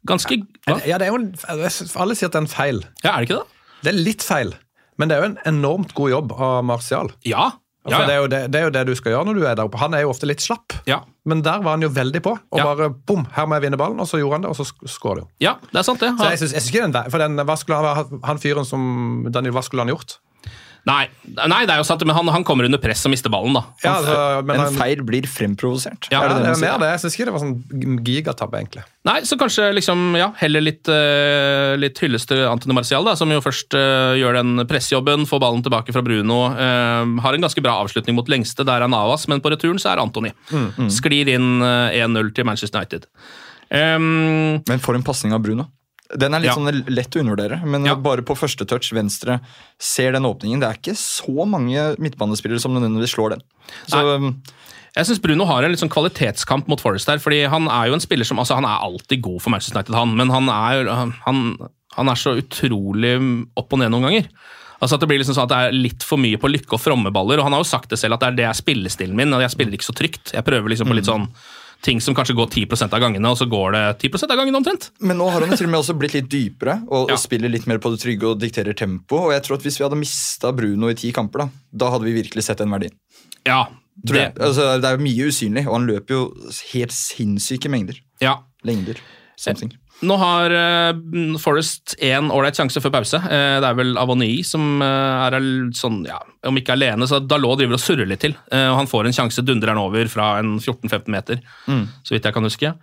Ganske 0.08 0.40
ja. 0.40 0.78
ja, 0.88 1.00
det 1.00 1.08
er 1.08 1.12
jo 1.12 1.20
en, 1.20 1.30
Alle 1.52 2.16
sier 2.16 2.30
at 2.30 2.36
det 2.36 2.40
er 2.40 2.46
en 2.46 2.52
feil. 2.52 2.80
Ja, 3.04 3.18
er 3.18 3.24
det 3.24 3.30
ikke 3.30 3.42
det? 3.42 3.63
Det 3.84 3.92
er 3.94 4.00
litt 4.00 4.24
feil, 4.24 4.54
men 4.98 5.10
det 5.12 5.18
er 5.18 5.22
jo 5.26 5.32
en 5.34 5.40
enormt 5.50 5.94
god 5.98 6.10
jobb 6.14 6.32
av 6.38 6.64
Martial. 6.66 7.12
Ja. 7.28 7.50
ja, 7.86 7.92
Ja, 7.92 8.06
det, 8.08 8.14
er 8.16 8.28
det, 8.32 8.42
det 8.54 8.60
er 8.62 8.64
jo 8.70 8.74
det 8.78 8.84
du 8.88 8.94
skal 8.96 9.12
gjøre 9.12 9.26
når 9.28 9.36
du 9.40 9.46
er 9.50 9.56
der 9.60 9.66
oppe. 9.68 9.80
Han 9.82 9.94
er 9.98 10.06
jo 10.06 10.12
ofte 10.14 10.28
litt 10.30 10.40
slapp, 10.44 10.72
ja. 10.88 11.02
men 11.28 11.42
der 11.44 11.60
var 11.66 11.76
han 11.76 11.84
jo 11.84 11.90
veldig 11.92 12.22
på. 12.24 12.32
Og 12.54 12.60
bare 12.64 12.88
bom, 12.94 13.26
her 13.36 13.46
må 13.50 13.58
jeg 13.60 13.66
vinne 13.68 13.80
ballen, 13.82 14.00
og 14.00 14.08
så 14.08 14.22
gjorde 14.22 14.38
han 14.40 14.46
det, 14.48 14.54
og 14.54 14.60
så 14.62 14.68
sk- 14.70 14.88
skårer 14.94 15.20
det 15.20 15.26
jo. 15.26 15.30
ja 15.50 15.56
det 15.68 15.82
er 15.82 15.88
sant, 15.90 16.00
det. 16.00 16.14
Så 16.18 16.30
jeg 16.32 16.40
synes, 16.44 16.54
jeg 16.56 16.62
synes 16.64 16.74
ikke 16.76 16.86
den, 16.88 17.12
for 17.12 17.26
den, 17.26 17.36
hva 17.50 17.58
skulle 17.60 17.82
han, 18.00 18.22
han 18.24 18.40
fyren 18.40 18.66
som 18.70 18.86
Daniel, 19.36 19.54
hva 19.58 19.66
skulle 19.68 19.84
han 19.84 19.92
gjort? 19.92 20.20
Nei, 20.84 21.06
nei, 21.48 21.62
det 21.64 21.78
er 21.78 21.80
jo 21.80 21.86
sant, 21.88 22.02
men 22.04 22.16
han, 22.16 22.28
han 22.28 22.44
kommer 22.44 22.68
under 22.68 22.80
press 22.82 23.06
og 23.08 23.14
mister 23.14 23.32
ballen, 23.32 23.56
da. 23.56 23.62
Ja, 23.86 23.94
altså, 24.02 24.16
men 24.44 24.58
En 24.58 24.64
han, 24.66 24.76
feil 24.76 25.04
blir 25.08 25.28
fremprovosert. 25.32 26.10
Ja, 26.12 26.26
er 26.26 26.34
det 26.34 26.42
det 26.44 26.56
det 26.60 26.68
er 26.68 26.82
det. 26.82 26.90
Jeg 26.92 27.02
synes 27.06 27.16
ikke 27.16 27.28
det 27.30 27.36
var 27.36 27.44
sånn 27.46 28.02
gigatabbe, 28.04 28.60
egentlig. 28.60 28.84
Nei, 29.08 29.16
så 29.28 29.38
kanskje 29.40 29.70
liksom, 29.78 30.02
ja, 30.20 30.28
heller 30.42 30.64
litt, 30.64 30.92
uh, 30.92 31.74
litt 31.80 32.00
hyllest 32.04 32.28
til 32.32 32.44
Antony 32.50 32.76
Martial, 32.76 33.08
da, 33.08 33.16
som 33.20 33.32
jo 33.32 33.40
først 33.44 33.78
uh, 33.80 34.12
gjør 34.20 34.42
den 34.42 34.66
pressjobben, 34.68 35.24
får 35.30 35.44
ballen 35.44 35.64
tilbake 35.64 35.96
fra 35.96 36.04
Bruno. 36.04 36.42
Uh, 36.52 37.16
har 37.24 37.38
en 37.38 37.48
ganske 37.48 37.64
bra 37.64 37.78
avslutning 37.86 38.20
mot 38.20 38.32
lengste, 38.32 38.68
der 38.68 38.84
er 38.84 38.92
Navas, 38.92 39.30
men 39.32 39.40
på 39.44 39.54
returen 39.56 39.80
så 39.80 39.94
er 39.94 40.04
Antony. 40.04 40.34
Sklir 40.92 41.32
inn 41.32 41.64
eh, 41.64 42.04
1-0 42.04 42.34
til 42.36 42.48
Manchester 42.48 42.84
United. 42.84 43.08
Um, 43.74 44.60
Men 44.68 44.84
for 44.84 44.98
en 44.98 45.06
pasning 45.06 45.34
av 45.36 45.42
Bruno. 45.44 45.70
Den 46.20 46.34
er 46.34 46.40
litt 46.44 46.52
Ja. 46.52 46.56
sånn 46.56 46.84
lett 46.94 47.16
å 47.16 47.22
undervurdere, 47.22 47.64
men 47.66 47.86
Ja. 47.86 47.96
bare 47.96 48.22
på 48.22 48.36
første 48.38 48.66
touch 48.68 48.92
venstre 48.94 49.40
ser 49.80 50.12
den 50.14 50.24
åpningen. 50.24 50.60
Det 50.60 50.70
er 50.70 50.78
ikke 50.78 50.96
så 50.98 51.46
mange 51.48 51.96
midtbanespillere 51.98 52.60
som 52.62 52.74
nødvendigvis 52.74 53.16
slår 53.16 53.30
den. 53.32 53.42
Så 53.88 54.16
um, 54.16 54.42
Jeg 54.96 55.06
syns 55.08 55.22
Bruno 55.22 55.46
har 55.46 55.64
en 55.64 55.72
litt 55.72 55.80
sånn 55.82 55.90
kvalitetskamp 55.90 56.68
mot 56.68 56.80
Forest 56.80 57.08
her. 57.08 57.18
fordi 57.18 57.50
Han 57.50 57.68
er 57.68 57.88
jo 57.88 57.94
en 57.94 58.00
spiller 58.00 58.26
som 58.26 58.38
altså 58.38 58.56
Han 58.56 58.66
er 58.66 58.78
alltid 58.80 59.22
god 59.24 59.42
for 59.42 59.50
Manchester 59.50 59.78
United, 59.80 59.96
han, 59.96 60.16
men 60.16 60.30
han 60.30 60.48
er, 60.50 60.86
han, 61.26 61.58
han 61.98 62.10
er 62.10 62.14
så 62.16 62.36
utrolig 62.38 63.48
opp 63.58 63.74
og 63.74 63.80
ned 63.80 63.90
noen 63.90 64.04
ganger. 64.06 64.28
Altså 64.82 64.94
at 64.96 65.00
Det 65.00 65.08
blir 65.10 65.20
liksom 65.20 65.34
sånn 65.34 65.48
at 65.48 65.50
det 65.50 65.58
er 65.58 65.72
litt 65.72 66.04
for 66.04 66.18
mye 66.18 66.38
på 66.38 66.52
lykke 66.52 66.74
og 66.78 66.82
fromme 66.84 67.12
baller. 67.12 67.40
og 67.40 67.46
Han 67.46 67.54
har 67.54 67.64
jo 67.64 67.70
sagt 67.72 67.90
det 67.90 67.98
selv 67.98 68.14
at 68.14 68.20
det 68.20 68.28
er 68.28 68.36
det 68.36 68.46
er 68.46 68.54
spillestilen 68.62 69.16
min, 69.16 69.34
og 69.34 69.42
jeg 69.42 69.50
spiller 69.52 69.74
ikke 69.74 69.90
så 69.90 69.96
trygt. 69.96 70.34
Jeg 70.34 70.44
prøver 70.46 70.70
liksom 70.70 70.88
på 70.92 70.96
litt 70.96 71.06
sånn 71.10 71.28
ting 71.84 72.00
som 72.02 72.16
kanskje 72.16 72.36
går 72.38 72.48
10% 72.48 72.94
av 72.96 73.02
gangene, 73.04 73.28
og 73.30 73.38
så 73.38 73.46
går 73.52 73.74
det 73.76 73.84
10% 74.10 74.32
av 74.32 74.38
gangene 74.40 74.56
omtrent. 74.62 74.90
Men 75.04 75.18
nå 75.20 75.28
har 75.34 75.44
han 75.44 75.52
til 75.58 75.68
og 75.68 75.72
med 75.74 75.82
også 75.82 75.96
blitt 76.00 76.14
litt 76.16 76.30
dypere 76.32 76.78
og, 76.88 77.10
Ja. 77.10 77.14
og 77.18 77.20
spiller 77.20 77.52
litt 77.52 77.68
mer 77.68 77.78
på 77.84 77.92
det 77.92 78.00
trygge 78.00 78.24
og 78.32 78.40
dikterer 78.40 78.74
tempo. 78.76 79.20
Og 79.28 79.32
jeg 79.36 79.44
tror 79.44 79.58
at 79.60 79.64
Hvis 79.68 79.78
vi 79.80 79.84
hadde 79.84 80.00
mista 80.00 80.52
Bruno 80.56 80.88
i 80.90 80.96
ti 80.96 81.12
kamper, 81.12 81.40
da 81.44 81.50
Da 81.76 81.92
hadde 81.92 82.06
vi 82.08 82.14
virkelig 82.22 82.44
sett 82.48 82.58
den 82.64 82.70
verdien. 82.72 82.92
Ja, 83.46 83.66
Tror 84.08 84.16
det. 84.16 84.36
Altså, 84.42 84.82
det 84.82 84.90
er 84.90 84.98
mye 84.98 85.28
usynlig, 85.30 85.68
og 85.68 85.74
han 85.78 85.86
løper 85.88 86.10
jo 86.16 86.34
helt 86.74 86.92
sinnssyke 86.92 87.70
mengder. 87.70 88.00
ja. 88.20 88.40
Lengder. 88.64 88.96
Something. 89.38 89.74
Nå 90.04 90.18
har 90.20 90.54
eh, 90.58 91.38
Forest 91.42 91.96
én 92.04 92.30
ålreit 92.34 92.58
sjanse 92.60 92.82
før 92.84 92.96
pause. 92.98 93.22
Eh, 93.24 93.60
det 93.64 93.70
er 93.70 93.78
vel 93.80 93.96
Avony 94.00 94.32
som 94.48 94.84
eh, 94.84 95.24
er 95.28 95.40
sånn, 95.78 96.04
ja, 96.10 96.20
om 96.50 96.60
ikke 96.60 96.76
alene, 96.76 97.08
så 97.10 97.22
Dalot 97.24 97.62
driver 97.62 97.80
og 97.80 97.84
surrer 97.84 98.10
litt 98.10 98.24
til. 98.26 98.36
Og 98.52 98.78
han 98.82 98.90
får 98.90 99.10
en 99.10 99.18
sjanse, 99.22 99.46
dundrer 99.46 99.74
han 99.74 99.82
over 99.82 100.12
fra 100.12 100.36
en 100.42 100.58
14-15 100.60 101.10
meter, 101.14 101.42
så 101.66 102.16
vidt 102.16 102.28
jeg 102.28 102.36
kan 102.36 102.48
huske. 102.48 102.74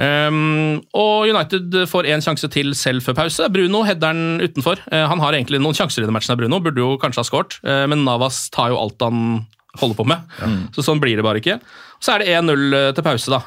Um, 0.00 0.78
og 0.96 1.28
United 1.28 1.74
får 1.90 2.06
én 2.08 2.22
sjanse 2.24 2.48
til 2.52 2.72
selv 2.78 3.04
før 3.04 3.18
pause. 3.18 3.48
Bruno 3.52 3.82
header 3.84 4.14
den 4.14 4.40
utenfor. 4.40 4.80
Uh, 4.88 5.04
han 5.10 5.20
har 5.20 5.36
egentlig 5.36 5.60
noen 5.60 5.76
sjanser 5.76 6.04
i 6.04 6.08
den 6.08 6.14
matchen, 6.16 6.38
Bruno, 6.40 6.60
burde 6.64 6.80
jo 6.80 6.94
kanskje 7.00 7.20
ha 7.20 7.28
skåret, 7.28 7.58
uh, 7.66 7.84
men 7.90 8.06
Navas 8.06 8.46
tar 8.54 8.70
jo 8.72 8.78
alt 8.80 9.02
han 9.04 9.42
holder 9.80 9.98
på 9.98 10.06
med. 10.08 10.32
Så 10.74 10.82
sånn 10.82 10.98
blir 11.02 11.18
det 11.18 11.26
bare 11.26 11.38
ikke. 11.42 11.60
Så 12.00 12.14
er 12.14 12.22
det 12.22 12.32
1-0 12.32 12.94
til 12.96 13.04
pause 13.04 13.32
da, 13.32 13.40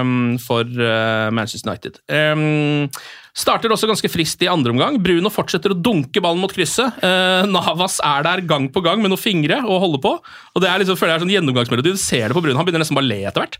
um, 0.00 0.38
for 0.40 0.64
uh, 0.64 1.28
Manchester 1.36 1.68
United. 1.68 2.00
Um, 2.08 2.88
starter 3.36 3.72
også 3.72 3.88
ganske 3.90 4.10
friskt 4.10 4.42
i 4.44 4.48
andre 4.50 4.72
omgang. 4.74 4.98
Bruno 5.02 5.30
fortsetter 5.32 5.74
å 5.74 5.78
dunke 5.78 6.22
ballen 6.22 6.42
mot 6.42 6.52
krysset. 6.54 7.00
Eh, 7.04 7.46
Navas 7.50 8.00
er 8.04 8.26
der 8.26 8.44
gang 8.48 8.68
på 8.72 8.82
gang 8.84 9.02
med 9.02 9.12
noen 9.12 9.20
fingre 9.20 9.60
og 9.66 9.82
holder 9.84 10.02
på. 10.04 10.12
Og 10.54 10.64
det 10.64 10.70
er 10.70 10.82
liksom, 10.82 10.98
føler 11.00 11.14
jeg 11.14 11.20
er 11.20 11.24
sånn 11.26 11.34
gjennomgangsmelodi. 11.36 11.94
Du 11.94 12.00
ser 12.00 12.28
det 12.28 12.36
på 12.36 12.44
Bruno, 12.44 12.58
han 12.58 12.68
begynner 12.68 12.84
nesten 12.84 12.98
bare 12.98 13.08
å 13.08 13.10
le 13.10 13.20
etter 13.30 13.44
hvert. 13.44 13.58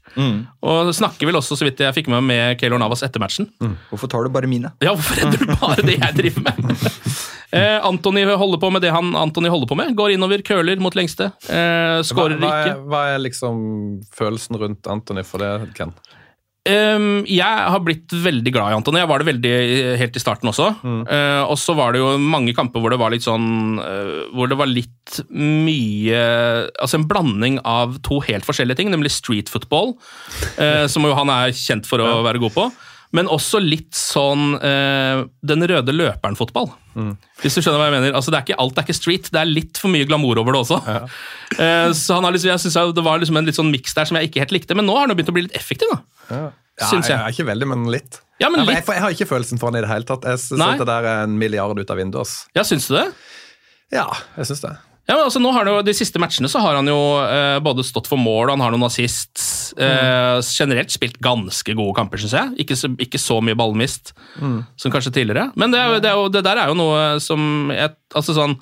Og 0.71 0.93
snakker 0.97 1.31
vel 1.31 1.39
også, 1.41 1.59
så 1.59 1.69
vidt 1.69 1.83
jeg 1.85 1.97
fikk 1.97 2.11
med 2.13 2.27
med 2.31 2.61
Keylor 2.61 2.81
Navas 2.83 3.05
etter 3.07 3.23
matchen. 3.23 3.49
Hvorfor 3.91 4.11
tar 4.11 4.27
du 4.27 4.33
bare 4.35 4.51
mine? 4.51 4.73
Ja, 4.83 4.95
hvorfor 4.95 5.19
redder 5.21 5.41
du 5.41 5.55
bare 5.61 5.87
det 5.87 5.99
jeg 5.99 6.17
driver 6.19 6.47
med? 6.49 6.87
eh, 7.57 7.79
Anthony 7.87 8.25
holder 8.29 8.63
på 8.63 8.71
med 8.75 8.85
det 8.85 8.93
han 8.95 9.15
Anthony 9.19 9.53
holder 9.53 9.71
på 9.71 9.79
med. 9.79 9.95
Går 9.99 10.17
innover, 10.17 10.45
køler 10.47 10.83
mot 10.83 10.97
lengste. 10.99 11.31
Eh, 11.49 12.01
Skårer 12.07 12.39
ikke. 12.39 12.75
er, 12.75 12.81
hva 12.91 13.05
er 13.15 13.23
liksom 13.23 13.61
følelsen 14.17 14.61
rundt 14.61 14.91
Anthony 14.91 15.25
for 15.27 15.43
det, 15.43 15.75
Ken? 15.79 15.95
Um, 16.69 17.23
jeg 17.25 17.69
har 17.73 17.81
blitt 17.81 18.13
veldig 18.13 18.53
glad 18.53 18.69
i 18.69 18.77
Anton. 18.77 18.99
Jeg 19.01 19.09
var 19.09 19.23
det 19.23 19.31
veldig 19.31 19.53
eh, 19.57 19.95
helt 19.97 20.17
i 20.19 20.21
starten 20.21 20.51
også. 20.51 20.67
Eh, 20.85 21.41
og 21.47 21.57
så 21.57 21.73
var 21.79 21.95
det 21.95 22.03
jo 22.03 22.11
mange 22.21 22.53
kamper 22.57 22.85
hvor 22.85 22.93
det 22.93 22.99
var 23.01 23.15
litt 23.15 23.25
sånn 23.25 23.79
uh, 23.81 24.29
Hvor 24.37 24.51
det 24.51 24.59
var 24.61 24.69
litt 24.69 25.23
mye 25.33 26.21
Altså 26.77 26.99
en 26.99 27.09
blanding 27.09 27.57
av 27.65 27.97
to 28.05 28.21
helt 28.29 28.45
forskjellige 28.45 28.83
ting, 28.83 28.93
nemlig 28.93 29.13
street 29.15 29.49
football, 29.49 29.95
uh, 30.61 30.85
som 30.91 31.09
jo 31.09 31.17
han 31.17 31.33
er 31.33 31.57
kjent 31.57 31.89
for 31.89 32.05
å 32.05 32.21
være 32.27 32.43
god 32.45 32.57
på. 32.59 32.69
Men 33.17 33.27
også 33.27 33.59
litt 33.59 33.97
sånn 33.99 34.53
eh, 34.63 35.25
Den 35.43 35.65
røde 35.67 35.91
løperen-fotball. 35.97 36.69
Hvis 37.41 37.57
du 37.57 37.61
skjønner 37.63 37.81
hva 37.81 37.89
jeg 37.89 37.95
mener. 37.97 38.15
Altså, 38.19 38.31
det 38.31 38.39
er 38.39 38.45
ikke, 38.47 38.59
alt 38.63 38.79
er 38.79 38.87
ikke 38.87 38.97
street, 38.99 39.31
det 39.35 39.41
er 39.41 39.49
litt 39.51 39.79
for 39.81 39.91
mye 39.91 40.07
glamour 40.07 40.39
over 40.43 40.55
det 40.55 40.61
også. 40.63 40.79
Eh, 41.59 41.91
så 41.97 42.19
han 42.19 42.27
har 42.29 42.35
liksom, 42.35 42.51
jeg 42.53 42.63
synes 42.65 42.95
det 42.99 43.05
var 43.07 43.19
liksom 43.23 43.39
en 43.41 43.49
litt 43.51 43.59
sånn 43.59 43.71
miks 43.73 43.95
der 43.97 44.07
som 44.11 44.19
jeg 44.21 44.31
ikke 44.31 44.45
helt 44.45 44.55
likte, 44.61 44.77
men 44.79 44.87
nå 44.87 44.95
har 44.99 45.07
han 45.09 45.15
begynt 45.19 45.33
å 45.33 45.37
bli 45.39 45.47
litt 45.49 45.57
effektiv. 45.59 45.91
da. 45.95 46.41
Ja, 46.81 46.89
Syns 46.91 47.11
jeg. 47.11 47.19
Ikke 47.35 47.49
veldig, 47.51 47.67
men 47.73 47.89
litt. 47.93 48.21
Ja, 48.41 48.49
men 48.49 48.61
Ja, 48.63 48.65
men 48.65 48.69
litt. 48.71 48.79
jeg, 48.87 48.95
jeg 48.97 49.05
har 49.05 49.17
ikke 49.17 49.29
følelsen 49.29 49.59
for 49.61 49.71
han 49.71 49.81
i 49.81 49.85
det 49.85 49.91
hele 49.91 50.07
tatt. 50.09 50.25
Jeg 50.25 50.39
synes 50.47 50.79
det 50.81 50.87
der 50.89 51.09
er 51.11 51.25
en 51.27 51.35
milliard 51.41 51.79
ut 51.79 51.91
av 51.93 51.99
vinduet. 52.01 52.31
Ja, 52.57 52.63
syns 52.65 52.87
du 52.89 52.95
det? 52.97 53.09
Ja, 53.93 54.07
jeg 54.39 54.49
syns 54.53 54.63
det. 54.65 54.77
Ja, 55.11 55.17
men 55.19 55.25
altså 55.27 55.41
nå 55.43 55.51
har 55.51 55.65
han 55.67 55.73
jo, 55.75 55.81
De 55.83 55.95
siste 55.99 56.21
matchene 56.23 56.47
så 56.53 56.61
har 56.63 56.77
han 56.79 56.87
jo 56.87 56.97
eh, 57.19 57.57
både 57.67 57.83
stått 57.83 58.07
for 58.07 58.21
mål 58.21 58.45
og 58.47 58.53
han 58.55 58.63
har 58.63 58.71
noen 58.77 58.87
assists. 58.87 59.73
Eh, 59.75 60.39
generelt 60.47 60.93
spilt 60.95 61.19
ganske 61.23 61.75
gode 61.75 61.97
kamper, 61.99 62.21
syns 62.23 62.37
jeg. 62.39 62.53
Ikke 62.63 62.77
så, 62.79 62.93
ikke 63.03 63.19
så 63.19 63.41
mye 63.43 63.59
ballmist 63.59 64.15
Mm. 64.41 64.61
som 64.79 64.93
kanskje 64.95 65.11
tidligere. 65.17 65.49
Men 65.59 65.73
det, 65.75 65.81
er 65.83 65.99
det, 66.01 66.11
er 66.13 66.15
jo, 66.21 66.29
det 66.31 66.45
der 66.47 66.61
er 66.63 66.71
jo 66.71 66.77
noe 66.79 67.01
som 67.21 67.73
jeg, 67.75 67.91
altså 68.15 68.37
sånn, 68.37 68.55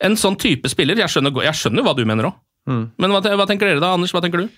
En 0.00 0.16
sånn 0.16 0.38
type 0.40 0.64
spiller 0.72 0.96
Jeg 0.96 1.12
skjønner, 1.12 1.34
jeg 1.44 1.58
skjønner 1.60 1.84
hva 1.84 1.92
du 1.94 2.06
mener 2.08 2.30
òg. 2.30 2.38
Mm. 2.70 2.86
Men 2.96 3.12
hva, 3.12 3.20
hva 3.36 3.46
tenker 3.50 3.68
dere 3.68 3.82
da, 3.84 3.92
Anders? 3.98 4.14
Hva 4.16 4.22
tenker 4.24 4.40
du? 4.46 4.48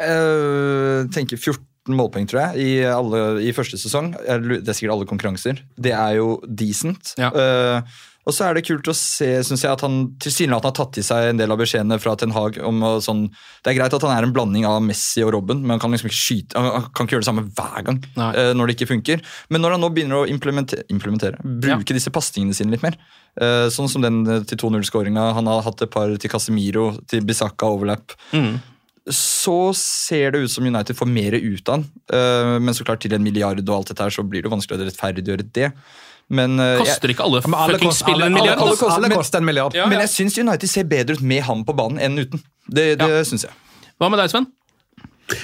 Jeg 0.00 1.10
tenker 1.12 1.36
14 1.36 1.92
målpoeng, 1.98 2.28
tror 2.30 2.40
jeg, 2.46 2.62
i, 2.62 2.70
alle, 2.86 3.20
i 3.44 3.52
første 3.52 3.76
sesong. 3.80 4.12
Det 4.16 4.62
er 4.62 4.76
sikkert 4.78 4.94
alle 4.94 5.08
konkurranser. 5.10 5.60
Det 5.76 5.92
er 5.92 6.16
jo 6.20 6.36
decent. 6.46 7.12
Eh, 7.18 7.82
og 8.22 8.34
så 8.34 8.46
er 8.46 8.54
det 8.54 8.64
kult 8.68 8.86
å 8.86 8.94
se 8.94 9.28
synes 9.42 9.64
jeg, 9.64 9.72
at 9.72 9.82
han 9.82 9.96
tilsynelatende 10.22 10.70
har 10.70 10.76
tatt 10.76 10.98
i 11.00 11.04
seg 11.06 11.30
en 11.32 11.40
del 11.40 11.50
av 11.50 11.58
beskjedene 11.58 11.98
fra 12.02 12.14
Ten 12.18 12.34
Hag. 12.34 12.58
om 12.62 12.78
sånn, 13.02 13.24
Det 13.64 13.72
er 13.72 13.78
greit 13.80 13.94
at 13.96 14.04
han 14.06 14.14
er 14.14 14.26
en 14.26 14.34
blanding 14.34 14.66
av 14.68 14.78
Messi 14.82 15.24
og 15.26 15.32
Robben, 15.34 15.62
men 15.62 15.74
han 15.74 15.82
kan 15.82 15.90
liksom 15.90 16.10
ikke 16.10 16.20
skyte, 16.20 16.54
han 16.58 16.86
kan 16.94 17.06
ikke 17.06 17.16
gjøre 17.16 17.24
det 17.24 17.30
samme 17.30 17.46
hver 17.50 17.86
gang 17.88 17.98
uh, 18.16 18.52
når 18.54 18.70
det 18.70 18.76
ikke 18.76 18.92
funker. 18.92 19.24
Men 19.50 19.64
når 19.64 19.74
han 19.74 19.82
nå 19.82 19.90
begynner 19.94 20.22
å 20.22 20.28
implementere, 20.30 20.86
implementere 20.92 21.42
bruke 21.42 21.96
disse 21.96 22.12
pasningene 22.14 22.54
sine 22.54 22.74
litt 22.74 22.84
mer, 22.86 22.98
uh, 23.42 23.66
sånn 23.74 23.90
som 23.90 24.04
den 24.04 24.22
eh, 24.26 24.44
til 24.46 24.60
2-0-skåringa, 24.60 25.32
han 25.34 25.50
har 25.50 25.64
hatt 25.66 25.82
et 25.82 25.90
par 25.90 26.14
til 26.14 26.30
Casemiro, 26.30 26.92
til 27.10 27.26
Bisakka 27.26 27.72
overlap, 27.74 28.14
så 29.10 29.72
ser 29.74 30.30
det 30.30 30.44
ut 30.44 30.52
som 30.52 30.66
United 30.68 30.94
får 30.94 31.10
mer 31.10 31.34
ut 31.34 31.66
av 31.66 31.80
han. 31.80 32.60
Men 32.62 32.70
så 32.70 32.84
klart 32.86 33.00
til 33.02 33.16
en 33.16 33.24
milliard 33.24 33.58
og 33.64 33.72
alt 33.74 33.90
dette 33.90 34.04
her, 34.06 34.14
så 34.14 34.22
blir 34.22 34.44
det 34.44 34.52
vanskelig 34.52 34.78
å 34.78 34.86
rettferdiggjøre 34.86 35.48
det. 35.58 35.72
Men, 36.32 36.54
eh, 36.64 36.78
Koster 36.80 37.12
ikke 37.12 37.24
alle 37.26 37.42
Men 37.44 37.54
alle 37.54 37.74
fuckings 37.76 37.90
koster- 37.92 38.06
spillere 38.08 38.26
en 38.30 38.32
milliard? 38.38 38.56
alle 38.58 38.70
alle, 38.70 38.76
koster- 38.80 38.96
Alle 38.96 39.10
koster 39.18 39.38
en 39.42 39.44
milliard. 39.50 39.74
Ja, 39.76 39.86
Men 39.90 40.00
jeg 40.00 40.08
syns 40.14 40.38
United 40.40 40.68
ser 40.72 40.84
bedre 40.88 41.18
ut 41.18 41.20
med 41.20 41.42
ham 41.44 41.64
på 41.68 41.74
banen 41.76 42.00
enn 42.00 42.16
uten. 42.18 42.40
Det, 42.72 42.86
det 42.98 43.10
syns 43.28 43.44
jeg. 43.44 43.52
Hva 44.00 44.08
med 44.10 44.18
deg, 44.22 44.30
Sven? 44.32 44.46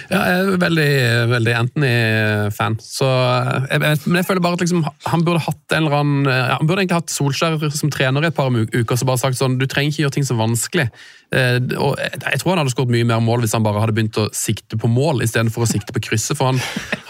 Ja, 0.09 0.21
jeg 0.21 0.39
er 0.39 0.61
veldig, 0.63 0.89
veldig 1.33 1.55
Anthony-fan. 1.59 2.79
Jeg, 2.79 3.83
men 3.83 4.19
jeg 4.21 4.27
føler 4.29 4.43
bare 4.45 4.59
at 4.59 4.65
liksom, 4.65 4.85
han 5.09 5.25
burde 5.27 5.45
hatt 5.45 5.77
en 5.77 5.87
eller 5.87 5.99
annen 5.99 6.29
ja, 6.29 6.57
Han 6.59 6.69
burde 6.69 6.83
egentlig 6.83 7.01
hatt 7.01 7.13
Solskjær 7.13 7.69
som 7.75 7.93
trener 7.93 8.25
i 8.25 8.31
et 8.31 8.37
par 8.37 8.51
uker 8.51 8.97
og 8.97 9.07
bare 9.09 9.21
sagt 9.21 9.39
sånn 9.39 9.59
Du 9.61 9.67
trenger 9.69 9.93
ikke 9.93 10.05
gjøre 10.07 10.17
ting 10.19 10.29
så 10.29 10.39
vanskelig. 10.39 10.89
Eh, 11.29 11.59
og 11.77 11.99
jeg, 12.01 12.21
jeg 12.25 12.41
tror 12.41 12.55
han 12.55 12.63
hadde 12.63 12.73
skåret 12.73 12.95
mye 12.95 13.09
mer 13.09 13.21
mål 13.25 13.45
hvis 13.45 13.53
han 13.57 13.65
bare 13.67 13.83
hadde 13.83 13.97
begynt 13.99 14.21
å 14.21 14.29
sikte 14.37 14.79
på 14.81 14.89
mål 14.89 15.25
istedenfor 15.27 15.67
å 15.67 15.71
sikte 15.71 15.95
på 15.95 16.05
krysset. 16.09 16.39
For 16.41 16.53
han, 16.53 16.61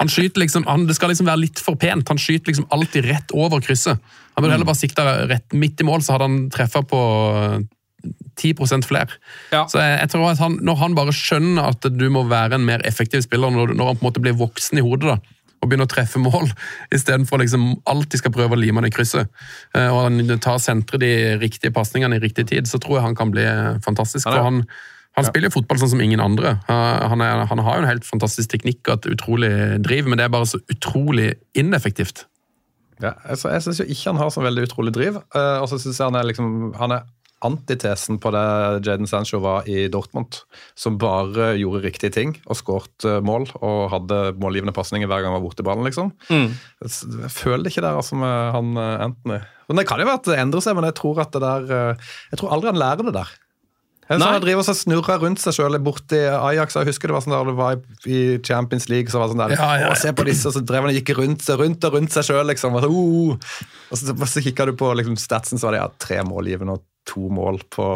han 0.01 0.13
skyter 0.13 0.43
liksom 0.43 0.67
han, 0.69 0.89
Det 0.89 0.99
skal 0.99 1.13
liksom 1.15 1.29
være 1.31 1.45
litt 1.47 1.63
for 1.63 1.79
pent. 1.81 2.09
Han 2.11 2.21
skyter 2.21 2.53
liksom 2.53 2.69
alltid 2.75 3.09
rett 3.11 3.35
over 3.37 3.63
krysset. 3.65 4.03
Han 4.35 4.45
burde 4.45 4.55
heller 4.55 4.69
bare 4.69 4.79
sikta 4.79 5.09
rett 5.27 5.55
midt 5.59 5.81
i 5.83 5.87
mål, 5.87 6.03
så 6.05 6.15
hadde 6.15 6.29
han 6.29 6.43
treffa 6.55 6.85
på 6.87 7.01
10% 8.39 8.87
flere. 8.87 9.17
Så 9.51 9.81
jeg, 9.81 9.97
jeg 9.99 10.11
tror 10.13 10.29
at 10.31 10.39
han, 10.39 10.59
Når 10.63 10.77
han 10.79 10.95
bare 10.95 11.15
skjønner 11.17 11.73
at 11.73 11.89
du 11.91 12.07
må 12.15 12.23
være 12.31 12.59
en 12.59 12.67
mer 12.69 12.85
effektiv 12.87 13.25
spiller, 13.25 13.51
når, 13.51 13.75
når 13.75 13.93
han 13.93 13.99
på 13.99 14.05
en 14.05 14.09
måte 14.11 14.23
blir 14.23 14.39
voksen 14.39 14.79
i 14.79 14.85
hodet 14.85 15.17
da, 15.17 15.17
og 15.59 15.67
begynner 15.67 15.89
å 15.89 15.91
treffe 15.91 16.21
mål, 16.23 16.47
istedenfor 16.95 17.43
liksom 17.43 17.73
alltid 17.91 18.23
skal 18.23 18.35
prøve 18.35 18.55
å 18.55 18.61
lime 18.61 18.85
det 18.85 18.93
i 18.93 18.97
krysset, 18.99 19.33
eh, 19.75 19.89
og 19.89 20.05
han 20.07 20.39
tar 20.45 20.63
sentre 20.63 21.01
de 21.03 21.11
riktige 21.41 21.75
pasningene 21.75 22.21
i 22.21 22.23
riktig 22.23 22.47
tid, 22.53 22.71
så 22.71 22.79
tror 22.83 23.01
jeg 23.01 23.09
han 23.09 23.19
kan 23.19 23.35
bli 23.35 23.43
eh, 23.49 23.81
fantastisk. 23.85 24.27
Er- 24.27 24.39
for 24.39 24.51
han, 24.53 24.63
han 25.19 25.27
spiller 25.27 25.51
jo 25.51 25.57
fotball 25.59 25.81
sånn 25.81 25.97
som 25.97 26.03
ingen 26.05 26.23
andre. 26.23 26.61
Han, 26.69 27.23
er, 27.25 27.41
han 27.51 27.63
har 27.67 27.79
jo 27.79 27.83
en 27.83 27.91
helt 27.91 28.05
fantastisk 28.07 28.53
teknikk 28.53 28.85
og 28.87 29.01
et 29.01 29.09
utrolig 29.17 29.51
driv, 29.83 30.07
men 30.07 30.21
det 30.21 30.29
er 30.29 30.31
bare 30.31 30.47
så 30.47 30.61
utrolig 30.71 31.33
ineffektivt. 31.59 32.29
Ja, 33.03 33.17
altså, 33.27 33.51
jeg 33.51 33.65
syns 33.65 33.81
ikke 33.83 34.13
han 34.13 34.21
har 34.21 34.31
så 34.35 34.43
veldig 34.43 34.65
utrolig 34.69 34.93
driv. 34.95 35.19
Uh, 35.35 35.59
og 35.63 35.69
så 35.71 35.79
synes 35.79 35.99
jeg 35.99 36.07
han 36.07 36.19
er 36.19 36.27
liksom 36.27 36.73
Han 36.79 36.95
er 36.97 37.05
antitesen 37.47 38.19
på 38.23 38.33
det 38.35 38.43
Jaden 38.87 39.07
Sancho 39.07 39.39
var 39.45 39.69
i 39.71 39.87
Dortmund, 39.93 40.41
som 40.79 40.97
bare 40.99 41.53
gjorde 41.61 41.85
riktige 41.85 42.11
ting 42.15 42.33
og 42.51 42.59
skåret 42.59 43.07
eh, 43.07 43.21
mål 43.25 43.47
og 43.61 43.89
hadde 43.95 44.21
målgivende 44.43 44.75
pasninger 44.77 45.07
hver 45.11 45.23
gang 45.23 45.33
han 45.35 45.39
var 45.39 45.47
borti 45.47 45.67
ballen, 45.67 45.87
liksom. 45.87 46.11
Mm. 46.33 46.49
Jeg 46.83 47.33
føler 47.35 47.67
det 47.67 47.75
ikke 47.75 47.85
der 47.87 47.99
altså 48.01 48.19
med 48.19 48.55
han 48.57 48.73
eh, 48.77 49.05
Anthony. 49.09 49.41
Men 49.69 49.83
Det 49.83 49.87
kan 49.91 50.01
jo 50.03 50.09
være 50.09 50.23
at 50.23 50.31
det 50.33 50.39
endrer 50.41 50.65
seg, 50.65 50.79
men 50.79 50.89
jeg 50.89 50.97
tror 50.99 51.21
at 51.23 51.35
det 51.37 51.45
der 51.45 51.69
eh, 51.79 52.09
Jeg 52.33 52.41
tror 52.41 52.57
aldri 52.57 52.73
han 52.73 52.83
lærer 52.83 53.07
det 53.11 53.15
der. 53.21 53.37
Han 54.09 54.23
driver 54.41 54.65
og 54.65 54.77
snurrer 54.79 55.19
rundt 55.21 55.41
seg 55.43 55.53
sjøl 55.53 55.77
borti 55.85 56.17
Ajax. 56.33 56.79
Jeg 56.79 56.89
husker 56.89 57.11
det 57.11 57.17
var 57.19 57.25
sånn 57.27 57.35
der 57.35 57.51
det 57.51 57.57
var 57.59 57.81
i 58.09 58.21
Champions 58.41 58.89
League. 58.89 59.13
så 59.13 59.21
var 59.21 59.29
det 59.29 59.35
sånn 59.35 59.43
der, 59.43 59.53
Ja, 59.59 59.67
ja, 59.77 59.83
ja. 59.83 59.91
Å, 59.93 59.99
se 60.01 60.13
på 60.17 60.25
disse, 60.25 60.49
og 60.49 60.55
så 60.57 60.63
drev 60.65 60.87
han 60.87 60.95
og 60.95 60.97
gikk 60.97 61.13
rundt, 61.19 61.45
seg- 61.45 61.61
rundt 61.61 61.85
og 61.85 61.93
rundt 61.99 62.15
seg 62.17 62.25
sjøl. 62.25 62.47
Liksom. 62.49 62.79
Og 62.79 62.87
så, 62.87 62.89
uh, 62.89 63.67
og 63.93 64.01
så, 64.01 64.15
så 64.33 64.45
kikka 64.47 64.65
du 64.71 64.73
på 64.81 64.89
liksom, 64.97 65.19
statsen, 65.21 65.61
så 65.61 65.69
var 65.69 65.77
det 65.77 65.83
ja, 65.83 65.91
tre 66.01 66.23
målgivende 66.25 66.79
og 66.79 66.87
to 67.09 67.29
mål 67.33 67.63
på 67.75 67.87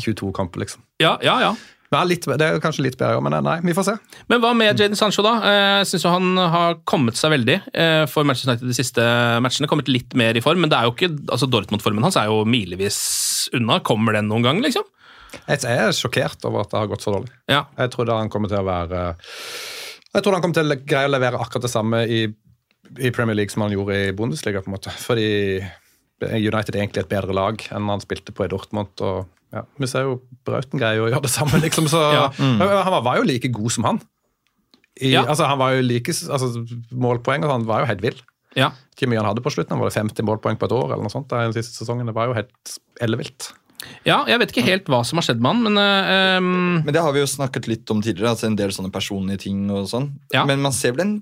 22 0.00 0.32
kamper. 0.36 0.62
liksom. 0.64 0.84
Ja, 1.02 1.16
ja, 1.24 1.40
ja. 1.42 1.54
Ja, 1.94 2.00
litt, 2.02 2.24
det 2.26 2.42
er 2.42 2.56
kanskje 2.58 2.82
litt 2.82 2.96
bedre, 2.98 3.20
men 3.22 3.36
nei, 3.46 3.60
vi 3.62 3.74
får 3.76 3.84
se. 3.86 3.92
Men 4.26 4.40
hva 4.42 4.50
med 4.58 4.72
Jaden 4.80 4.98
Sancho, 4.98 5.22
da? 5.22 5.36
Eh, 5.46 5.74
Jeg 5.84 5.86
syns 5.92 6.06
han 6.10 6.32
har 6.50 6.80
kommet 6.88 7.14
seg 7.18 7.30
veldig 7.30 7.60
eh, 7.78 8.02
for 8.10 8.26
Manchester 8.26 8.50
United 8.56 8.72
de 8.72 8.74
siste 8.74 9.04
matchene. 9.44 9.68
Kommet 9.70 9.86
litt 9.92 10.16
mer 10.18 10.34
i 10.36 10.42
form, 10.42 10.64
men 10.64 10.72
det 10.72 10.80
er 10.80 10.88
jo 10.88 10.96
ikke, 10.96 11.12
altså 11.30 11.46
Dortmund-formen 11.46 12.02
hans 12.02 12.18
er 12.18 12.26
jo 12.26 12.40
milevis 12.48 12.98
unna. 13.54 13.78
Kommer 13.86 14.18
den 14.18 14.26
noen 14.32 14.42
gang, 14.48 14.58
liksom? 14.64 14.82
Jeg 15.46 15.62
jeg 15.62 15.78
er 15.86 15.94
sjokkert 15.94 16.42
over 16.48 16.64
at 16.64 16.72
det 16.74 16.80
har 16.80 16.90
gått 16.90 17.06
så 17.06 17.14
dårlig. 17.14 17.30
Ja. 17.50 17.62
Jeg 17.78 17.94
trodde 17.94 18.18
han 18.18 18.30
kommer 18.34 18.50
til 18.50 18.58
å 18.62 18.66
være 18.66 19.04
Jeg 20.16 20.22
trodde 20.24 20.36
han 20.40 20.44
kom 20.48 20.54
til 20.58 20.72
å 20.74 20.80
greie 20.82 21.06
å 21.06 21.12
levere 21.14 21.38
akkurat 21.38 21.66
det 21.68 21.70
samme 21.70 22.02
i, 22.10 22.20
i 22.98 23.10
Premier 23.14 23.36
League 23.38 23.52
som 23.54 23.62
han 23.66 23.74
gjorde 23.74 23.98
i 24.08 24.12
Bundesliga. 24.16 24.62
på 24.64 24.70
en 24.72 24.76
måte. 24.78 24.90
Fordi 25.06 25.60
United 26.22 26.74
er 26.74 26.80
egentlig 26.86 27.02
et 27.04 27.08
bedre 27.10 27.34
lag 27.36 27.60
enn 27.76 27.88
han 27.92 28.00
spilte 28.00 28.32
på 28.32 28.44
i 28.46 28.48
Dortmund. 28.48 28.88
og 29.04 29.26
ja, 29.52 29.62
Vi 29.78 29.86
ser 29.86 30.06
jo 30.08 30.20
Brauten 30.44 30.78
greier 30.80 31.02
å 31.04 31.10
gjøre 31.10 31.22
det 31.26 31.30
samme, 31.30 31.60
liksom. 31.60 31.88
så 31.92 32.00
Ja. 32.16 32.28
Han 32.38 32.92
var- 32.92 33.02
var 33.02 33.16
jo 33.18 33.26
like 33.28 33.48
god 33.52 33.70
som 33.72 33.84
han. 33.84 34.00
I, 35.00 35.10
Ja. 35.12 35.24
altså, 35.26 35.44
han 35.46 35.58
var 35.58 35.74
jo 35.76 35.82
like, 35.82 36.08
altså, 36.08 36.64
Målpoeng 36.92 37.44
og 37.44 37.50
han 37.52 37.66
var 37.68 37.80
jo 37.84 37.86
helt 37.92 38.00
vill. 38.00 38.16
Ja. 38.56 38.70
Ikke 38.96 39.08
mye 39.10 39.20
han 39.20 39.26
hadde 39.28 39.42
på 39.44 39.52
slutten. 39.52 39.76
Var 39.78 39.90
det 39.90 39.98
50 40.00 40.24
målpoeng 40.24 40.56
på 40.56 40.64
et 40.64 40.72
år? 40.72 40.86
eller 40.94 41.02
noe 41.04 41.12
sånt, 41.12 41.28
den 41.28 41.52
siste 41.52 41.76
sesongen. 41.84 42.06
Det 42.08 42.14
var 42.16 42.26
jo 42.30 42.32
helt 42.38 42.78
ellevilt. 43.04 43.52
Ja, 44.06 44.22
jeg 44.28 44.40
vet 44.40 44.52
ikke 44.52 44.66
helt 44.66 44.90
hva 44.90 45.02
som 45.06 45.20
har 45.20 45.26
skjedd 45.26 45.42
med 45.42 45.52
han, 45.52 45.64
men 45.66 45.80
um... 46.42 46.50
Men 46.86 46.94
det 46.94 47.02
har 47.04 47.14
vi 47.14 47.22
jo 47.22 47.30
snakket 47.30 47.68
litt 47.70 47.90
om 47.92 48.00
tidligere. 48.04 48.32
altså 48.32 48.48
En 48.48 48.58
del 48.58 48.72
sånne 48.74 48.92
personlige 48.94 49.44
ting 49.46 49.66
og 49.70 49.88
sånn. 49.90 50.10
Ja. 50.34 50.46
Men 50.48 50.62
man 50.64 50.74
ser 50.76 50.96
vel 50.96 51.04
en 51.04 51.16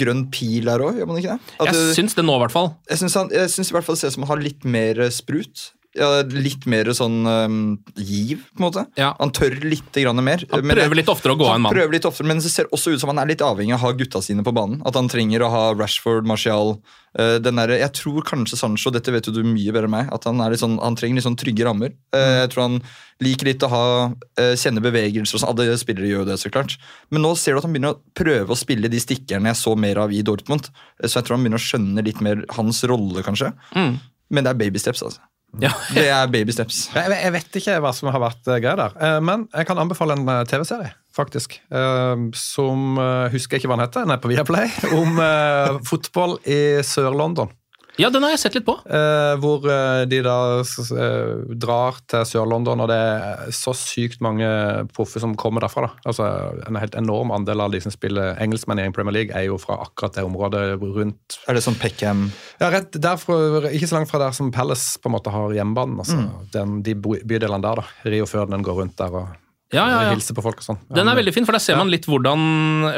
grønn 0.00 0.24
pil 0.34 0.70
her 0.70 0.82
òg, 0.82 0.98
gjør 0.98 1.10
man 1.10 1.20
ikke 1.20 1.36
det? 1.36 1.58
At 1.62 1.70
jeg 1.70 1.98
syns 1.98 2.16
det 2.18 2.24
nå, 2.26 2.38
i 2.38 2.42
hvert 2.44 2.54
fall. 2.54 2.72
Jeg 2.90 3.02
syns, 3.02 3.18
han, 3.18 3.30
jeg 3.34 3.52
syns 3.52 3.70
i 3.70 3.76
hvert 3.76 3.86
fall 3.86 3.98
det 3.98 4.02
ser 4.02 4.14
ut 4.14 4.18
som 4.18 4.26
han 4.26 4.32
har 4.34 4.42
litt 4.42 4.66
mer 4.66 5.04
sprut. 5.14 5.70
Ja, 5.98 6.20
litt 6.22 6.68
mer 6.70 6.86
sånn 6.94 7.24
um, 7.26 7.54
giv, 7.98 8.44
på 8.54 8.60
en 8.60 8.66
måte. 8.68 8.84
Ja. 8.94 9.08
Han 9.18 9.32
tør 9.34 9.56
litt 9.64 9.90
grann 9.98 10.22
mer. 10.22 10.44
Han 10.52 10.62
prøver 10.62 11.00
litt 11.00 11.10
oftere 11.10 11.34
å 11.34 11.38
gå 11.40 11.48
av 11.48 11.56
en 11.58 11.64
mann. 11.64 11.74
prøver 11.74 11.96
litt 11.96 12.06
oftere, 12.06 12.28
Men 12.30 12.38
det 12.38 12.52
ser 12.52 12.68
også 12.70 12.92
ut 12.94 13.02
som 13.02 13.10
han 13.10 13.18
er 13.18 13.32
litt 13.32 13.42
avhengig 13.42 13.74
av 13.74 13.82
å 13.82 13.88
ha 13.88 13.96
gutta 13.98 14.22
sine 14.22 14.44
på 14.46 14.54
banen. 14.54 14.78
At 14.86 14.94
han 14.94 15.10
trenger 15.10 15.42
å 15.42 15.50
ha 15.50 15.62
Rashford, 15.74 16.28
Martial 16.30 16.76
uh, 17.18 17.38
den 17.42 17.58
der, 17.58 17.74
Jeg 17.80 17.90
tror 17.98 18.22
kanskje 18.22 18.60
Sancho, 18.60 18.92
dette 18.94 19.10
vet 19.10 19.26
jo 19.26 19.34
du 19.34 19.42
mye 19.42 19.74
bedre 19.74 19.90
enn 19.90 19.96
meg, 19.96 20.12
at 20.14 20.28
han, 20.30 20.38
er 20.44 20.54
sånn, 20.60 20.76
han 20.78 20.94
trenger 20.94 21.18
litt 21.18 21.26
sånn 21.26 21.38
trygge 21.40 21.66
rammer. 21.66 21.96
Eh, 22.14 22.36
jeg 22.44 22.52
tror 22.52 22.62
han 22.68 22.78
liker 23.26 23.50
litt 23.50 23.66
å 23.66 23.72
ha 23.72 23.84
uh, 24.14 24.54
kjenne 24.54 24.84
bevegelser 24.84 25.40
og 25.40 25.42
sånn. 25.42 25.50
Alle 25.50 25.74
spillere 25.80 26.06
gjør 26.06 26.22
jo 26.22 26.28
det, 26.30 26.38
så 26.38 26.52
klart. 26.54 26.76
Men 27.10 27.26
nå 27.26 27.34
ser 27.34 27.58
du 27.58 27.64
at 27.64 27.66
han 27.66 27.74
begynner 27.74 27.96
å 27.96 28.00
prøve 28.14 28.54
å 28.54 28.58
spille 28.58 28.88
de 28.92 29.02
stikkerne 29.02 29.50
jeg 29.50 29.58
så 29.58 29.74
mer 29.74 30.04
av 30.06 30.14
i 30.14 30.22
Dortmund. 30.22 30.70
Eh, 31.02 31.10
Så 31.10 31.18
jeg 31.18 31.26
tror 31.26 31.40
han 31.40 31.48
begynner 31.48 31.58
å 31.58 31.66
skjønne 31.66 32.06
litt 32.06 32.22
mer 32.22 32.46
hans 32.54 32.84
rolle, 32.86 33.26
kanskje. 33.26 33.50
Mm. 33.74 33.98
Men 34.30 34.46
det 34.46 34.54
er 34.54 34.62
baby 34.62 34.78
steps, 34.78 35.02
altså. 35.02 35.26
Ja. 35.58 35.72
Det 35.96 36.06
er 36.06 36.28
baby 36.30 36.54
steps. 36.54 36.84
Jeg, 36.94 37.10
jeg 37.10 37.32
vet 37.34 37.56
ikke 37.58 37.78
hva 37.82 37.90
som 37.96 38.10
har 38.14 38.22
vært 38.22 38.46
uh, 38.46 38.58
greia 38.62 38.76
der, 38.78 38.92
Eh, 39.00 39.18
men 39.24 39.48
jeg 39.50 39.66
kan 39.66 39.80
anbefale 39.82 40.14
en 40.14 40.28
eh, 40.30 40.44
TV-serie, 40.46 40.92
faktisk. 41.16 41.58
eh, 41.74 42.26
som 42.38 43.00
Husker 43.32 43.56
jeg 43.58 43.64
ikke 43.64 43.72
hva 43.72 43.80
den 43.80 43.86
heter, 43.88 44.06
den 44.06 44.14
er 44.14 44.20
på 44.22 44.30
Viaplay. 44.30 44.70
Om 44.94 45.18
eh, 45.24 45.80
fotball 45.90 46.38
i 46.46 46.60
Sør-London. 46.86 47.50
Ja, 47.98 48.10
den 48.10 48.22
har 48.22 48.34
jeg 48.34 48.40
sett 48.44 48.56
litt 48.58 48.66
på. 48.66 48.76
Eh, 48.86 49.34
hvor 49.42 49.64
eh, 49.66 50.04
de 50.10 50.20
da 50.24 50.36
eh, 50.62 51.32
drar 51.60 51.98
til 52.10 52.26
Sør-London, 52.28 52.84
og 52.84 52.90
det 52.90 52.98
er 52.98 53.50
så 53.56 53.74
sykt 53.76 54.22
mange 54.24 54.46
proffer 54.94 55.22
som 55.24 55.34
kommer 55.38 55.64
derfra. 55.64 55.88
da. 55.88 56.04
Altså, 56.12 56.28
En 56.68 56.78
helt 56.80 56.94
enorm 56.98 57.34
andel 57.34 57.64
av 57.64 57.74
de 57.74 57.82
som 57.82 57.94
spiller 57.94 58.38
engelskmenn 58.40 58.82
i 58.84 58.88
Premier 58.94 59.16
League, 59.16 59.34
er 59.36 59.48
jo 59.48 59.58
fra 59.60 59.80
akkurat 59.84 60.16
det 60.16 60.26
området 60.26 60.64
rundt 60.80 61.40
Er 61.48 61.56
det 61.56 61.64
sånn 61.64 61.78
Peckham 61.80 62.28
ja, 62.60 62.70
rett 62.70 62.96
derfra, 63.00 63.70
Ikke 63.72 63.88
så 63.88 63.98
langt 63.98 64.10
fra 64.10 64.20
der 64.22 64.34
som 64.36 64.52
Palace 64.54 65.00
på 65.00 65.10
en 65.10 65.16
måte 65.16 65.34
har 65.34 65.54
hjemmebanen. 65.56 66.00
Altså. 66.02 66.24
Den, 66.54 66.80
de 66.86 66.96
bydelene 66.96 67.62
der, 67.64 67.82
da. 67.82 68.10
Rio 68.10 68.26
Ferdinand 68.30 68.66
går 68.66 68.84
rundt 68.84 68.98
der 69.00 69.22
og 69.22 69.38
Ja, 69.70 69.84
ja, 69.86 69.98
ja. 70.02 70.10
Hilse 70.16 70.34
på 70.34 70.42
folk 70.42 70.58
og 70.58 70.64
sånn. 70.66 70.78
Den 70.90 71.06
er 71.06 71.14
veldig 71.14 71.32
fin, 71.34 71.44
for 71.46 71.54
der 71.54 71.62
ser 71.62 71.76
man 71.78 71.90
litt 71.92 72.08
hvordan 72.10 72.40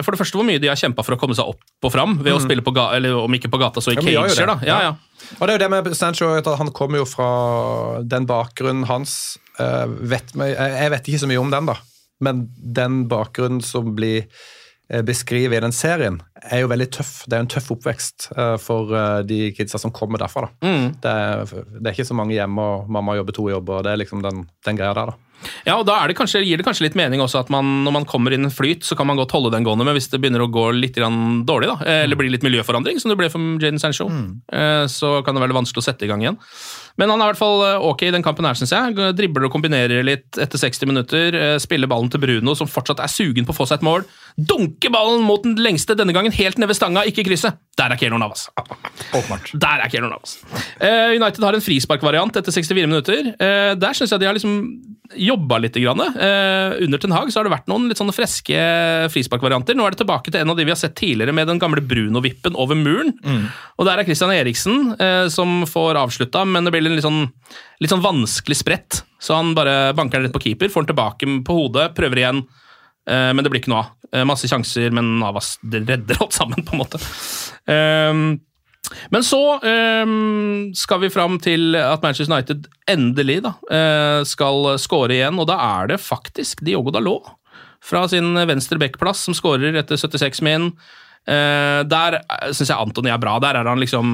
For 0.07 0.15
det 0.15 0.21
første 0.23 0.39
hvor 0.39 0.47
mye 0.49 0.61
de 0.63 0.71
har 0.71 0.79
kjempa 0.81 1.05
for 1.05 1.17
å 1.17 1.19
komme 1.21 1.37
seg 1.37 1.51
opp 1.53 1.85
og 1.85 1.93
fram 1.93 2.15
ved 2.25 2.33
å 2.33 2.41
spille 2.41 2.65
på 2.65 2.73
ga, 2.73 2.87
eller 2.97 3.19
om 3.21 3.37
ikke 3.37 3.51
på 3.53 3.61
gata, 3.61 3.83
så 3.85 3.93
i 3.93 3.99
Mm. 4.01 4.09
Cager, 4.09 4.47
da. 4.55 4.59
Ja, 4.67 4.79
Ja. 4.89 4.95
Og 5.39 5.47
det 5.47 5.53
er 5.53 5.59
jo 5.59 5.63
det 5.63 5.71
med 5.71 5.95
Sancho, 5.97 6.33
at 6.35 6.49
han 6.59 6.73
kommer 6.75 6.99
jo 6.99 7.05
fra 7.07 8.03
den 8.03 8.27
bakgrunnen 8.27 8.85
hans 8.89 9.39
uh, 9.61 9.87
vet 9.87 10.33
jeg, 10.35 10.57
jeg 10.57 10.91
vet 10.91 11.09
ikke 11.13 11.21
så 11.23 11.29
mye 11.31 11.41
om 11.41 11.53
den, 11.53 11.67
da. 11.71 11.77
Men 12.21 12.49
den 12.57 13.05
bakgrunnen 13.09 13.63
som 13.63 13.95
blir 13.95 14.25
eh, 14.91 15.03
beskrevet 15.03 15.59
i 15.59 15.63
den 15.65 15.73
serien, 15.75 16.21
er 16.51 16.63
jo 16.63 16.71
veldig 16.73 16.89
tøff. 16.95 17.13
Det 17.27 17.37
er 17.37 17.45
en 17.45 17.51
tøff 17.51 17.71
oppvekst 17.75 18.31
eh, 18.37 18.57
for 18.63 18.95
eh, 18.97 19.21
de 19.29 19.41
kidsa 19.57 19.81
som 19.81 19.95
kommer 19.95 20.23
derfra. 20.23 20.49
Mm. 20.65 20.87
Det, 21.03 21.13
er, 21.13 21.53
det 21.79 21.85
er 21.85 21.95
ikke 21.95 22.09
så 22.09 22.19
mange 22.19 22.37
hjemme, 22.37 22.63
og 22.63 22.91
mamma 22.93 23.17
jobber 23.19 23.37
to 23.37 23.49
jobber. 23.53 23.79
og 23.79 23.87
Det 23.87 23.93
er 23.93 24.03
liksom 24.03 24.25
den, 24.25 24.47
den 24.67 24.81
greia 24.81 24.97
der, 24.97 25.13
da. 25.13 25.33
Ja, 25.67 25.77
og 25.79 25.87
da 25.89 25.97
er 25.99 26.11
det 26.11 26.17
kanskje, 26.19 26.43
gir 26.47 26.61
det 26.61 26.67
kanskje 26.67 26.87
litt 26.87 26.99
mening 26.99 27.23
også 27.23 27.43
at 27.43 27.51
man, 27.53 27.83
når 27.87 27.97
man 27.99 28.07
kommer 28.09 28.35
inn 28.35 28.45
i 28.45 28.49
en 28.49 28.55
flyt, 28.55 28.87
så 28.87 28.97
kan 28.99 29.09
man 29.09 29.19
godt 29.21 29.35
holde 29.37 29.53
den 29.55 29.67
gående, 29.67 29.87
men 29.87 29.97
hvis 29.97 30.11
det 30.13 30.21
begynner 30.23 30.45
å 30.45 30.51
gå 30.53 30.69
litt 30.77 30.97
grann 30.99 31.43
dårlig, 31.49 31.71
da, 31.73 31.77
eh, 31.87 32.03
eller 32.07 32.19
blir 32.19 32.33
litt 32.33 32.47
miljøforandring, 32.47 33.01
som 33.03 33.13
det 33.13 33.19
ble 33.21 33.31
for 33.33 33.63
Jaden 33.63 33.83
Sancho, 33.83 34.09
eh, 34.09 34.85
så 34.91 35.15
kan 35.27 35.37
det 35.37 35.45
være 35.45 35.57
vanskelig 35.57 35.83
å 35.83 35.89
sette 35.89 36.07
i 36.07 36.11
gang 36.11 36.25
igjen. 36.25 36.39
Men 37.01 37.09
han 37.09 37.23
er 37.23 37.31
i 37.31 37.33
hvert 37.33 37.41
fall 37.41 37.63
ok 37.89 38.03
i 38.05 38.13
den 38.13 38.25
kampen 38.25 38.45
her, 38.45 38.57
syns 38.59 38.75
jeg. 38.75 38.93
Dribler 39.17 39.47
og 39.47 39.55
kombinerer 39.55 40.05
litt 40.05 40.37
etter 40.37 40.61
60 40.61 40.91
minutter. 40.91 41.39
Spiller 41.63 41.89
ballen 41.89 42.11
til 42.13 42.21
Bruno, 42.21 42.53
som 42.59 42.69
fortsatt 42.69 43.01
er 43.01 43.09
sugen 43.09 43.49
på 43.49 43.55
å 43.55 43.57
få 43.57 43.65
seg 43.71 43.81
et 43.81 43.87
mål. 43.87 44.05
Dunker 44.37 44.93
ballen 44.93 45.25
mot 45.25 45.41
den 45.41 45.57
lengste, 45.57 45.97
denne 45.97 46.13
gangen 46.13 46.32
helt 46.37 46.59
ned 46.61 46.71
ved 46.71 46.79
stanga, 46.79 47.05
ikke 47.09 47.25
krysset. 47.27 47.59
Der 47.79 47.95
er 47.95 47.99
Keylor 48.01 48.21
Navas. 48.21 48.47
Åpenbart. 49.17 49.53
Der 49.57 49.83
er 49.85 49.91
Keylor 49.93 50.13
Navas. 50.13 50.37
Uh, 50.77 51.15
United 51.17 51.45
har 51.45 51.57
en 51.57 51.65
frisparkvariant 51.65 52.37
etter 52.37 52.53
64 52.53 52.89
minutter. 52.89 53.31
Uh, 53.41 53.73
der 53.81 53.97
syns 53.97 54.13
jeg 54.13 54.21
de 54.21 54.29
har 54.29 54.37
liksom 54.37 54.59
jobba 55.17 55.59
litt. 55.61 55.77
Grann. 55.83 56.03
Uh, 56.15 56.77
under 56.85 57.01
Ten 57.01 57.15
Hag 57.17 57.33
så 57.33 57.41
har 57.41 57.49
det 57.49 57.55
vært 57.55 57.71
noen 57.73 57.89
litt 57.89 58.01
sånne 58.01 58.15
freske 58.17 58.59
frisparkvarianter. 59.15 59.77
Nå 59.79 59.87
er 59.87 59.97
det 59.97 60.03
tilbake 60.03 60.33
til 60.33 60.43
en 60.43 60.53
av 60.53 60.59
de 60.59 60.67
vi 60.69 60.75
har 60.75 60.81
sett 60.81 60.97
tidligere, 61.01 61.35
med 61.37 61.49
den 61.49 61.61
gamle 61.63 61.81
Bruno-vippen 61.81 62.59
over 62.61 62.77
muren. 62.79 63.15
Og 63.81 63.89
der 63.89 64.03
er 64.03 64.09
Christian 64.09 64.35
Eriksen 64.35 64.93
som 65.33 65.63
får 65.69 65.99
avslutta, 66.01 66.45
men 66.49 66.69
det 66.69 66.75
blir 66.75 66.85
en 66.87 66.97
litt 66.97 67.07
sånn, 67.07 67.25
litt 67.81 67.93
sånn 67.93 68.05
vanskelig 68.05 68.61
sprett. 68.61 69.01
Så 69.23 69.37
han 69.39 69.57
bare 69.57 69.95
banker 69.97 70.21
den 70.21 70.29
rett 70.29 70.37
på 70.37 70.45
keeper, 70.45 70.71
får 70.73 70.85
den 70.85 70.93
tilbake 70.93 71.33
på 71.49 71.57
hodet, 71.57 71.89
prøver 71.97 72.21
igjen. 72.23 72.45
Men 73.09 73.43
det 73.43 73.51
blir 73.51 73.65
ikke 73.65 73.73
noe 73.73 73.85
av. 73.87 74.02
Eh, 74.15 74.25
masse 74.29 74.49
sjanser, 74.51 74.91
men 74.93 75.19
Navas 75.23 75.55
redder 75.65 76.19
alt 76.21 76.33
sammen, 76.37 76.65
på 76.67 76.75
en 76.77 76.83
måte. 76.83 77.01
Ehm, 77.73 78.25
men 79.15 79.23
så 79.25 79.39
ehm, 79.65 80.73
skal 80.77 81.01
vi 81.01 81.09
fram 81.15 81.39
til 81.41 81.77
at 81.79 82.03
Manchester 82.05 82.35
United 82.35 82.67
endelig 82.91 83.39
da, 83.47 83.55
eh, 83.73 84.21
skal 84.29 84.75
score 84.83 85.15
igjen, 85.17 85.39
og 85.41 85.49
da 85.49 85.57
er 85.81 85.95
det 85.95 86.01
faktisk 86.03 86.61
Diogo 86.67 86.93
Dalot 86.93 87.31
fra 87.83 88.05
sin 88.11 88.35
venstre 88.47 88.79
backplass 88.79 89.25
som 89.27 89.35
scorer 89.35 89.75
etter 89.81 89.97
76 89.99 90.43
min. 90.47 90.73
Uh, 91.23 91.85
der 91.87 92.17
syns 92.51 92.67
jeg 92.73 92.75
Antony 92.83 93.11
er 93.15 93.19
bra. 93.23 93.37
Der 93.43 93.55
er 93.61 93.69
han 93.71 93.79
liksom 93.79 94.09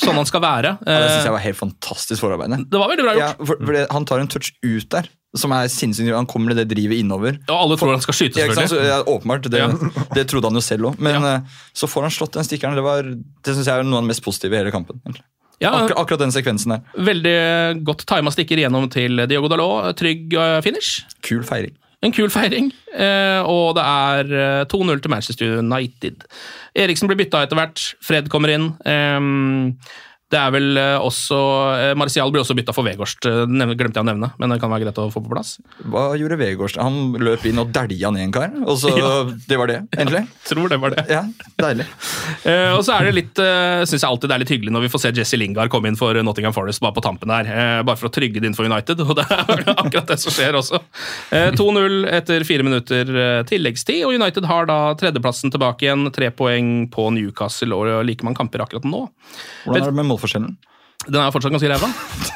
sånn 0.00 0.16
han 0.16 0.28
skal 0.28 0.40
være. 0.40 0.70
Ja, 0.80 0.94
det 1.02 1.10
synes 1.10 1.18
Eh, 1.20 1.26
jeg 1.28 1.34
var 1.34 1.42
helt 1.44 1.58
fantastisk 1.58 2.20
forarbeid. 2.24 2.54
det 2.70 2.80
var 2.80 2.88
veldig 2.88 3.04
bra 3.04 3.12
Ja, 3.18 3.26
gjort. 3.34 3.46
for, 3.46 3.60
for 3.60 3.72
det, 3.76 3.82
han 3.92 4.06
tar 4.08 4.20
en 4.22 4.28
touch 4.32 4.48
ut 4.64 4.88
der, 4.92 5.08
som 5.36 5.52
er 5.52 5.66
sinnssykt. 5.72 6.12
Han 6.14 6.26
kommer 6.30 6.52
med 6.54 6.56
det 6.62 6.68
drivet 6.76 7.00
innover. 7.02 7.38
Og 7.48 7.54
alle 7.56 7.76
tror 7.80 7.90
han 7.96 8.00
skal 8.04 8.14
skyte, 8.14 8.38
Ja, 8.38 8.46
ikke 8.46 8.54
sant? 8.60 8.70
Så, 8.70 8.76
selvfølgelig. 8.78 8.94
ja, 8.94 9.14
åpenbart, 9.14 9.50
det, 9.50 9.58
Ja. 9.58 10.08
det 10.14 10.26
trodde 10.30 10.46
han 10.50 10.54
jo 10.54 10.60
selv 10.64 10.90
òg. 10.92 10.98
Men 11.00 11.24
eh, 11.24 11.40
så 11.74 11.88
får 11.90 12.02
han 12.08 12.10
slått 12.14 12.32
den 12.38 12.44
stikkeren. 12.44 12.74
Det, 12.78 12.84
var- 12.86 13.02
det 13.14 13.54
syns 13.54 13.66
jeg 13.66 13.78
er 13.78 13.82
noe 13.88 13.98
av 13.98 14.04
det 14.06 14.12
mest 14.14 14.22
positive 14.24 14.52
i 14.54 14.62
hele 14.62 14.70
kampen. 14.74 15.00
egentlig. 15.04 15.24
Ja, 15.62 15.70
Akkur 15.70 15.96
akkurat 16.02 16.18
den 16.18 16.32
sekvensen 16.34 16.74
der. 16.74 16.80
Veldig 16.98 17.84
godt 17.86 18.04
tima 18.10 18.30
stikker 18.34 18.58
igjennom 18.58 18.88
til 18.90 19.16
Diogo 19.30 19.48
Dalot. 19.48 19.94
Trygg 19.96 20.32
eh, 20.34 20.60
finish. 20.66 21.04
Kul 21.22 21.42
feiring. 21.46 21.74
En 22.04 22.12
kul 22.12 22.28
feiring, 22.28 22.66
eh, 22.92 23.40
og 23.48 23.76
det 23.78 23.84
er 23.86 24.32
eh, 24.60 24.64
2-0 24.68 25.00
til 25.00 25.08
Manchester 25.10 25.54
United. 25.62 26.26
Eriksen 26.76 27.08
blir 27.08 27.16
bytta 27.16 27.40
etter 27.46 27.56
hvert, 27.56 27.80
Fred 28.04 28.28
kommer 28.28 28.50
inn. 28.52 28.66
ehm, 28.84 29.78
det 30.34 30.40
er 30.40 30.54
vel 30.54 30.80
eh, 30.80 30.96
også 31.02 31.38
eh, 31.78 31.92
Martial 31.98 32.32
blir 32.34 32.42
også 32.42 32.56
bytta 32.58 32.74
for 32.74 32.86
Vegårst, 32.86 33.28
eh, 33.30 33.44
glemte 33.46 34.00
jeg 34.00 34.02
å 34.02 34.08
nevne, 34.08 34.30
men 34.40 34.54
det 34.54 34.58
kan 34.62 34.72
være 34.72 34.88
greit 34.88 34.98
å 35.00 35.06
få 35.12 35.22
på 35.22 35.30
plass. 35.30 35.56
Hva 35.90 36.08
gjorde 36.18 36.38
Vegårst? 36.40 36.80
Han 36.82 37.14
løp 37.22 37.46
inn 37.48 37.60
og 37.62 37.70
dælja 37.74 38.10
ned 38.14 38.26
en 38.26 38.34
kar, 38.34 38.50
og 38.64 38.78
så 38.80 38.92
Ja. 39.04 39.12
Det 39.48 39.56
var 39.58 39.68
det, 39.68 39.80
egentlig. 39.92 40.22
Tror 40.48 40.70
det 40.70 40.78
var 40.80 40.94
det. 40.94 41.04
Ja, 41.12 41.24
Deilig. 41.60 41.88
Eh, 42.44 42.70
og 42.74 42.82
så 42.84 42.92
er 42.98 43.06
det 43.06 43.12
litt, 43.16 43.38
uh, 43.40 43.84
synes 43.88 44.02
jeg 44.02 44.08
alltid 44.08 44.28
det 44.28 44.34
er 44.34 44.42
litt 44.42 44.50
hyggelig 44.52 44.72
når 44.74 44.82
vi 44.84 44.88
får 44.92 45.00
se 45.00 45.10
Jesse 45.16 45.38
Lingard 45.40 45.70
komme 45.72 45.88
inn 45.88 45.96
for 45.96 46.16
Nottingham 46.26 46.52
Forest 46.52 46.82
bare 46.84 46.92
på 46.96 47.02
tampen 47.04 47.30
der, 47.30 47.48
eh, 47.48 47.80
bare 47.86 47.96
for 47.96 48.10
å 48.10 48.12
trygge 48.12 48.42
det 48.42 48.50
inn 48.50 48.56
for 48.56 48.68
United, 48.68 49.00
og 49.00 49.14
det 49.16 49.24
er 49.32 49.62
akkurat 49.72 50.10
det 50.10 50.18
som 50.20 50.34
skjer 50.34 50.58
også. 50.58 50.80
Eh, 51.32 51.50
2-0 51.56 52.04
etter 52.12 52.44
fire 52.44 52.66
minutter 52.66 53.12
tilleggstid, 53.48 54.02
og 54.04 54.16
United 54.18 54.48
har 54.50 54.68
da 54.68 54.78
tredjeplassen 55.00 55.54
tilbake 55.54 55.86
igjen, 55.86 56.04
tre 56.14 56.28
poeng 56.36 56.74
på 56.92 57.08
Newcastle 57.16 57.78
og 57.78 58.04
like 58.08 58.26
mange 58.26 58.40
kamper 58.42 58.64
akkurat 58.66 58.88
nå. 58.88 59.06
Hvordan 59.64 59.80
er 59.80 59.88
det 59.88 59.98
med 60.02 60.10
målforskjellen? 60.10 60.23
Den 61.04 61.20
er 61.20 61.32
fortsatt 61.34 61.52
ganske 61.52 61.68
ræva. 61.68 61.88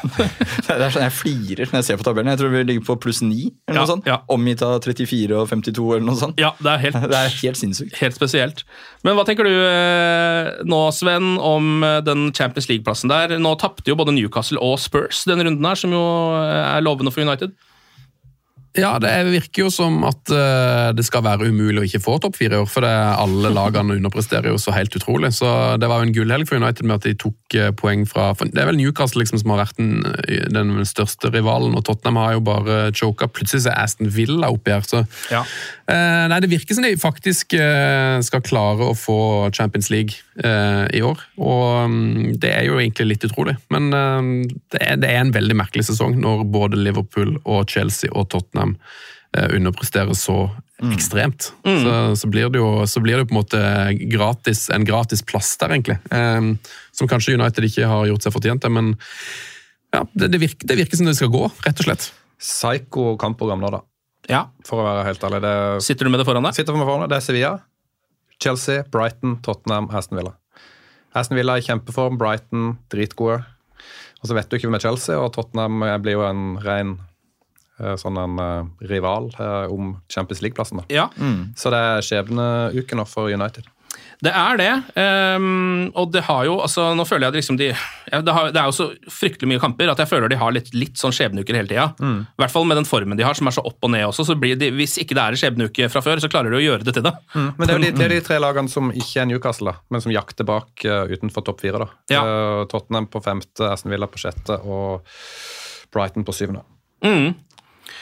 Det 0.67 0.75
er 0.75 0.91
sånn 0.93 1.01
Jeg 1.07 1.13
flirer 1.15 1.69
når 1.71 1.79
jeg 1.79 1.85
ser 1.87 1.97
på 1.97 2.05
tabellen. 2.05 2.29
Jeg 2.29 2.39
tror 2.41 2.51
vi 2.53 2.59
ligger 2.67 2.83
på 2.85 2.95
pluss 3.01 3.21
9, 3.25 3.31
eller 3.65 3.79
Ja, 3.79 3.81
noe 3.81 3.89
sånt. 3.89 4.05
ja. 4.05 4.17
Omgitt 4.29 4.61
av 4.61 4.75
34 4.85 5.33
og 5.39 5.47
52, 5.49 5.85
eller 5.95 6.05
noe 6.05 6.19
sånt. 6.19 6.37
Ja, 6.41 6.51
det 6.61 6.69
er 6.75 6.83
helt, 6.83 6.99
Det 7.13 7.17
er 7.17 7.33
helt 7.39 7.57
sinnssykt. 7.57 7.95
helt 7.97 8.17
spesielt. 8.19 8.61
Men 9.07 9.17
hva 9.17 9.25
tenker 9.25 9.47
du 9.47 9.53
eh, 9.55 10.51
nå, 10.69 10.81
Sven, 10.93 11.31
om 11.41 11.81
eh, 11.87 11.97
den 12.05 12.27
Champions 12.37 12.69
League-plassen 12.69 13.09
der? 13.09 13.33
Nå 13.41 13.55
tapte 13.63 13.89
jo 13.89 13.97
både 13.97 14.13
Newcastle 14.13 14.61
og 14.61 14.77
Spurs 14.83 15.23
denne 15.25 15.47
runden 15.49 15.65
her, 15.65 15.79
som 15.79 15.95
jo 15.95 16.03
eh, 16.37 16.75
er 16.77 16.85
lovende 16.85 17.15
for 17.15 17.25
United. 17.25 17.55
Ja, 18.79 18.93
det 19.01 19.11
virker 19.27 19.65
jo 19.65 19.69
som 19.73 19.97
at 20.07 20.31
eh, 20.33 20.89
det 20.95 21.03
skal 21.07 21.23
være 21.25 21.49
umulig 21.51 21.81
å 21.81 21.85
ikke 21.87 22.01
få 22.03 22.15
topp 22.23 22.37
fire 22.39 22.57
i 22.57 22.61
år, 22.63 22.67
for 22.69 22.85
det, 22.85 22.91
alle 22.91 23.51
lagene 23.53 23.97
underpresterer 23.99 24.51
jo 24.53 24.59
så 24.61 24.73
helt 24.75 24.95
utrolig. 24.95 25.31
Så 25.35 25.49
det 25.81 25.89
var 25.89 26.01
jo 26.01 26.07
en 26.09 26.15
gullhelg 26.15 26.47
for 26.49 26.61
United 26.61 26.87
med 26.87 26.99
at 26.99 27.07
de 27.09 27.15
tok 27.19 27.57
eh, 27.59 27.71
poeng 27.77 28.05
fra 28.09 28.29
Det 28.39 28.61
er 28.61 28.69
vel 28.69 28.79
Newcastle 28.79 29.23
liksom 29.23 29.41
som 29.41 29.53
har 29.53 29.63
vært 29.65 29.79
den, 29.81 30.05
den 30.55 30.73
største 30.87 31.31
rivalen, 31.33 31.75
og 31.77 31.85
Tottenham 31.87 32.21
har 32.21 32.37
jo 32.37 32.45
bare 32.47 32.79
choka. 32.95 33.29
Plutselig 33.31 33.67
er 33.69 33.77
Aston 33.83 34.11
Villa 34.15 34.51
oppi 34.53 34.73
her, 34.75 34.85
så 34.87 35.03
Ja. 35.33 35.43
eh, 35.89 36.25
Nei, 36.29 36.39
det 36.43 36.51
virker 36.51 36.77
som 36.77 36.85
de 36.85 36.93
faktisk 36.99 37.55
skal 37.59 38.43
klare 38.45 38.89
å 38.91 38.95
få 38.97 39.49
Champions 39.55 39.89
League 39.89 40.19
i 40.39 41.01
år, 41.03 41.19
og 41.41 41.89
mm, 41.91 42.37
det 42.39 42.51
er 42.53 42.67
jo 42.67 42.77
egentlig 42.79 43.07
litt 43.09 43.25
utrolig. 43.27 43.55
Men 43.73 43.89
det, 43.91 44.79
er, 44.79 44.99
det 45.01 45.09
er 45.09 45.23
en 45.23 45.33
veldig 45.35 45.57
merkelig 45.59 45.87
sesong 45.89 46.15
når 46.21 46.45
både 46.53 46.79
Liverpool 46.79 47.35
og 47.43 47.65
Chelsea 47.71 48.11
og 48.13 48.29
Tottenham 48.31 48.68
eh, 48.77 49.47
underprestere 49.57 50.15
så 50.17 50.49
ekstremt. 50.79 51.49
Så, 51.63 51.95
så, 52.15 52.27
blir 52.31 52.49
det 52.49 52.61
jo, 52.61 52.85
så 52.87 53.01
blir 53.03 53.17
det 53.17 53.25
jo 53.25 53.29
på 53.29 53.35
en 53.35 53.41
måte 53.41 53.61
gratis, 54.13 54.69
en 54.71 54.87
gratis 54.87 55.23
plass 55.27 55.51
der, 55.59 55.73
egentlig. 55.75 55.97
Um, 56.13 56.53
som 56.95 57.09
kanskje 57.11 57.35
United 57.35 57.67
ikke 57.67 57.89
har 57.89 58.07
gjort 58.07 58.25
seg 58.25 58.35
fortjent 58.35 58.63
til, 58.63 58.73
men 58.77 58.93
ja, 59.91 60.05
det, 60.13 60.31
det, 60.31 60.39
virker, 60.39 60.69
det 60.69 60.79
virker 60.79 60.99
som 60.99 61.09
det 61.09 61.17
skal 61.19 61.31
gå, 61.33 61.43
rett 61.65 61.83
og 61.83 61.89
slett. 61.89 62.09
Psycho 62.39 63.11
kampprogram 63.19 63.59
nå, 63.63 63.73
da. 63.75 63.83
Ja. 64.29 64.43
For 64.67 64.79
å 64.81 64.87
være 64.87 65.07
helt 65.09 65.23
ærlig. 65.25 65.41
Det 65.43 65.55
Sitter 65.83 66.07
du 66.07 66.13
med 66.13 66.21
det 66.21 66.27
foran 66.29 66.45
deg? 66.45 66.55
sitter 66.55 66.75
for 66.75 66.81
meg 66.81 66.89
foran. 66.89 67.09
Det 67.11 67.17
er 67.17 67.25
Sevilla, 67.25 67.53
Chelsea, 68.39 68.85
Brighton, 68.93 69.39
Tottenham, 69.43 69.89
Aston 69.91 70.19
Villa. 70.21 70.35
Aston 71.17 71.39
Villa 71.39 71.57
i 71.57 71.65
kjempeform, 71.65 72.19
Brighton 72.21 72.75
dritgode. 72.93 73.41
Og 74.19 74.29
så 74.29 74.35
vet 74.35 74.49
du 74.49 74.57
ikke 74.57 74.69
hvem 74.69 74.77
er 74.77 74.83
Chelsea, 74.83 75.17
og 75.17 75.33
Tottenham 75.35 75.83
eh, 75.87 75.97
blir 76.03 76.19
jo 76.19 76.25
en 76.27 76.43
ren 76.63 76.97
sånn 77.99 78.19
en 78.19 78.39
eh, 78.43 78.87
rival 78.91 79.31
eh, 79.39 79.71
om 79.71 79.97
Champions 80.11 80.43
League-plassen. 80.43 80.81
da. 80.81 80.87
Ja, 80.93 81.09
Så 81.55 81.71
det 81.73 81.79
er 81.79 82.05
skjebneuke 82.05 82.97
nå 82.97 83.05
for 83.07 83.31
United. 83.31 83.67
det 84.19 84.31
er 84.35 84.57
det. 84.59 84.71
Um, 84.99 85.91
og 85.95 86.11
det 86.11 86.25
har 86.27 86.43
jo 86.43 86.57
altså, 86.59 86.89
Nå 86.93 87.05
føler 87.07 87.25
jeg 87.27 87.31
at 87.31 87.37
liksom 87.37 87.57
de 87.59 87.69
ja, 87.69 88.19
det, 88.19 88.33
har, 88.35 88.49
det 88.51 88.59
er 88.59 88.67
jo 88.67 88.75
så 88.75 88.87
fryktelig 89.07 89.47
mye 89.47 89.61
kamper 89.63 89.91
at 89.93 90.01
jeg 90.01 90.09
føler 90.11 90.27
de 90.27 90.39
har 90.41 90.51
litt, 90.51 90.73
litt 90.75 90.99
sånn 90.99 91.13
skjebneuker 91.15 91.55
hele 91.55 91.69
tida. 91.69 91.85
I 92.03 92.41
hvert 92.41 92.51
fall 92.51 92.65
med 92.67 92.79
den 92.81 92.87
formen 92.89 93.19
de 93.19 93.23
har, 93.23 93.37
som 93.37 93.47
er 93.47 93.55
så 93.55 93.63
opp 93.69 93.85
og 93.85 93.93
ned 93.93 94.07
også. 94.09 94.25
så 94.27 94.35
blir 94.39 94.59
de, 94.59 94.71
Hvis 94.75 94.97
ikke 94.99 95.15
det 95.15 95.23
er 95.23 95.37
en 95.37 95.41
skjebneuke 95.43 95.89
fra 95.93 96.03
før, 96.03 96.19
så 96.19 96.31
klarer 96.31 96.51
de 96.51 96.59
å 96.59 96.63
gjøre 96.65 96.87
det 96.87 96.97
til 96.97 97.05
det. 97.05 97.13
Men 97.35 97.63
det 97.63 97.75
er 97.75 97.85
de, 97.85 97.93
det 97.95 98.07
er 98.09 98.15
de 98.17 98.25
tre 98.25 98.41
lagene 98.43 98.71
som 98.71 98.91
ikke 98.91 99.23
er 99.23 99.29
Newcastle, 99.29 99.71
da, 99.71 99.85
men 99.93 100.03
som 100.03 100.13
jakter 100.13 100.47
bak 100.49 100.83
uh, 100.89 101.05
utenfor 101.07 101.45
topp 101.47 101.63
fire. 101.63 101.85
da. 101.85 101.89
Ja. 102.11 102.25
Uh, 102.25 102.65
Tottenham 102.71 103.07
på 103.13 103.23
femte, 103.23 103.71
Aston 103.71 103.93
Villa 103.93 104.09
på 104.09 104.19
sjette 104.19 104.59
og 104.65 105.05
Brighton 105.93 106.27
på 106.27 106.35
syvende. 106.35 106.65
Mm. 107.05 107.33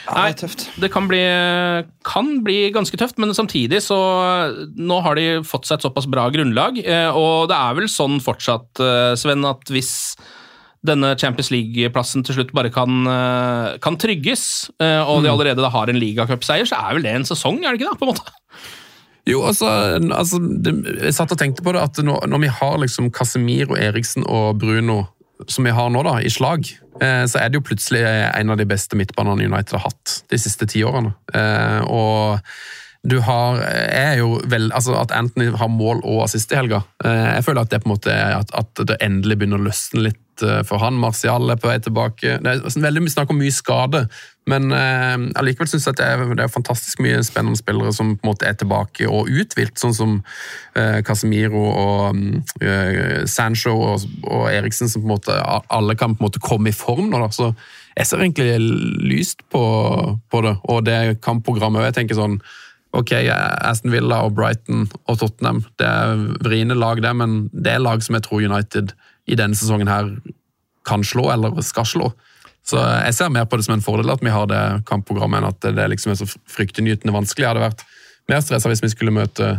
Ja, 0.08 0.48
det 0.80 0.88
kan 0.92 1.08
bli, 1.10 1.20
kan 2.06 2.30
bli 2.44 2.56
ganske 2.72 2.96
tøft, 3.00 3.18
men 3.20 3.34
samtidig 3.36 3.82
så 3.84 3.98
Nå 4.78 5.00
har 5.04 5.18
de 5.18 5.26
fått 5.46 5.68
seg 5.68 5.78
et 5.78 5.86
såpass 5.86 6.08
bra 6.10 6.28
grunnlag, 6.32 6.80
eh, 6.80 7.10
og 7.12 7.50
det 7.50 7.58
er 7.58 7.78
vel 7.78 7.88
sånn 7.92 8.18
fortsatt, 8.24 8.80
eh, 8.80 9.12
Sven, 9.20 9.44
at 9.48 9.68
hvis 9.72 9.92
denne 10.86 11.12
Champions 11.18 11.50
League-plassen 11.52 12.24
til 12.24 12.38
slutt 12.38 12.54
bare 12.56 12.70
kan, 12.72 13.02
eh, 13.10 13.78
kan 13.84 13.98
trygges, 14.00 14.70
og 14.78 15.24
de 15.24 15.30
allerede 15.32 15.60
da 15.60 15.72
har 15.74 15.90
en 15.90 16.00
ligacupseier, 16.00 16.68
så 16.70 16.78
er 16.78 16.96
vel 16.96 17.04
det 17.04 17.14
en 17.18 17.28
sesong, 17.28 17.60
er 17.64 17.74
det 17.74 17.82
ikke 17.82 17.92
det? 17.92 17.98
på 18.00 18.08
en 18.08 18.14
måte? 18.14 18.36
Jo, 19.28 19.42
altså, 19.44 19.68
altså 20.14 20.38
det, 20.40 20.72
Jeg 21.02 21.12
satt 21.12 21.34
og 21.34 21.40
tenkte 21.40 21.64
på 21.66 21.74
det, 21.76 21.82
at 21.84 22.00
når, 22.00 22.24
når 22.30 22.46
vi 22.46 22.52
har 22.60 22.78
liksom 22.80 23.10
Casemiro, 23.12 23.76
Eriksen 23.76 24.24
og 24.24 24.62
Bruno 24.62 25.02
som 25.46 25.64
vi 25.64 25.74
har 25.74 25.90
nå 25.90 26.02
da, 26.06 26.18
i 26.20 26.30
slag, 26.32 26.66
eh, 27.02 27.24
så 27.30 27.40
er 27.40 27.50
det 27.50 27.60
jo 27.60 27.66
plutselig 27.68 28.02
en 28.08 28.50
av 28.50 28.58
de 28.58 28.66
beste 28.68 28.98
midtbanene 28.98 29.46
United 29.46 29.78
har 29.78 29.86
hatt 29.90 30.18
de 30.30 30.40
siste 30.40 30.66
ti 30.70 30.82
årene. 30.86 31.14
Eh, 31.34 31.80
og 31.86 32.40
du 33.08 33.20
har 33.22 33.60
er 33.62 34.16
jo 34.18 34.40
vel, 34.50 34.72
altså 34.74 34.96
At 34.98 35.12
Anthony 35.14 35.52
har 35.54 35.70
mål 35.70 36.00
og 36.02 36.24
assist 36.24 36.50
i 36.52 36.58
helga, 36.58 36.82
eh, 37.04 37.36
jeg 37.38 37.46
føler 37.46 37.62
at 37.62 37.70
det 37.70 37.82
på 37.84 37.88
en 37.88 37.94
måte 37.94 38.14
at, 38.14 38.50
at 38.58 38.82
det 38.90 38.98
endelig 39.04 39.38
begynner 39.38 39.62
å 39.62 39.68
løsne 39.68 40.08
litt 40.08 40.22
eh, 40.46 40.62
for 40.66 40.82
han. 40.82 40.98
Martial 41.00 41.50
er 41.50 41.60
på 41.60 41.70
vei 41.70 41.78
tilbake. 41.82 42.38
Det 42.42 42.50
er 42.50 42.64
sånn 42.64 42.86
veldig 42.86 43.04
mye 43.04 43.14
snakk 43.14 43.32
om 43.32 43.40
mye 43.40 43.54
skade, 43.54 44.04
men 44.48 44.70
eh, 44.72 45.16
allikevel 45.40 45.68
syns 45.70 45.88
jeg 45.88 45.98
det 45.98 46.06
er, 46.06 46.22
det 46.38 46.44
er 46.46 46.52
fantastisk 46.52 47.02
mye 47.04 47.20
spennende 47.26 47.60
spillere 47.60 47.92
som 47.94 48.14
på 48.16 48.24
en 48.24 48.30
måte 48.30 48.48
er 48.48 48.56
tilbake 48.58 49.08
og 49.08 49.28
uthvilt, 49.28 49.76
sånn 49.80 49.96
som 49.96 50.14
eh, 50.78 51.00
Casemiro 51.06 51.64
og 51.68 52.22
eh, 52.64 53.26
Sancho 53.28 53.74
og, 53.74 54.06
og 54.24 54.46
Eriksen, 54.52 54.88
som 54.88 55.04
på 55.04 55.10
en 55.10 55.16
måte 55.16 55.36
alle 55.44 55.98
kan 55.98 56.16
på 56.16 56.22
en 56.22 56.30
måte 56.30 56.42
komme 56.44 56.72
i 56.72 56.76
form 56.76 57.10
nå. 57.12 57.20
da, 57.20 57.28
så 57.34 57.52
jeg 57.98 58.06
ser 58.06 58.22
egentlig 58.22 58.56
lyst 59.10 59.44
på, 59.50 59.60
på 60.30 60.40
det, 60.46 60.54
og 60.70 60.84
det 60.86 61.18
kampprogrammet. 61.24 61.82
og 61.82 61.90
jeg 61.90 62.00
tenker 62.02 62.18
sånn 62.18 62.40
Ok, 62.96 63.10
Aston 63.12 63.92
Villa 63.92 64.22
og 64.24 64.32
Brighton 64.38 64.86
og 65.04 65.18
Tottenham 65.20 65.58
det 65.76 65.84
er 65.84 66.22
vriene 66.40 66.72
lag, 66.78 67.02
det, 67.04 67.10
men 67.20 67.34
det 67.52 67.74
er 67.74 67.82
lag 67.84 68.00
som 68.00 68.16
jeg 68.16 68.24
tror 68.24 68.40
United 68.40 68.94
i 69.28 69.36
denne 69.38 69.58
sesongen 69.58 69.90
her 69.90 70.10
kan 70.88 71.04
slå, 71.04 71.28
eller 71.32 71.60
skal 71.64 71.86
slå. 71.86 72.10
Så 72.68 72.80
jeg 72.80 73.14
ser 73.16 73.32
mer 73.32 73.46
på 73.48 73.56
det 73.56 73.64
som 73.64 73.76
en 73.76 73.84
fordel 73.84 74.10
at 74.12 74.24
vi 74.24 74.32
har 74.32 74.48
det 74.48 74.62
kampprogrammet, 74.88 75.40
enn 75.40 75.48
at 75.52 75.76
det 75.76 75.86
liksom 75.92 76.12
er 76.12 76.20
så 76.20 76.28
fryktinngytende 76.52 77.14
vanskelig. 77.14 77.44
Jeg 77.44 77.52
hadde 77.54 77.64
vært 77.64 77.84
mer 78.28 78.42
stressa 78.44 78.72
hvis 78.72 78.84
vi 78.84 78.92
skulle 78.92 79.14
møte 79.16 79.58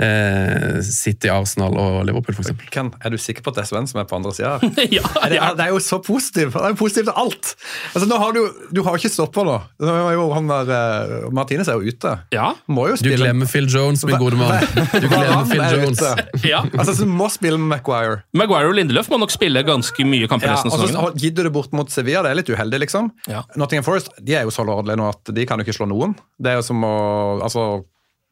eh, 0.00 0.80
City, 0.86 1.28
Arsenal 1.32 1.76
og 1.78 1.98
Liverpool, 2.08 2.36
f.eks. 2.36 2.52
Er 2.78 3.12
du 3.12 3.18
sikker 3.20 3.44
på 3.44 3.52
at 3.52 3.58
det 3.58 3.64
er 3.64 3.70
Sven 3.70 3.88
som 3.90 4.00
er 4.02 4.08
på 4.08 4.16
andre 4.18 4.32
sida? 4.36 4.54
ja, 4.98 5.04
det, 5.28 5.36
ja. 5.36 5.50
det 5.58 5.66
er 5.66 5.72
jo 5.74 5.80
så 5.82 5.98
positivt! 6.02 6.54
Det 6.56 6.62
er 6.62 6.74
jo 6.74 6.78
positivt 6.80 7.10
til 7.10 7.18
alt! 7.24 7.52
Altså, 7.92 8.08
nå 8.08 8.20
har 8.22 8.36
Du 8.36 8.42
du 8.72 8.80
har 8.82 8.96
jo 8.96 9.02
ikke 9.02 9.12
stoppa 9.12 9.44
nå. 9.46 9.56
nå 9.84 9.92
er 10.08 10.14
jo 10.16 10.24
han 10.32 10.48
der, 10.48 10.70
uh, 10.72 11.28
Martinez 11.34 11.68
er 11.68 11.78
jo 11.78 11.92
ute. 11.92 12.14
Ja. 12.34 12.52
Må 12.72 12.88
jo 12.90 12.96
Du 13.02 13.10
glemmer 13.12 13.48
Phil 13.50 13.68
Jones, 13.70 14.04
min 14.08 14.18
gode 14.20 14.38
mann. 14.40 14.64
Du 14.94 15.06
glemmer 15.10 15.44
Phil 15.50 15.62
Jones. 15.76 16.02
Ja. 16.46 16.62
Altså, 16.72 16.96
så 16.96 17.06
du 17.06 17.12
må 17.12 17.28
spille 17.32 17.60
med 17.60 17.68
Maguire. 17.76 18.22
Maguire 18.36 18.70
og 18.70 18.76
Lindeløf 18.78 19.10
må 19.12 19.20
nok 19.22 19.34
spille 19.34 19.62
ganske 19.66 20.06
mye 20.08 20.28
kamper 20.30 20.50
Ja, 20.50 20.56
resten 20.56 20.72
og 20.72 20.78
av 20.78 20.82
så 20.82 20.90
sesongen. 20.90 21.20
gidder 21.22 21.48
du 21.48 21.54
bort 21.54 21.74
mot 21.76 21.90
Sevilla, 21.92 22.24
det 22.24 22.32
er 22.32 22.40
litt 22.40 22.50
uheldig, 22.52 22.82
liksom. 22.86 23.12
Ja. 23.30 23.44
Nottingham 23.60 23.86
Forest 23.86 24.12
de 24.22 24.36
er 24.38 24.46
jo 24.48 24.54
så 24.54 24.64
lordelige 24.66 24.98
nå 25.00 25.08
at 25.12 25.32
de 25.36 25.46
kan 25.48 25.60
jo 25.60 25.66
ikke 25.66 25.76
slå 25.76 25.88
noen. 25.90 26.16
Det 26.42 26.54
er 26.54 26.60
jo 26.60 26.66
som 26.66 26.82
å 26.86 26.94
altså, 27.44 27.66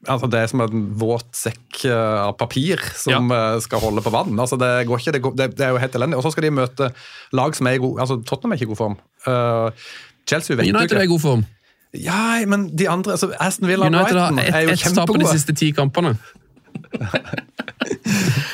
altså 0.08 0.30
Det 0.32 0.40
er 0.40 0.50
som 0.52 0.62
en 0.64 0.84
våt 1.00 1.28
sekk 1.36 1.84
eh, 1.88 2.18
av 2.24 2.34
papir 2.40 2.80
som 2.96 3.32
ja. 3.32 3.60
skal 3.60 3.82
holde 3.82 4.04
på 4.04 4.12
vann. 4.14 4.38
Altså 4.40 4.56
Det 4.60 4.70
går 4.88 5.02
ikke, 5.02 5.14
det, 5.16 5.22
går, 5.24 5.34
det, 5.36 5.48
det 5.58 5.66
er 5.66 5.74
jo 5.74 5.82
helt 5.82 5.98
elendig. 5.98 6.18
Og 6.20 6.24
så 6.24 6.34
skal 6.34 6.46
de 6.46 6.52
møte 6.56 6.90
lag 7.36 7.56
som 7.56 7.68
er 7.68 7.78
i 7.78 7.82
god 7.82 8.04
altså 8.06 8.20
Tottenham 8.24 8.54
er 8.54 8.60
ikke 8.60 8.70
i 8.70 8.72
god 8.74 8.80
form. 8.80 8.98
Uh, 9.26 9.90
Chelsea 10.28 10.56
vet 10.56 10.70
United 10.70 10.96
er 10.96 11.08
i 11.08 11.12
god 11.12 11.24
form. 11.24 11.46
Ja, 11.96 12.38
men 12.46 12.68
de 12.78 12.86
andre 12.88 13.16
altså 13.16 13.32
Aston 13.42 13.66
Villa 13.68 13.88
og 13.88 13.94
United 13.94 14.14
har 14.14 14.30
Brighton 14.30 14.54
er 14.54 14.60
jo 14.62 14.74
ett 14.76 14.86
et 14.86 14.94
tap 14.94 15.10
på 15.10 15.18
de 15.18 15.32
siste 15.32 15.56
ti 15.58 15.72
kampene. 15.76 16.16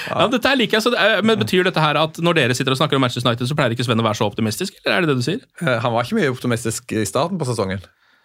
Ja, 0.07 0.27
dette 0.31 0.49
her 0.49 0.57
liker 0.59 0.79
jeg, 0.79 0.93
det 0.95 1.03
er, 1.03 1.23
men 1.27 1.39
Betyr 1.41 1.67
dette 1.67 1.83
her 1.83 1.99
at 2.01 2.19
når 2.23 2.39
dere 2.39 2.57
sitter 2.57 2.73
og 2.73 2.79
snakker 2.79 2.99
om 2.99 3.03
Manchester 3.05 3.29
United, 3.29 3.49
så 3.51 3.57
pleier 3.59 3.75
ikke 3.75 3.85
Sven 3.87 4.01
å 4.01 4.07
være 4.07 4.19
så 4.21 4.29
optimistisk? 4.31 4.79
Eller 4.85 4.97
er 4.97 5.05
det 5.05 5.11
det 5.11 5.17
du 5.19 5.25
sier? 5.27 5.43
Eh, 5.61 5.77
Han 5.83 5.93
var 5.93 6.07
ikke 6.07 6.19
mye 6.21 6.33
optimistisk 6.33 6.95
i 6.95 7.05
starten 7.09 7.41
på 7.41 7.49
sesongen. 7.49 7.83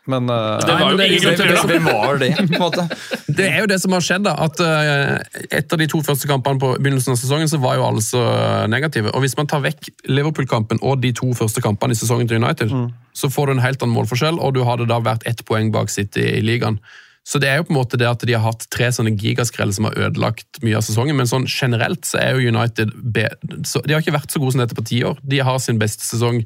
Men 0.09 0.25
Det 0.25 0.33
var 0.65 0.91
jo 0.91 0.97
det 0.97 1.05
er 1.05 1.11
ingen 1.11 1.25
grunn 1.27 1.35
til 1.37 1.75
å 1.77 1.81
var 1.85 2.21
det, 2.21 2.29
på 2.39 2.45
en 2.47 2.63
måte? 2.63 2.85
Det 3.37 3.45
er 3.47 3.59
jo 3.61 3.67
det 3.69 3.77
som 3.83 3.93
har 3.93 4.01
skjedd. 4.03 4.23
da, 4.25 4.33
at 4.43 4.57
uh, 4.59 5.43
Etter 5.53 5.79
de 5.79 5.87
to 5.91 6.01
første 6.03 6.27
kampene 6.29 6.59
på 6.59 6.71
begynnelsen 6.79 7.13
av 7.13 7.19
sesongen, 7.21 7.51
så 7.51 7.59
var 7.61 7.77
jo 7.77 7.85
alle 7.85 8.01
så 8.03 8.23
negative. 8.71 9.13
Og 9.13 9.21
Hvis 9.23 9.37
man 9.37 9.47
tar 9.51 9.61
vekk 9.63 9.91
Liverpool-kampen 10.09 10.81
og 10.81 11.03
de 11.03 11.13
to 11.15 11.29
første 11.37 11.61
kampene 11.63 11.93
i 11.95 12.01
sesongen 12.01 12.27
til 12.27 12.41
United, 12.41 12.73
så 13.13 13.29
får 13.29 13.47
du 13.47 13.55
en 13.55 13.63
helt 13.63 13.85
annen 13.85 13.95
målforskjell, 13.95 14.41
og 14.41 14.57
du 14.57 14.65
hadde 14.67 14.89
da 14.89 14.99
vært 15.05 15.27
ett 15.29 15.45
poeng 15.47 15.71
bak 15.71 15.93
City 15.93 16.25
i 16.39 16.43
ligaen. 16.43 16.81
Så 17.27 17.37
det 17.37 17.51
er 17.51 17.59
jo 17.59 17.67
på 17.67 17.75
en 17.75 17.77
måte 17.77 17.99
det 18.01 18.07
at 18.09 18.23
de 18.25 18.33
har 18.33 18.41
hatt 18.47 18.65
tre 18.73 18.87
sånne 18.93 19.13
gigaskrell 19.13 19.73
som 19.75 19.85
har 19.87 19.97
ødelagt 20.07 20.61
mye 20.65 20.79
av 20.79 20.85
sesongen, 20.85 21.15
men 21.19 21.29
sånn 21.29 21.45
generelt 21.45 22.07
så 22.09 22.17
er 22.17 22.33
jo 22.33 22.49
United 22.49 22.93
be 23.13 23.27
så 23.67 23.83
De 23.85 23.93
har 23.93 24.01
ikke 24.01 24.15
vært 24.15 24.33
så 24.33 24.41
gode 24.41 24.55
som 24.55 24.63
dette 24.63 24.77
på 24.77 24.87
ti 24.89 25.03
år. 25.05 25.19
De 25.21 25.41
har 25.45 25.59
sin 25.61 25.79
beste 25.81 26.05
sesong 26.07 26.41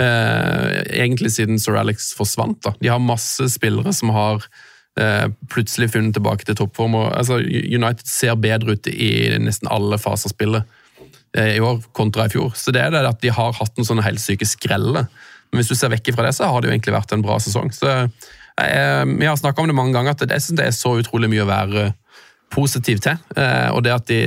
eh, 0.00 0.82
egentlig 1.02 1.32
siden 1.36 1.60
Sir 1.60 1.78
Alex 1.80 2.12
forsvant. 2.16 2.62
da. 2.64 2.74
De 2.80 2.90
har 2.92 3.02
masse 3.02 3.48
spillere 3.52 3.92
som 3.96 4.12
har 4.14 4.44
eh, 5.00 5.28
plutselig 5.52 5.90
funnet 5.94 6.16
tilbake 6.16 6.44
til 6.44 6.58
toppform. 6.58 6.94
og 6.94 7.18
altså, 7.18 7.40
United 7.40 8.06
ser 8.06 8.34
bedre 8.40 8.76
ut 8.76 8.90
i 8.92 9.38
nesten 9.42 9.70
alle 9.70 9.98
faser 9.98 10.30
av 10.30 10.36
spillet 10.36 10.62
eh, 11.36 11.56
i 11.56 11.60
år 11.60 11.82
kontra 11.92 12.26
i 12.26 12.32
fjor. 12.32 12.52
Så 12.54 12.74
det 12.74 12.84
er 12.84 12.94
det 12.94 13.06
at 13.08 13.22
de 13.22 13.34
har 13.34 13.56
hatt 13.56 13.76
noen 13.76 13.88
sånne 13.88 14.06
helt 14.06 14.22
syke 14.22 14.48
skreller. 14.48 15.08
Men 15.50 15.60
hvis 15.60 15.70
du 15.70 15.78
ser 15.78 15.92
vekk 15.92 16.14
fra 16.14 16.26
det, 16.26 16.34
så 16.36 16.50
har 16.50 16.60
det 16.60 16.70
jo 16.70 16.74
egentlig 16.74 16.96
vært 16.96 17.14
en 17.14 17.24
bra 17.24 17.38
sesong. 17.42 17.72
Så 17.74 17.92
eh, 17.96 19.04
Vi 19.06 19.26
har 19.26 19.36
snakka 19.38 19.62
om 19.62 19.70
det 19.70 19.78
mange 19.78 19.94
ganger, 19.96 20.16
at 20.16 20.26
jeg 20.26 20.42
synes 20.42 20.60
det 20.60 20.66
er 20.66 20.76
så 20.76 20.96
utrolig 21.00 21.30
mye 21.32 21.44
å 21.46 21.50
være 21.50 21.90
positiv 22.52 23.02
til. 23.04 23.18
Eh, 23.36 23.68
og 23.72 23.84
det 23.84 23.94
at 23.94 24.08
de 24.10 24.20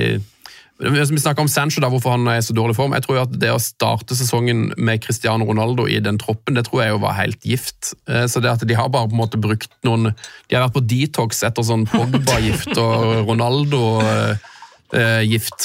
Vi 0.80 1.20
snakker 1.20 1.44
om 1.44 1.50
Sancho, 1.52 1.82
da, 1.84 1.90
hvorfor 1.92 2.14
han 2.16 2.24
er 2.32 2.38
i 2.40 2.44
så 2.46 2.54
dårlig 2.56 2.72
form. 2.78 2.94
Jeg 2.96 3.04
tror 3.04 3.18
jo 3.18 3.24
at 3.26 3.34
Det 3.42 3.50
å 3.52 3.60
starte 3.60 4.16
sesongen 4.16 4.70
med 4.80 5.02
Cristiano 5.04 5.44
Ronaldo 5.46 5.84
i 5.92 6.00
den 6.00 6.16
troppen, 6.22 6.56
det 6.56 6.64
tror 6.70 6.82
jeg 6.86 6.94
jo 6.94 7.02
var 7.04 7.18
helt 7.18 7.44
gift. 7.44 7.92
Eh, 8.08 8.28
Så 8.32 8.40
det 8.40 8.48
at 8.52 8.64
De 8.68 8.74
har 8.80 8.88
bare 8.88 9.08
på 9.12 9.16
en 9.18 9.20
måte 9.20 9.38
brukt 9.42 9.68
noen 9.84 10.14
De 10.48 10.56
har 10.56 10.64
vært 10.70 10.78
på 10.80 10.88
detox 10.88 11.44
etter 11.44 11.64
sånn 11.68 11.84
Pogba-gift 11.92 12.78
og 12.80 13.28
Ronaldo-gift. 13.28 15.60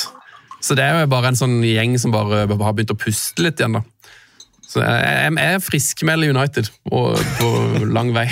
Så 0.64 0.74
det 0.74 0.84
er 0.84 1.00
jo 1.04 1.12
bare 1.12 1.26
en 1.30 1.38
sånn 1.38 1.60
gjeng 1.62 1.94
som 2.00 2.10
bare 2.10 2.46
har 2.48 2.72
begynt 2.74 2.90
å 2.90 2.98
puste 2.98 3.42
litt 3.44 3.60
igjen. 3.60 3.72
da. 3.78 3.82
Så 4.74 4.82
jeg, 4.82 5.34
jeg 5.38 5.54
er 5.54 5.60
friskmelder 5.62 6.32
United, 6.34 6.68
og 6.90 7.20
på 7.38 7.50
lang 7.94 8.08
vei. 8.16 8.24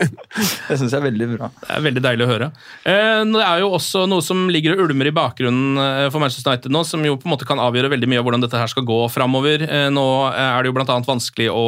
Det 0.68 0.76
syns 0.78 0.92
jeg 0.92 1.00
er 1.00 1.06
veldig 1.08 1.26
bra. 1.32 1.48
Det 1.64 1.72
er 1.74 1.82
veldig 1.88 2.02
deilig 2.04 2.26
å 2.26 2.30
høre. 2.30 2.50
Eh, 2.86 3.22
Det 3.26 3.42
er 3.42 3.64
jo 3.64 3.72
også 3.74 4.04
noe 4.10 4.22
som 4.22 4.44
ligger 4.54 4.76
og 4.76 4.84
ulmer 4.86 5.10
i 5.10 5.14
bakgrunnen 5.16 5.80
eh, 5.82 6.04
for 6.12 6.22
Manchester 6.22 6.52
United 6.54 6.70
nå, 6.74 6.84
som 6.86 7.02
jo 7.06 7.16
på 7.18 7.26
en 7.26 7.34
måte 7.34 7.48
kan 7.48 7.62
avgjøre 7.62 7.90
veldig 7.90 8.10
mye 8.12 8.22
av 8.22 8.28
hvordan 8.28 8.46
dette 8.46 8.60
her 8.60 8.70
skal 8.70 8.86
gå 8.86 9.00
framover. 9.10 9.66
Eh, 9.66 9.88
Nå 9.90 10.06
er 10.30 10.62
det 10.62 10.70
jo 10.70 10.78
annet 10.80 11.10
vanskelig 11.10 11.50
å 11.50 11.66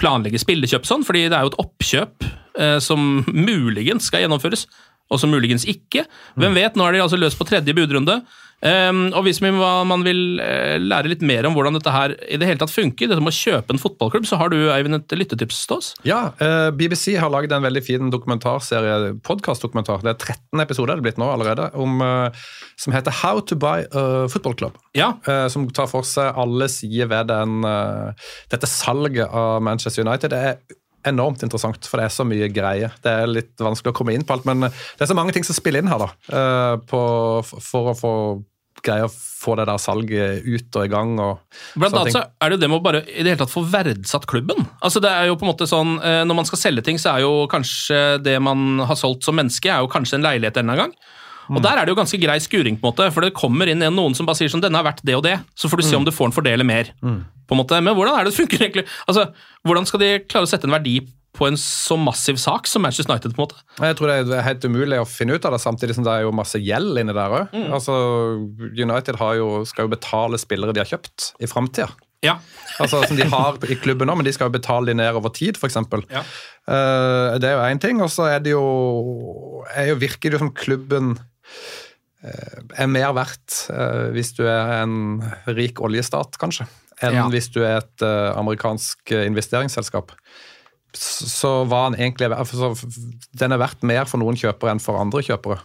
planlegge 0.00 0.40
spillekjøp 0.40 0.88
sånn, 0.88 1.04
fordi 1.06 1.26
det 1.28 1.36
er 1.36 1.44
jo 1.44 1.52
et 1.52 1.60
oppkjøp 1.62 2.26
eh, 2.60 2.78
som 2.84 3.22
muligens 3.28 4.08
skal 4.08 4.24
gjennomføres, 4.24 4.64
og 5.12 5.20
som 5.22 5.30
muligens 5.30 5.68
ikke. 5.70 6.02
Hvem 6.40 6.56
vet? 6.56 6.76
Nå 6.76 6.88
er 6.88 6.96
de 6.96 7.04
altså 7.04 7.20
løst 7.20 7.38
på 7.38 7.46
tredje 7.46 7.76
budrunde. 7.76 8.18
Um, 8.64 9.10
og 9.12 9.26
hvis 9.26 9.42
man 9.44 10.00
vil 10.06 10.40
eh, 10.40 10.78
lære 10.80 11.10
litt 11.12 11.24
mer 11.26 11.44
om 11.46 11.54
hvordan 11.54 11.76
dette 11.76 11.92
her 11.92 12.14
i 12.24 12.38
det 12.40 12.48
hele 12.48 12.60
tatt 12.62 12.72
funker, 12.72 13.10
dette 13.10 13.20
med 13.22 13.34
å 13.34 13.36
kjøpe 13.36 13.74
en 13.74 13.82
fotballklubb, 13.82 14.24
så 14.28 14.38
har 14.40 14.50
du 14.52 14.56
Eivind, 14.72 14.96
et 14.96 15.16
lyttetips 15.18 15.60
til 15.68 15.76
oss? 15.76 15.90
Ja, 16.08 16.32
uh, 16.40 16.70
BBC 16.74 17.18
har 17.20 17.32
laget 17.32 17.52
en 17.52 17.66
veldig 17.66 17.84
fin 17.84 18.10
dokumentarserie, 18.12 19.12
podcast-dokumentar, 19.26 20.00
det 20.06 20.14
er 20.14 20.20
13 20.34 20.64
episoder 20.64 20.96
det 20.96 21.04
er 21.04 21.08
blitt 21.10 21.20
nå 21.20 21.28
allerede, 21.30 21.68
om, 21.76 22.00
uh, 22.00 22.48
som 22.80 22.96
heter 22.96 23.14
How 23.20 23.44
to 23.44 23.58
buy 23.60 23.84
a 23.92 24.26
football 24.32 24.56
club. 24.56 24.80
Ja. 24.96 25.12
Uh, 25.28 25.46
som 25.52 25.68
tar 25.74 25.90
for 25.90 26.06
seg 26.06 26.36
alle 26.40 26.68
sider 26.72 27.10
ved 27.10 27.28
den, 27.30 27.60
eh, 27.66 28.32
dette 28.52 28.68
salget 28.70 29.28
av 29.28 29.62
Manchester 29.62 30.04
United. 30.06 30.32
Det 30.32 30.40
er 30.50 30.58
enormt 31.08 31.42
interessant, 31.46 31.86
for 31.88 32.00
det 32.00 32.08
er 32.08 32.14
så 32.16 32.26
mye 32.28 32.48
greier. 32.52 32.92
Det 33.02 33.12
er 33.22 33.30
litt 33.30 33.54
vanskelig 33.62 33.94
å 33.94 33.96
komme 33.96 34.14
inn 34.16 34.26
på 34.26 34.36
alt, 34.36 34.46
men 34.48 34.66
det 34.68 35.02
er 35.06 35.10
så 35.10 35.16
mange 35.18 35.32
ting 35.36 35.46
som 35.46 35.56
spiller 35.56 35.82
inn 35.84 35.90
her, 35.92 36.02
da. 36.06 36.10
eh, 36.32 36.76
På, 36.90 37.00
for 37.44 37.92
å 37.92 37.96
få 37.98 38.12
greie 38.86 39.06
å 39.06 39.10
få 39.10 39.56
det 39.58 39.64
der 39.66 39.80
salget 39.82 40.44
ut 40.46 40.76
og 40.78 40.84
i 40.84 40.90
gang. 40.92 41.14
og 41.18 41.40
Blant 41.80 41.96
annet 41.96 42.14
så 42.14 42.22
er 42.22 42.50
det 42.52 42.56
jo 42.58 42.60
det 42.62 42.68
med 42.70 42.78
å 42.78 42.84
bare 42.84 43.00
i 43.08 43.22
det 43.24 43.32
hele 43.32 43.40
tatt 43.40 43.50
få 43.50 43.64
verdsatt 43.72 44.26
klubben. 44.30 44.66
Altså 44.84 45.02
det 45.02 45.10
er 45.10 45.26
jo 45.30 45.36
på 45.40 45.46
en 45.46 45.50
måte 45.52 45.66
sånn, 45.66 45.96
eh, 46.04 46.22
Når 46.28 46.38
man 46.38 46.48
skal 46.48 46.60
selge 46.60 46.84
ting, 46.86 46.98
så 47.00 47.14
er 47.16 47.24
jo 47.24 47.46
kanskje 47.50 48.22
det 48.22 48.36
man 48.42 48.78
har 48.86 48.98
solgt 49.00 49.26
som 49.26 49.34
menneske, 49.38 49.70
er 49.72 49.82
jo 49.82 49.90
kanskje 49.90 50.20
en 50.20 50.26
leilighet 50.28 50.60
en 50.60 50.68
eller 50.70 50.86
annen 50.86 50.92
gang. 50.94 51.14
Og 51.50 51.62
Der 51.62 51.78
er 51.78 51.86
det 51.86 51.94
jo 51.94 51.98
ganske 51.98 52.20
grei 52.20 52.38
skuring, 52.42 52.78
på 52.80 52.86
en 52.86 52.92
måte, 52.92 53.10
for 53.14 53.26
det 53.26 53.34
kommer 53.36 53.70
inn 53.70 53.84
noen 53.94 54.16
som 54.16 54.26
bare 54.26 54.38
sier 54.40 54.52
sånn, 54.52 54.64
denne 54.64 54.80
er 54.80 54.88
verdt 54.88 55.04
det 55.06 55.16
og 55.18 55.24
det, 55.26 55.38
så 55.54 55.70
får 55.70 55.82
du 55.82 55.86
se 55.86 55.98
om 55.98 56.06
du 56.06 56.14
får 56.14 56.30
den 56.30 56.36
fordele 56.36 56.66
mer. 56.66 56.90
på 57.46 57.54
en 57.54 57.60
måte. 57.62 57.78
Men 57.82 57.94
hvordan 57.94 58.16
er 58.16 58.26
det 58.26 58.32
det 58.32 58.40
funker 58.40 58.64
egentlig? 58.64 58.86
Altså, 59.06 59.28
Hvordan 59.66 59.86
skal 59.86 60.02
de 60.02 60.10
klare 60.26 60.46
å 60.46 60.50
sette 60.50 60.66
en 60.66 60.74
verdi 60.74 61.00
på 61.36 61.46
en 61.46 61.58
så 61.60 61.98
massiv 62.00 62.38
sak 62.40 62.66
som 62.66 62.82
Manchester 62.82 63.12
United? 63.12 63.34
på 63.36 63.42
en 63.42 63.46
måte? 63.46 63.60
Jeg 63.78 63.98
tror 63.98 64.10
det 64.10 64.34
er 64.34 64.46
helt 64.46 64.64
umulig 64.64 64.98
å 64.98 65.06
finne 65.08 65.36
ut 65.36 65.44
av 65.44 65.54
det, 65.54 65.60
samtidig 65.62 65.94
som 65.94 66.06
det 66.06 66.14
er 66.14 66.26
jo 66.26 66.34
masse 66.34 66.58
gjeld 66.58 66.98
inni 66.98 67.14
der 67.14 67.36
òg. 67.38 67.54
Mm. 67.54 67.68
Altså, 67.76 67.94
United 68.72 69.20
har 69.20 69.38
jo, 69.38 69.64
skal 69.68 69.86
jo 69.86 69.94
betale 69.94 70.40
spillere 70.40 70.74
de 70.74 70.82
har 70.82 70.90
kjøpt 70.90 71.32
i 71.38 71.50
framtida. 71.50 71.90
Ja. 72.24 72.38
Altså, 72.80 73.02
som 73.06 73.18
de 73.18 73.26
har 73.28 73.58
i 73.68 73.76
klubben 73.78 74.08
nå, 74.08 74.16
men 74.18 74.26
de 74.26 74.32
skal 74.34 74.48
jo 74.48 74.56
betale 74.56 74.90
de 74.90 74.96
ned 74.98 75.18
over 75.18 75.32
tid, 75.36 75.60
f.eks. 75.60 75.78
Ja. 76.10 76.24
Uh, 76.66 77.36
det 77.40 77.50
er 77.50 77.56
jo 77.56 77.64
én 77.68 77.82
ting, 77.82 78.02
og 78.04 78.10
så 78.12 78.30
er 78.32 78.42
det 78.42 78.54
jo, 78.54 79.64
er 79.76 79.92
jo 79.92 80.00
virker 80.00 80.32
det 80.32 80.38
jo 80.38 80.44
som 80.46 80.54
klubben 80.56 81.16
er 82.26 82.88
mer 82.90 83.12
verdt 83.16 83.66
eh, 83.70 84.08
hvis 84.16 84.32
du 84.36 84.44
er 84.48 84.82
en 84.82 85.22
rik 85.46 85.80
oljestat, 85.84 86.38
kanskje, 86.40 86.66
enn 87.04 87.14
Ja. 87.20 87.28
hvis 87.32 87.50
du 87.54 87.60
er 87.62 87.78
et 87.84 88.02
eh, 88.02 88.32
amerikansk 88.38 89.12
eh, 89.12 89.26
investeringsselskap. 89.28 90.12
Så 90.96 91.66
var 91.68 91.90
den 91.90 92.00
egentlig 92.00 92.30
så 92.48 92.70
Den 93.36 93.52
er 93.52 93.58
verdt 93.60 93.82
mer 93.84 94.06
for 94.08 94.16
noen 94.22 94.38
kjøpere 94.38 94.72
enn 94.72 94.80
for 94.80 94.96
andre 94.96 95.20
kjøpere. 95.20 95.58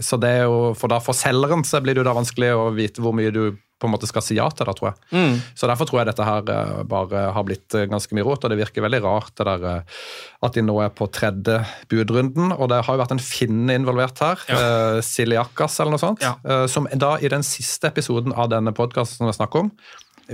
Så 0.00 0.16
det 0.16 0.30
er 0.38 0.44
jo, 0.48 0.72
For 0.78 0.88
da 0.88 1.00
for 1.04 1.12
selgeren 1.12 1.64
så 1.66 1.82
blir 1.82 1.94
det 1.94 2.00
jo 2.00 2.08
da 2.08 2.14
vanskelig 2.16 2.54
å 2.56 2.70
vite 2.72 3.02
hvor 3.04 3.12
mye 3.12 3.30
du 3.34 3.58
på 3.80 3.88
en 3.88 3.94
måte 3.94 4.08
skal 4.10 4.24
si 4.24 4.36
ja 4.38 4.46
til, 4.52 4.68
det, 4.68 4.76
tror 4.78 4.90
jeg. 4.90 4.98
Mm. 5.16 5.38
Så 5.56 5.68
derfor 5.70 5.88
tror 5.88 6.02
jeg 6.02 6.10
dette 6.10 6.26
her 6.26 6.52
eh, 6.54 6.82
bare 6.90 7.24
har 7.34 7.46
blitt 7.48 7.76
eh, 7.78 7.88
ganske 7.90 8.16
mye 8.16 8.26
rot, 8.26 8.44
og 8.44 8.52
det 8.52 8.60
virker 8.60 8.84
veldig 8.84 9.02
rart 9.06 9.32
det 9.40 9.46
der 9.48 9.66
eh, 9.70 10.00
at 10.46 10.56
de 10.56 10.64
nå 10.64 10.76
er 10.84 10.92
på 10.96 11.08
tredje 11.12 11.60
budrunden. 11.92 12.54
Og 12.56 12.70
det 12.72 12.82
har 12.86 12.96
jo 12.96 13.02
vært 13.02 13.16
en 13.16 13.24
finne 13.24 13.76
involvert 13.80 14.20
her, 14.24 14.44
Ja. 14.50 14.60
Uh, 14.60 14.98
Siliakas 15.04 15.78
eller 15.80 15.94
noe 15.96 16.02
sånt, 16.02 16.22
Ja. 16.24 16.34
uh, 16.44 16.66
som 16.70 16.86
da 16.92 17.14
i 17.20 17.28
den 17.32 17.44
siste 17.46 17.88
episoden 17.90 18.34
av 18.36 18.50
denne 18.52 18.72
podkasten 18.76 19.20
som 19.22 19.30
jeg 19.30 19.38
snakker 19.40 19.64
om, 19.66 19.72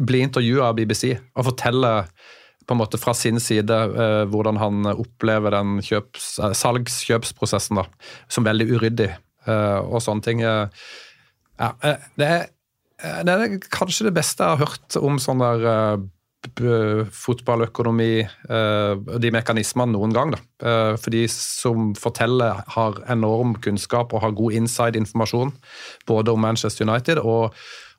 blir 0.07 0.26
intervjua 0.26 0.70
av 0.70 0.76
BBC 0.76 1.14
og 1.16 1.47
forteller 1.49 2.11
på 2.66 2.74
en 2.74 2.80
måte 2.80 2.99
fra 2.99 3.14
sin 3.14 3.38
side 3.40 3.74
eh, 3.74 4.24
hvordan 4.30 4.59
han 4.59 4.90
opplever 4.90 5.55
den 5.55 5.78
kjøps, 5.86 6.36
eh, 6.42 6.55
salgs-kjøpsprosessen 6.59 7.78
da, 7.78 7.86
som 8.32 8.47
veldig 8.47 8.66
uryddig 8.74 9.11
eh, 9.12 9.78
og 9.86 10.03
sånne 10.03 10.26
ting. 10.26 10.42
Ja, 10.42 11.70
det, 12.18 12.26
er, 12.26 12.49
det 12.97 13.32
er 13.32 13.57
kanskje 13.68 14.09
det 14.09 14.14
beste 14.16 14.44
jeg 14.44 14.57
har 14.57 14.62
hørt 14.62 14.97
om 15.01 15.18
sånn 15.20 15.42
der 15.42 15.66
uh, 15.68 17.03
fotballøkonomi, 17.12 18.26
uh, 18.49 19.18
de 19.20 19.32
mekanismene 19.34 19.92
noen 19.92 20.14
gang. 20.16 20.34
Da. 20.34 20.40
Uh, 20.62 20.92
For 21.01 21.12
de 21.14 21.26
som 21.32 21.92
forteller, 21.99 22.62
har 22.76 23.03
enorm 23.12 23.57
kunnskap 23.61 24.14
og 24.14 24.22
har 24.24 24.36
god 24.36 24.57
inside-informasjon 24.62 25.53
både 26.07 26.32
om 26.32 26.40
Manchester 26.40 26.88
United 26.88 27.20
og 27.20 27.53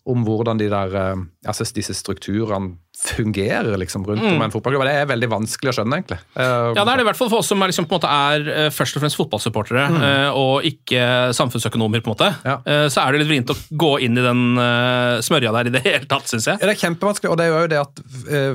om 0.08 0.24
hvordan 0.26 0.60
de 0.60 0.70
der, 0.72 0.94
eh, 0.96 1.24
altså 1.48 1.66
disse 1.76 1.96
strukturene 1.98 2.78
fungerer 2.98 3.78
liksom 3.78 4.06
rundt 4.08 4.24
om 4.26 4.42
en 4.42 4.52
fotballklubb. 4.52 4.88
Det 4.88 4.94
er 4.98 5.10
veldig 5.10 5.28
vanskelig 5.30 5.70
å 5.70 5.76
skjønne, 5.78 6.00
egentlig. 6.00 6.18
Uh, 6.34 6.74
Ja, 6.74 6.82
det 6.82 6.88
er 6.88 6.98
det 6.98 7.04
i 7.04 7.08
hvert 7.12 7.20
fall 7.20 7.30
for 7.30 7.44
oss 7.44 7.52
som 7.52 7.62
er, 7.62 7.70
liksom, 7.70 7.86
på 7.86 7.94
en 7.94 8.00
måte 8.00 8.14
er 8.14 8.48
eh, 8.54 8.70
først 8.74 8.98
og 8.98 9.04
fremst 9.04 9.20
fotballsupportere, 9.20 9.84
eh, 10.08 10.40
og 10.40 10.66
ikke 10.66 11.04
samfunnsøkonomer. 11.38 12.02
på 12.02 12.10
en 12.10 12.16
måte. 12.16 12.32
Ja. 12.48 12.56
Uh, 12.66 12.88
så 12.90 13.04
er 13.04 13.14
det 13.14 13.22
litt 13.22 13.30
vrient 13.30 13.54
å 13.54 13.58
gå 13.84 13.92
inn 14.08 14.18
i 14.18 14.26
den 14.26 14.42
smørja 15.28 15.54
der 15.54 15.70
i 15.70 15.76
det 15.78 15.84
hele 15.86 16.10
tatt, 16.10 16.26
syns 16.30 16.50
jeg. 16.50 16.58
Ja, 16.58 16.72
det 16.72 16.74
er 16.74 16.82
kjempevanskelig, 16.88 17.32
og 17.32 17.38
det 17.38 17.46
er 17.46 17.54
jo 17.54 17.70
det 17.76 17.84
at 17.84 18.02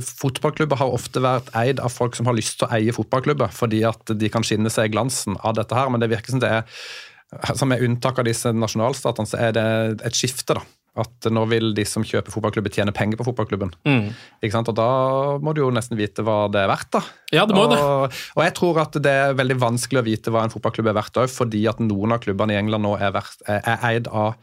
fotballklubber 0.09 0.81
har 0.81 0.99
ofte 0.99 1.23
vært 1.23 1.53
eid 1.59 1.83
av 1.83 1.95
folk 1.95 2.19
som 2.19 2.27
har 2.27 2.37
lyst 2.37 2.59
til 2.59 2.67
å 2.67 2.75
eie 2.75 2.95
fotballklubber, 2.97 3.55
fordi 3.55 3.85
at 3.87 4.15
de 4.19 4.33
kan 4.33 4.47
skinne 4.47 4.73
seg 4.73 4.91
i 4.91 4.95
glansen 4.97 5.39
av 5.43 5.55
dette 5.59 5.77
her, 5.77 5.91
men 5.93 6.03
det 6.03 6.11
virker 6.13 6.35
som 6.35 6.43
det 6.43 6.51
er 6.51 6.85
som 7.57 7.71
med 7.71 7.83
unntak 7.85 8.19
av 8.21 8.27
disse 8.29 8.53
nasjonalstatene, 8.53 9.29
så 9.29 9.39
er 9.41 9.55
det 9.57 9.67
et 10.05 10.17
skifte. 10.19 10.59
da. 10.59 10.65
At 10.93 11.25
nå 11.33 11.47
vil 11.49 11.71
de 11.73 11.87
som 11.89 12.05
kjøper 12.05 12.35
fotballklubben, 12.35 12.73
tjene 12.75 12.93
penger 12.93 13.17
på 13.17 13.25
fotballklubben. 13.31 13.71
Ikke 14.45 14.53
sant? 14.53 14.69
Og 14.69 14.77
da 14.77 14.89
må 15.41 15.55
du 15.57 15.63
jo 15.63 15.71
nesten 15.73 15.97
vite 15.97 16.21
hva 16.27 16.51
det 16.53 16.61
er 16.61 16.69
verdt, 16.69 16.91
da. 16.99 17.01
Ja, 17.33 17.47
det 17.49 17.57
må 17.57 17.63
og, 17.65 17.73
det. 17.73 17.79
og, 18.37 18.43
jeg 18.45 18.53
tror 18.59 18.81
at 18.83 18.99
det 19.01 19.15
er 19.23 19.39
veldig 19.39 19.57
vanskelig 19.63 20.03
å 20.03 20.05
vite 20.05 20.35
hva 20.35 20.43
en 20.45 20.53
fotballklubb 20.53 20.91
er 20.93 20.99
verdt 20.99 21.17
òg, 21.23 21.31
fordi 21.33 21.63
at 21.71 21.81
noen 21.81 22.13
av 22.13 22.21
klubbene 22.27 22.53
i 22.53 22.59
England 22.61 22.85
nå 22.85 22.93
er, 22.99 23.15
verdt, 23.17 23.41
er, 23.49 23.63
er 23.73 23.87
eid 23.89 24.11
av 24.13 24.35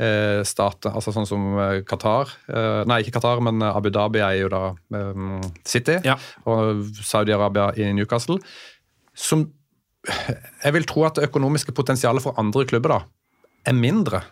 eh, 0.00 0.40
stater, 0.48 0.94
altså 0.96 1.12
sånn 1.14 1.28
som 1.28 1.44
eh, 1.60 1.82
Qatar. 1.84 2.32
Eh, 2.48 2.80
nei, 2.88 3.02
ikke 3.04 3.18
Qatar, 3.18 3.42
men 3.44 3.60
Abu 3.68 3.90
Dhabi 3.92 4.22
er 4.24 4.38
jo 4.40 4.48
da 4.54 4.62
eh, 4.96 5.50
City, 5.68 5.98
Ja. 6.08 6.16
og 6.48 6.86
Saudi-Arabia 7.04 7.74
i 7.76 7.90
Newcastle. 7.92 8.38
Som 9.12 9.50
jeg 10.08 10.72
vil 10.76 10.88
tro 10.88 11.04
at 11.06 11.20
det 11.20 11.28
økonomiske 11.28 11.72
potensialet 11.76 12.24
for 12.24 12.36
andre 12.40 12.64
klubber 12.68 12.96
da, 12.96 12.98
er 13.68 13.76
mindre. 13.76 14.22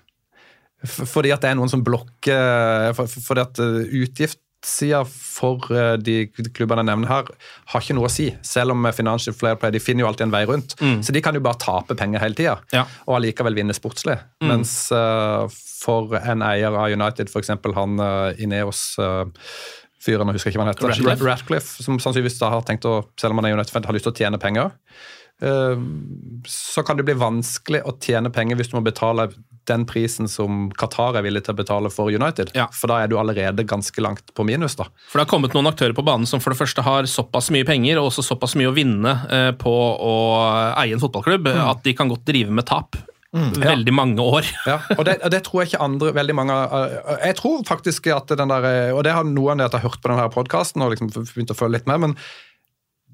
Fordi 0.87 1.31
at 1.35 1.43
det 1.45 1.51
er 1.53 1.59
noen 1.61 1.71
som 1.71 1.83
blokker 1.85 2.95
for, 2.97 3.07
for- 3.11 3.23
Fordi 3.29 3.41
at 3.45 3.61
eh, 3.63 3.93
utgiftssida 4.03 5.03
for 5.09 5.67
eh, 5.75 5.97
de 5.99 6.17
klubbene 6.55 6.83
jeg 6.85 6.89
nevner 6.91 7.11
her, 7.11 7.31
har 7.73 7.83
ikke 7.85 7.97
noe 7.99 8.09
å 8.09 8.13
si. 8.13 8.29
Selv 8.47 8.75
om 8.75 8.87
Financial 8.95 9.35
Flair 9.35 9.57
Play 9.61 9.73
de 9.75 9.81
finner 9.83 10.05
jo 10.05 10.09
alltid 10.11 10.27
en 10.29 10.35
vei 10.35 10.45
rundt. 10.51 10.77
Så 11.03 11.15
de 11.15 11.23
kan 11.25 11.35
jo 11.35 11.43
bare 11.45 11.59
tape 11.63 11.97
penger 11.99 12.23
hele 12.23 12.39
tida, 12.39 12.57
Ja. 12.75 12.85
og 13.07 13.17
allikevel 13.21 13.55
vinne 13.59 13.75
sportslig. 13.75 14.19
Mens 14.47 14.75
uh, 14.95 15.47
for 15.83 16.15
en 16.21 16.43
eier 16.47 16.71
av 16.75 16.91
United, 16.95 17.31
f.eks. 17.31 17.51
han 17.79 17.99
uh, 18.03 18.31
Ineos 18.43 18.85
uh, 19.03 19.25
Fyren, 20.03 20.27
jeg 20.31 20.35
husker 20.41 20.51
ikke 20.51 20.59
hva 20.59 20.65
han 20.67 20.73
heter. 20.75 20.89
Ratcliffe. 20.91 21.27
Ratcliffe, 21.31 21.83
som 21.87 21.99
sannsynligvis 22.03 22.39
da 22.43 22.49
har 22.57 22.63
tenkt 22.67 22.87
å, 22.91 23.01
selv 23.23 23.35
om 23.37 23.39
han 23.43 23.51
er 23.53 23.55
United-fan, 23.59 23.85
har 23.87 23.95
lyst 23.95 24.09
til 24.09 24.15
å 24.15 24.19
tjene 24.19 24.39
penger. 24.43 24.73
Eh, 25.43 25.79
så 26.51 26.83
kan 26.87 26.99
det 26.99 27.05
bli 27.07 27.15
vanskelig 27.19 27.81
å 27.87 27.95
tjene 28.03 28.31
penger 28.35 28.59
hvis 28.59 28.71
du 28.73 28.77
må 28.77 28.83
betale 28.87 29.29
den 29.71 29.85
prisen 29.89 30.29
som 30.31 30.67
Qatar 30.79 31.19
er 31.19 31.27
villig 31.27 31.45
til 31.47 31.55
å 31.55 31.61
betale 31.61 31.91
for 31.93 32.11
United. 32.13 32.51
Ja. 32.59 32.67
For 32.75 32.91
da 32.91 33.03
er 33.03 33.11
du 33.13 33.17
allerede 33.21 33.65
ganske 33.69 34.03
langt 34.05 34.35
på 34.35 34.47
minus. 34.49 34.77
da. 34.79 34.89
For 35.11 35.19
det 35.21 35.27
har 35.27 35.33
kommet 35.35 35.55
noen 35.57 35.71
aktører 35.71 35.95
på 35.97 36.05
banen 36.07 36.27
som 36.29 36.43
for 36.43 36.55
det 36.55 36.61
første 36.63 36.83
har 36.87 37.09
såpass 37.11 37.51
mye 37.55 37.67
penger 37.69 38.01
og 38.01 38.11
også 38.11 38.25
såpass 38.33 38.57
mye 38.59 38.71
å 38.71 38.77
vinne 38.77 39.15
eh, 39.31 39.51
på 39.59 39.73
å 39.73 40.15
eie 40.83 40.93
en 40.95 41.03
fotballklubb 41.03 41.51
Mm. 41.53 41.65
at 41.69 41.81
de 41.85 41.93
kan 41.97 42.09
godt 42.09 42.25
drive 42.29 42.53
med 42.55 42.65
tap 42.69 42.97
veldig 43.33 43.93
mange 43.97 44.21
år. 44.23 44.47
Ja, 44.69 44.79
og 44.97 45.05
det, 45.09 45.17
det 45.33 45.43
tror 45.47 45.63
jeg 45.63 45.73
ikke 45.73 45.85
andre 45.85 46.13
veldig 46.15 46.35
mange 46.37 46.55
uh, 46.55 47.17
Jeg 47.25 47.37
tror 47.41 47.65
faktisk 47.67 48.07
at 48.13 48.29
den 48.29 48.53
der 48.53 48.67
uh, 48.93 48.97
Og 48.97 49.03
det 49.07 49.15
har 49.17 49.25
noen 49.27 49.61
av 49.65 49.73
dere 49.73 49.83
hørt 49.87 50.03
på 50.03 50.13
denne 50.13 50.29
podkasten 50.33 50.85
og 50.85 50.93
liksom 50.93 51.11
begynt 51.17 51.51
å 51.55 51.57
følge 51.57 51.79
litt 51.81 51.89
med, 51.91 52.05
men 52.05 52.15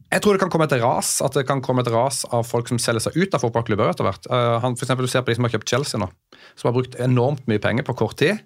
jeg 0.08 0.22
tror 0.24 0.36
det 0.36 0.40
kan 0.40 0.50
komme 0.52 0.64
et 0.68 0.76
ras 0.80 1.10
at 1.24 1.34
det 1.36 1.44
kan 1.48 1.60
komme 1.64 1.82
et 1.84 1.90
ras 1.92 2.22
av 2.32 2.46
folk 2.48 2.70
som 2.70 2.80
selger 2.80 3.04
seg 3.04 3.18
ut 3.18 3.34
av 3.36 3.42
fotballklubber 3.44 3.90
etter 3.92 4.06
hvert. 4.08 4.28
Uh, 4.30 4.56
han, 4.62 4.76
for 4.78 4.86
eksempel, 4.86 5.04
du 5.08 5.12
ser 5.12 5.24
på 5.24 5.32
de 5.32 5.38
som 5.38 5.44
har 5.48 5.52
kjøpt 5.52 5.68
Chelsea 5.74 6.00
nå, 6.00 6.08
som 6.56 6.70
har 6.70 6.76
brukt 6.78 6.96
enormt 7.04 7.44
mye 7.50 7.60
penger 7.62 7.84
på 7.84 7.96
kort 8.00 8.16
tid. 8.22 8.40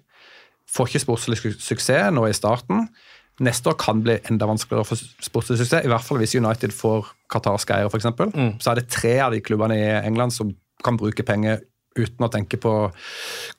Får 0.73 0.91
ikke 0.91 1.03
sportslig 1.05 1.39
su- 1.39 1.59
suksess 1.63 2.11
nå 2.15 2.25
i 2.27 2.35
starten. 2.35 2.87
Neste 3.43 3.71
år 3.71 3.77
kan 3.81 4.03
bli 4.05 4.19
enda 4.29 4.45
vanskeligere 4.45 4.85
for 4.85 4.99
sportslig 5.25 5.61
suksess, 5.63 5.87
i 5.87 5.89
hvert 5.91 6.05
fall 6.05 6.19
hvis 6.21 6.35
United 6.37 6.75
får 6.75 7.07
qatarske 7.33 7.73
eiere, 7.73 7.89
f.eks. 7.89 8.03
eksempel. 8.03 8.33
Så 8.61 8.71
er 8.73 8.81
det 8.81 8.89
tre 8.93 9.15
av 9.25 9.33
de 9.33 9.39
klubbene 9.41 9.79
i 9.79 9.87
England 10.03 10.35
som 10.35 10.51
kan 10.85 10.99
bruke 10.99 11.25
penger 11.25 11.63
uten 11.97 12.25
å 12.25 12.29
tenke 12.33 12.57
på 12.61 12.71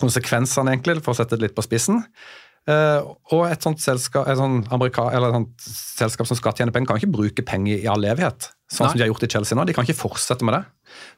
konsekvensene, 0.02 0.72
egentlig, 0.74 1.00
for 1.04 1.14
å 1.14 1.18
sette 1.18 1.38
det 1.38 1.48
litt 1.48 1.56
på 1.56 1.64
spissen. 1.64 2.02
Eh, 2.64 3.00
og 3.36 3.42
et 3.44 3.64
sånt 3.64 3.82
selskap, 3.82 4.24
et 4.30 4.38
sånt 4.40 4.70
et 4.72 5.34
sånt 5.36 5.66
selskap 5.68 6.28
som 6.30 6.38
skal 6.38 6.54
tjene 6.56 6.72
penger, 6.72 6.88
kan 6.88 7.00
ikke 7.00 7.12
bruke 7.12 7.44
penger 7.44 7.82
i 7.82 7.90
all 7.90 8.04
evighet. 8.08 8.48
Sånn 8.72 8.88
som 8.88 8.96
de 8.96 9.04
har 9.04 9.10
gjort 9.12 9.26
i 9.26 9.30
Chelsea 9.34 9.58
nå. 9.58 9.66
De 9.68 9.74
kan 9.76 9.84
ikke 9.84 9.98
fortsette 9.98 10.46
med 10.46 10.56
det. 10.56 10.62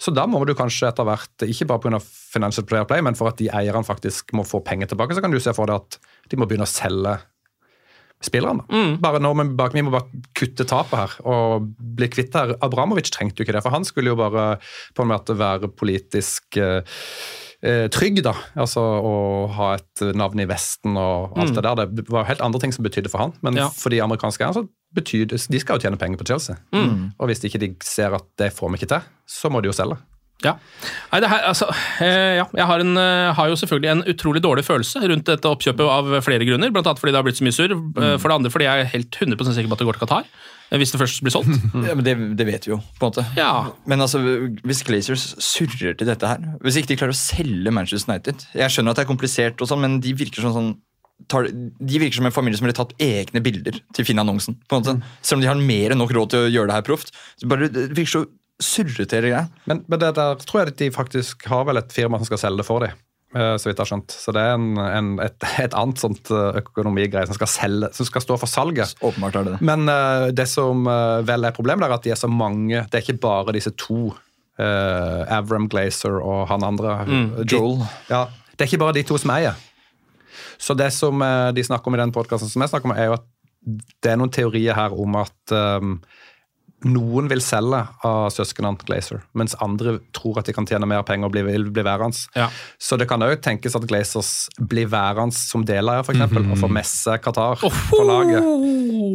Så 0.03 0.13
da 0.15 0.27
må 0.29 0.43
du 0.45 0.57
kanskje 0.59 0.91
etter 0.91 1.07
hvert, 1.07 1.47
ikke 1.47 1.69
bare 1.71 1.85
pga. 1.85 2.03
Financial 2.37 2.67
Player 2.69 2.85
Play, 2.89 3.05
men 3.07 3.17
for 3.17 3.31
at 3.31 3.39
de 3.39 3.47
eierne 3.49 3.87
faktisk 3.87 4.35
må 4.37 4.45
få 4.45 4.61
penger 4.67 4.91
tilbake, 4.91 5.15
så 5.17 5.23
kan 5.25 5.33
du 5.33 5.39
se 5.41 5.55
for 5.57 5.71
deg 5.71 5.79
at 5.79 5.99
de 6.29 6.41
må 6.41 6.49
begynne 6.51 6.67
å 6.67 6.71
selge 6.71 7.15
spillerne. 8.27 8.67
Bare 9.01 9.21
nå, 9.23 9.33
men 9.37 9.55
bak, 9.57 9.75
Vi 9.77 9.85
må 9.85 9.93
bare 9.95 10.23
kutte 10.37 10.67
tapet 10.69 10.99
her 10.99 11.17
og 11.29 11.71
bli 11.79 12.09
kvitt 12.13 12.33
det 12.33 12.43
her. 12.43 12.55
Abramovic 12.65 13.11
trengte 13.15 13.41
jo 13.41 13.47
ikke 13.47 13.57
det, 13.59 13.65
for 13.65 13.77
han 13.77 13.87
skulle 13.87 14.13
jo 14.13 14.19
bare 14.21 14.57
på 14.97 15.05
en 15.05 15.13
måte 15.13 15.37
være 15.39 15.71
politisk 15.77 16.59
eh, 16.61 16.97
eh, 17.63 17.87
trygg, 17.93 18.23
da. 18.23 18.35
Altså 18.57 18.81
å 18.81 19.15
ha 19.57 19.75
et 19.77 20.03
navn 20.17 20.41
i 20.41 20.47
Vesten 20.47 20.97
og 20.97 21.37
alt 21.39 21.55
det 21.55 21.63
der. 21.65 21.87
Det 22.01 22.09
var 22.09 22.25
helt 22.29 22.41
andre 22.45 22.61
ting 22.61 22.73
som 22.73 22.85
betydde 22.85 23.11
for 23.13 23.19
han, 23.19 23.33
men 23.43 23.57
Ja. 23.57 23.69
for 23.69 23.91
de 23.91 24.01
amerikanske 24.01 24.43
eierne 24.45 24.55
så 24.63 24.69
betyr 24.97 25.27
det 25.29 25.47
De 25.51 25.59
skal 25.61 25.77
jo 25.79 25.89
tjene 25.89 25.99
penger 25.99 26.17
på 26.19 26.27
Chelsea. 26.27 26.57
Og 26.73 27.27
hvis 27.29 27.43
ikke 27.45 27.59
de 27.61 27.75
ser 27.83 28.15
at 28.15 28.25
det 28.39 28.53
får 28.53 28.71
vi 28.71 28.79
ikke 28.83 28.89
til, 28.95 29.03
så 29.27 29.51
må 29.51 29.61
de 29.63 29.69
jo 29.69 29.77
selge. 29.77 29.99
Ja. 30.45 30.53
Nei, 31.13 31.21
det 31.21 31.31
her, 31.33 31.47
altså, 31.49 31.67
eh, 32.05 32.37
ja. 32.37 32.45
Jeg 32.55 32.67
har, 32.69 32.81
en, 32.81 32.97
eh, 33.01 33.33
har 33.33 33.49
jo 33.49 33.55
selvfølgelig 33.57 33.91
en 33.91 34.03
utrolig 34.13 34.43
dårlig 34.45 34.65
følelse 34.67 35.01
rundt 35.09 35.25
dette 35.25 35.49
oppkjøpet 35.49 35.81
av 35.81 36.11
flere 36.23 36.45
grunner. 36.45 36.71
Blant 36.71 36.87
annet 36.87 37.01
fordi 37.01 37.13
det 37.15 37.17
har 37.17 37.25
blitt 37.25 37.39
så 37.41 37.47
mye 37.47 37.57
surr. 37.57 37.73
Mm. 37.73 38.19
For 38.21 38.29
det 38.29 38.37
andre 38.37 38.51
fordi 38.53 38.65
jeg 38.69 38.85
er 38.85 38.91
helt 38.93 39.11
100% 39.17 39.57
sikker 39.57 39.69
på 39.73 39.73
at 39.73 39.79
det 39.81 39.89
går 39.89 39.97
til 39.97 40.05
Qatar. 40.07 40.25
Eh, 40.71 40.79
Hvis 40.81 40.95
det 40.95 41.01
først 41.03 41.23
blir 41.25 41.35
solgt. 41.35 41.53
Ja, 41.89 41.95
men 41.95 42.05
det, 42.07 42.17
det 42.39 42.47
vet 42.49 42.67
vi 42.69 42.75
jo, 42.75 42.81
på 42.99 43.07
en 43.07 43.13
måte. 43.13 43.27
Ja. 43.39 43.53
Men 43.87 44.03
altså, 44.05 44.21
hvis 44.67 44.83
Glazers 44.87 45.29
surrer 45.43 45.97
til 45.99 46.09
dette 46.09 46.31
her 46.31 46.43
Hvis 46.65 46.81
ikke 46.81 46.95
de 46.95 46.99
klarer 47.03 47.15
å 47.17 47.19
selge 47.19 47.73
Manchester 47.75 48.13
United 48.13 48.47
Jeg 48.57 48.75
skjønner 48.75 48.95
at 48.95 49.01
det 49.01 49.07
er 49.07 49.13
komplisert, 49.13 49.63
og 49.63 49.71
sånn, 49.71 49.83
men 49.85 49.99
de 50.05 50.15
virker 50.17 50.45
som 50.45 50.55
sånn 50.57 50.75
tar, 51.33 51.49
de 51.49 52.01
virker 52.01 52.19
som 52.19 52.29
en 52.29 52.35
familie 52.35 52.59
som 52.59 52.67
ville 52.67 52.77
tatt 52.77 52.93
egne 53.03 53.41
bilder 53.45 53.79
til 53.97 54.05
Finn-annonsen. 54.09 54.59
på 54.69 54.77
en 54.77 54.83
måte. 54.85 55.15
Selv 55.23 55.39
om 55.41 55.45
de 55.47 55.49
har 55.49 55.61
mer 55.61 55.95
enn 55.95 56.03
nok 56.03 56.13
råd 56.13 56.35
til 56.35 56.45
å 56.45 56.51
gjøre 56.53 56.71
det 56.71 56.77
her 56.77 56.85
proft. 56.87 57.15
Det 57.41 57.49
virker 57.97 58.13
så 58.13 58.25
surrete. 58.63 59.21
Men, 59.69 59.83
men 59.87 60.01
det 60.01 60.15
der 60.17 60.39
tror 60.45 60.63
jeg 60.63 60.75
at 60.75 60.79
de 60.81 60.91
faktisk 60.95 61.47
har 61.51 61.67
vel 61.69 61.81
et 61.81 61.93
firma 61.93 62.21
som 62.21 62.29
skal 62.29 62.41
selge 62.47 62.63
det 62.63 62.69
for 62.69 62.85
dem. 62.85 62.97
Eh, 63.37 63.55
Så 63.61 63.69
vidt 63.69 63.77
jeg 63.77 63.85
har 63.85 63.91
skjønt. 63.91 64.15
Så 64.17 64.35
det 64.35 64.43
er 64.43 64.55
en, 64.57 64.81
en, 64.81 65.11
et, 65.25 65.37
et 65.63 65.77
annet 65.77 66.03
sånt 66.03 66.31
eh, 66.35 66.61
økonomigreie 66.63 67.29
som 67.29 67.37
skal 67.39 67.51
selge, 67.53 67.91
som 67.97 68.09
skal 68.09 68.25
stå 68.25 68.39
for 68.43 68.51
salget. 68.51 68.97
Åpenbart 69.05 69.39
er 69.39 69.47
det 69.47 69.57
det. 69.57 69.61
Men 69.67 69.87
uh, 69.91 70.29
det 70.35 70.49
som 70.51 70.87
uh, 70.89 71.21
vel 71.27 71.47
er 71.49 71.57
problemet, 71.57 71.87
er 71.87 71.97
at 71.99 72.07
de 72.07 72.15
er 72.15 72.21
så 72.21 72.31
mange. 72.31 72.83
Det 72.91 72.99
er 72.99 73.05
ikke 73.05 73.23
bare 73.27 73.57
disse 73.57 73.75
to. 73.79 74.11
Uh, 74.57 75.23
Avram 75.37 75.67
Glazer 75.69 76.17
og 76.17 76.47
han 76.49 76.65
andre. 76.65 76.99
Mm, 77.05 77.27
Joel. 77.45 77.83
Ja, 78.09 78.25
det 78.55 78.65
er 78.65 78.71
ikke 78.71 78.85
bare 78.87 78.97
de 78.97 79.05
to 79.05 79.19
som 79.21 79.35
eier. 79.35 79.59
Så 80.57 80.73
det 80.73 80.89
som 80.97 81.21
de 81.53 81.65
snakker 81.65 81.91
om 81.91 81.97
i 81.97 82.01
den 82.01 82.13
podkasten 82.15 82.49
som 82.49 82.63
jeg 82.65 82.73
snakker 82.73 82.89
om, 82.89 82.95
er 82.97 83.11
jo 83.11 83.17
at 83.19 83.27
det 84.01 84.13
er 84.13 84.17
noen 84.17 84.33
teorier 84.33 84.77
her 84.77 84.95
om 84.97 85.19
at 85.21 85.53
um, 85.53 85.99
noen 86.87 87.31
vil 87.31 87.43
selge 87.45 87.83
av 88.07 88.29
søsknene 88.35 88.77
Glazer, 88.87 89.23
mens 89.37 89.57
andre 89.65 89.99
tror 90.17 90.41
at 90.41 90.49
de 90.49 90.55
kan 90.57 90.67
tjene 90.69 90.89
mer 90.89 91.05
penger 91.07 91.29
og 91.29 91.35
bli, 91.35 91.45
vil 91.47 91.69
bli 91.75 91.85
værende. 91.87 92.19
Ja. 92.37 92.49
Så 92.79 92.99
det 93.01 93.09
kan 93.11 93.25
òg 93.25 93.39
tenkes 93.45 93.77
at 93.79 93.87
Glazers 93.89 94.33
blir 94.59 94.91
værende 94.93 95.37
som 95.37 95.65
deleier, 95.67 96.05
f.eks., 96.05 96.17
eksempel, 96.17 96.51
og 96.53 96.61
får 96.61 96.75
messe 96.79 97.19
Qatar 97.25 97.63
på 97.63 98.03
laget. 98.07 98.51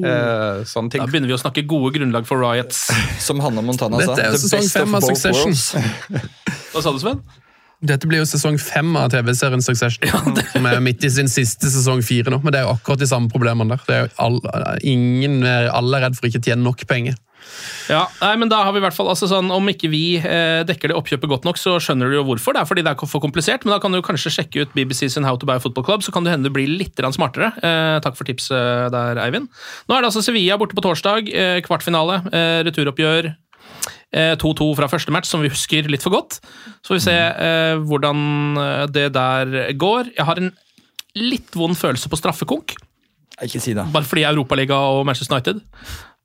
Eh, 0.02 0.64
sånne 0.66 0.94
ting. 0.94 1.04
Da 1.04 1.10
begynner 1.10 1.30
vi 1.30 1.36
å 1.36 1.42
snakke 1.42 1.64
gode 1.70 1.94
grunnlag 1.98 2.28
for 2.30 2.42
riots. 2.42 2.88
Som 3.28 3.42
Hanne 3.44 3.64
Montana 3.66 4.02
sa. 4.02 4.16
Dette 4.16 4.28
er 4.28 4.36
jo 4.36 4.42
sesong 4.48 4.68
fem 4.74 4.98
av 4.98 5.06
Succession. 5.06 5.56
Hva 6.74 6.84
sa 6.84 6.94
du, 6.94 7.00
Sven? 7.02 7.22
Dette 7.82 8.06
blir 8.06 8.22
jo 8.22 8.28
sesong 8.30 8.60
fem 8.62 8.94
av 9.00 9.10
TV-serien 9.14 9.64
Succession. 9.66 10.38
Som 10.54 10.70
er 10.70 10.82
midt 10.84 11.06
i 11.06 11.12
sin 11.14 11.30
siste 11.32 11.72
sesong 11.74 12.04
fire 12.06 12.34
nå. 12.34 12.42
Men 12.44 12.54
det 12.54 12.62
er 12.62 12.70
jo 12.70 12.76
akkurat 12.76 13.02
de 13.02 13.10
samme 13.10 13.32
problemene 13.32 13.76
der. 13.76 13.86
Det 13.88 13.98
er 13.98 14.06
jo 14.06 14.14
all, 14.22 14.40
ingen, 14.86 15.42
alle 15.46 16.00
er 16.00 16.08
redd 16.08 16.20
for 16.20 16.30
ikke 16.30 16.44
å 16.44 16.48
tjene 16.52 16.66
nok 16.66 16.86
penger. 16.90 17.18
Ja, 17.92 18.06
nei, 18.22 18.36
men 18.40 18.52
da 18.52 18.62
har 18.64 18.74
vi 18.76 18.80
i 18.80 18.84
hvert 18.86 18.96
fall, 18.96 19.10
altså 19.12 19.28
sånn, 19.28 19.50
Om 19.52 19.72
ikke 19.74 19.90
vi 19.92 20.04
eh, 20.20 20.62
dekker 20.68 20.92
det 20.92 20.98
oppkjøpet 20.98 21.32
godt 21.32 21.48
nok, 21.48 21.60
så 21.60 21.76
skjønner 21.84 22.12
du 22.12 22.20
jo 22.20 22.26
hvorfor. 22.30 22.56
Det 22.56 22.64
er 22.64 22.70
fordi 22.70 22.86
det 22.86 22.94
er 22.94 23.12
for 23.12 23.24
komplisert, 23.24 23.66
men 23.66 23.76
da 23.76 23.82
kan 23.84 23.94
du 23.96 24.02
kanskje 24.06 24.34
sjekke 24.38 24.66
ut 24.66 24.76
BBC 24.78 25.10
sin 25.12 25.28
How 25.28 25.40
to 25.42 25.50
Buy 25.50 25.60
Football 25.64 25.88
Club, 25.88 26.06
så 26.06 26.14
kan 26.16 26.28
det 26.28 26.36
hende 26.36 26.50
du 26.50 26.56
blir 26.56 26.70
litt 26.70 27.00
smartere. 27.16 27.52
Eh, 27.60 28.00
takk 28.04 28.18
for 28.20 28.30
tipset 28.30 28.92
der, 28.94 29.20
Eivind. 29.26 29.50
Nå 29.88 29.96
er 29.96 30.04
det 30.04 30.12
altså 30.12 30.24
Sevilla 30.26 30.60
borte 30.62 30.78
på 30.78 30.86
torsdag. 30.86 31.32
Eh, 31.32 31.62
kvartfinale. 31.66 32.22
Eh, 32.32 32.62
returoppgjør. 32.68 33.34
Eh, 34.12 34.36
2-2 34.36 34.74
fra 34.76 34.90
første 34.92 35.14
match, 35.16 35.30
som 35.32 35.44
vi 35.44 35.52
husker 35.52 35.88
litt 35.92 36.04
for 36.04 36.14
godt. 36.14 36.40
Så 36.84 36.92
får 36.92 37.00
vi 37.00 37.04
se 37.06 37.18
eh, 37.18 37.82
hvordan 37.88 38.24
eh, 38.60 38.86
det 38.92 39.08
der 39.16 39.74
går. 39.80 40.14
Jeg 40.18 40.28
har 40.28 40.42
en 40.42 40.52
litt 41.18 41.56
vond 41.56 41.78
følelse 41.78 42.12
på 42.12 42.20
straffekonk. 42.20 42.76
Ikke 43.42 43.62
si 43.64 43.74
det. 43.74 43.88
Bare 43.94 44.06
fordi 44.06 44.26
Europaliga 44.28 44.78
og 44.92 45.06
Manchester 45.08 45.38
United 45.38 45.64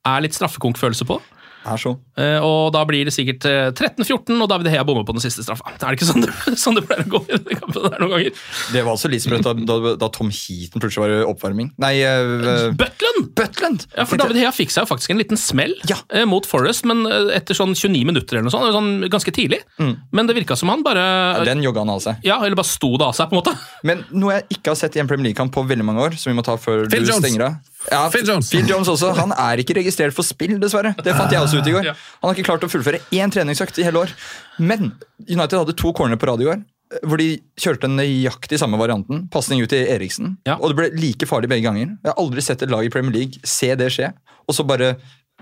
er 0.07 0.27
litt 0.27 0.37
straffekonk-følelse 0.39 1.09
på. 1.09 1.21
Er 1.67 1.81
så. 1.83 1.93
Eh, 2.21 2.39
og 2.47 2.71
da 2.75 2.85
blir 2.87 3.09
det 3.09 3.13
sikkert 3.15 3.45
eh, 3.49 3.73
13-14, 3.75 4.37
og 4.39 4.47
David 4.51 4.69
Hea 4.71 4.85
bommer 4.87 5.03
på 5.07 5.17
den 5.17 5.23
siste 5.25 5.43
straffa. 5.43 5.73
Er 5.75 5.81
det 5.83 5.97
ikke 5.99 6.09
sånn 6.09 6.23
det, 6.23 6.31
sånn 6.63 6.79
det 6.79 6.85
pleier 6.87 7.03
å 7.09 7.11
gå 7.17 7.21
i 7.27 7.39
denne 7.41 7.59
kampen 7.59 7.89
der 7.89 8.03
noen 8.03 8.13
ganger? 8.15 8.45
Det 8.75 8.85
var 8.87 8.95
også 8.95 9.11
litt 9.11 9.25
sprøtt 9.25 9.47
da, 9.47 9.55
da, 9.67 9.95
da 9.99 10.11
Tom 10.15 10.31
Heaton 10.31 10.83
plutselig 10.83 11.03
var 11.03 11.33
oppvarming. 11.33 11.73
Nei, 11.83 11.93
uh, 12.07 12.69
Butland! 12.79 13.33
Butland! 13.37 13.87
Ja, 13.97 14.07
for 14.07 14.23
David 14.23 14.39
Hea 14.41 14.53
fikk 14.55 14.75
seg 14.75 14.87
jo 14.87 14.93
faktisk 14.93 15.15
en 15.17 15.21
liten 15.21 15.41
smell 15.41 15.75
eh, 15.91 16.23
mot 16.29 16.47
Forest, 16.47 16.87
men 16.87 17.03
eh, 17.11 17.35
etter 17.41 17.59
sånn 17.59 17.75
29 17.75 18.07
minutter 18.13 18.39
eller 18.39 18.47
noe 18.47 18.55
sånt, 18.55 18.71
sånn 18.77 19.11
ganske 19.11 19.35
tidlig. 19.35 19.65
Men 19.77 20.31
det 20.31 20.39
virka 20.39 20.55
som 20.59 20.71
han 20.71 20.87
bare 20.87 21.03
Ja, 21.03 21.45
den 21.51 21.67
jogga 21.67 21.83
han 21.83 21.91
av 21.97 22.05
seg. 22.05 22.23
Ja, 22.27 22.39
eller 22.45 22.59
bare 22.59 22.71
sto 22.71 22.95
det 22.95 23.11
av 23.11 23.17
seg, 23.19 23.33
på 23.33 23.37
en 23.37 23.43
måte. 23.43 23.57
Men 23.87 24.07
noe 24.15 24.39
jeg 24.39 24.61
ikke 24.61 24.71
har 24.75 24.79
sett 24.79 24.95
i 24.99 25.03
en 25.03 25.11
Premier 25.11 25.33
League-kamp 25.33 25.55
på 25.55 25.67
veldig 25.67 25.87
mange 25.89 26.07
år, 26.07 26.21
som 26.21 26.31
vi 26.31 26.39
må 26.39 26.47
ta 26.47 26.55
før 26.61 26.87
Phil 26.87 27.03
du 27.03 27.11
Jones. 27.11 27.25
stenger 27.27 27.51
av. 27.51 27.59
Ja, 27.91 28.05
Phil 28.11 28.27
Jones. 28.29 28.51
Phil 28.51 28.69
Jones 28.69 28.89
også. 28.91 29.13
Han 29.19 29.35
er 29.37 29.63
ikke 29.63 29.77
registrert 29.79 30.15
for 30.17 30.27
spill, 30.27 30.57
dessverre. 30.63 30.95
Det 31.03 31.15
fant 31.17 31.33
jeg 31.33 31.43
også 31.43 31.61
ut 31.61 31.69
i 31.71 31.75
går. 31.75 31.91
Han 31.93 32.29
har 32.29 32.37
ikke 32.37 32.49
klart 32.51 32.65
å 32.67 32.71
fullføre 32.71 33.03
én 33.15 33.33
treningsøkt 33.33 33.79
i 33.83 33.87
hele 33.87 34.03
år. 34.07 34.15
Men 34.59 34.93
United 35.29 35.59
hadde 35.61 35.77
to 35.79 35.93
corner 35.97 36.19
på 36.21 36.29
rad 36.31 36.43
i 36.43 36.49
går. 36.49 36.65
Hvor 37.03 37.19
de 37.19 37.29
kjørte 37.59 37.91
nøyaktig 37.91 38.61
samme 38.63 38.79
varianten. 38.79 39.25
Pasning 39.35 39.63
ut 39.65 39.71
til 39.73 39.89
Eriksen. 39.91 40.37
Ja. 40.47 40.55
Og 40.61 40.71
det 40.71 40.79
ble 40.79 40.91
like 41.03 41.27
farlig 41.27 41.51
begge 41.51 41.67
ganger. 41.67 41.97
Jeg 41.99 42.13
har 42.13 42.19
aldri 42.23 42.45
sett 42.47 42.63
et 42.63 42.71
lag 42.71 42.87
i 42.87 42.93
Premier 42.95 43.15
League 43.17 43.43
se 43.47 43.73
det 43.79 43.91
skje. 43.95 44.13
Og 44.47 44.55
så 44.55 44.67
bare 44.67 44.95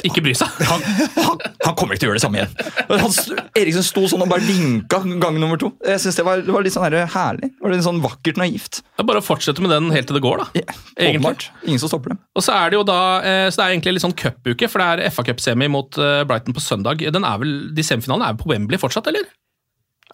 Ikke 0.03 0.23
bry 0.25 0.33
seg. 0.37 0.51
han, 0.67 0.83
han, 1.15 1.39
han 1.63 1.77
kommer 1.79 1.95
ikke 1.95 2.03
til 2.03 2.09
å 2.09 2.13
gjøre 2.13 2.19
det 2.19 2.25
samme 2.25 2.41
igjen. 2.41 2.55
Han, 2.91 3.45
Eriksen 3.61 3.87
sto 3.87 4.03
sånn 4.11 4.25
og 4.25 4.31
bare 4.33 4.43
vinka 4.45 4.99
gang 5.23 5.39
nummer 5.39 5.61
to. 5.61 5.71
Jeg 5.87 6.03
synes 6.03 6.19
det 6.19 6.25
var, 6.27 6.43
det 6.43 6.55
var 6.57 6.67
litt 6.67 6.75
sånn 6.75 6.85
herlig. 6.89 7.53
Det 7.55 7.63
var 7.63 7.75
litt 7.77 7.87
sånn 7.87 8.03
vakkert 8.03 8.41
naivt. 8.41 8.81
Det 8.83 9.05
er 9.05 9.09
bare 9.13 9.23
å 9.23 9.25
fortsette 9.25 9.63
med 9.65 9.71
den 9.73 9.93
helt 9.95 10.11
til 10.11 10.19
det 10.19 10.25
går, 10.27 10.43
da. 10.43 10.65
Ja, 10.65 10.77
åpenbart. 10.99 11.47
Ingen 11.63 11.81
som 11.83 11.93
stopper 11.93 12.17
dem. 12.17 12.21
Og 12.35 12.45
så 12.45 12.57
er 12.59 12.75
det 12.75 12.81
jo 12.81 12.85
da 12.89 12.99
eh, 13.23 13.47
Så 13.49 13.61
det 13.61 13.69
er 13.69 13.77
egentlig 13.77 13.95
litt 13.97 14.05
sånn 14.05 14.17
cupuke, 14.19 14.69
for 14.73 14.83
det 14.83 15.07
er 15.07 15.15
FA 15.15 15.25
Cup-semi 15.31 15.71
mot 15.73 16.01
eh, 16.03 16.25
Brighton 16.29 16.57
på 16.57 16.65
søndag. 16.65 17.07
Den 17.15 17.29
er 17.29 17.41
vel, 17.41 17.55
De 17.77 17.87
semifinalene 17.87 18.35
er 18.35 18.41
på 18.41 18.51
Wembley 18.51 18.83
fortsatt, 18.83 19.09
eller? 19.13 19.31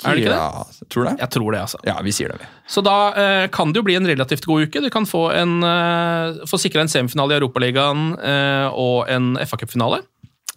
Er 0.05 0.17
det 0.17 0.23
ikke 0.23 0.33
det? 0.33 0.39
Ja, 0.41 0.87
tror 0.95 1.05
det? 1.09 1.15
Jeg 1.21 1.31
tror 1.35 1.53
det, 1.53 1.61
altså. 1.61 1.79
Ja, 1.85 1.95
vi 2.03 2.13
sier 2.17 2.33
det, 2.33 2.39
vi. 2.41 2.47
Så 2.73 2.83
da 2.87 2.95
eh, 3.21 3.47
kan 3.53 3.73
det 3.73 3.81
jo 3.83 3.87
bli 3.87 3.97
en 3.99 4.07
relativt 4.09 4.47
god 4.49 4.65
uke. 4.69 4.81
Du 4.81 4.89
kan 4.95 5.05
få, 5.09 5.27
en, 5.37 5.59
eh, 5.67 6.41
få 6.49 6.61
sikra 6.63 6.81
en 6.85 6.89
semifinale 6.93 7.35
i 7.35 7.41
Europaligaen 7.41 8.15
eh, 8.17 8.69
og 8.73 9.11
en 9.13 9.35
FA 9.45 9.59
Cup-finale. 9.61 10.01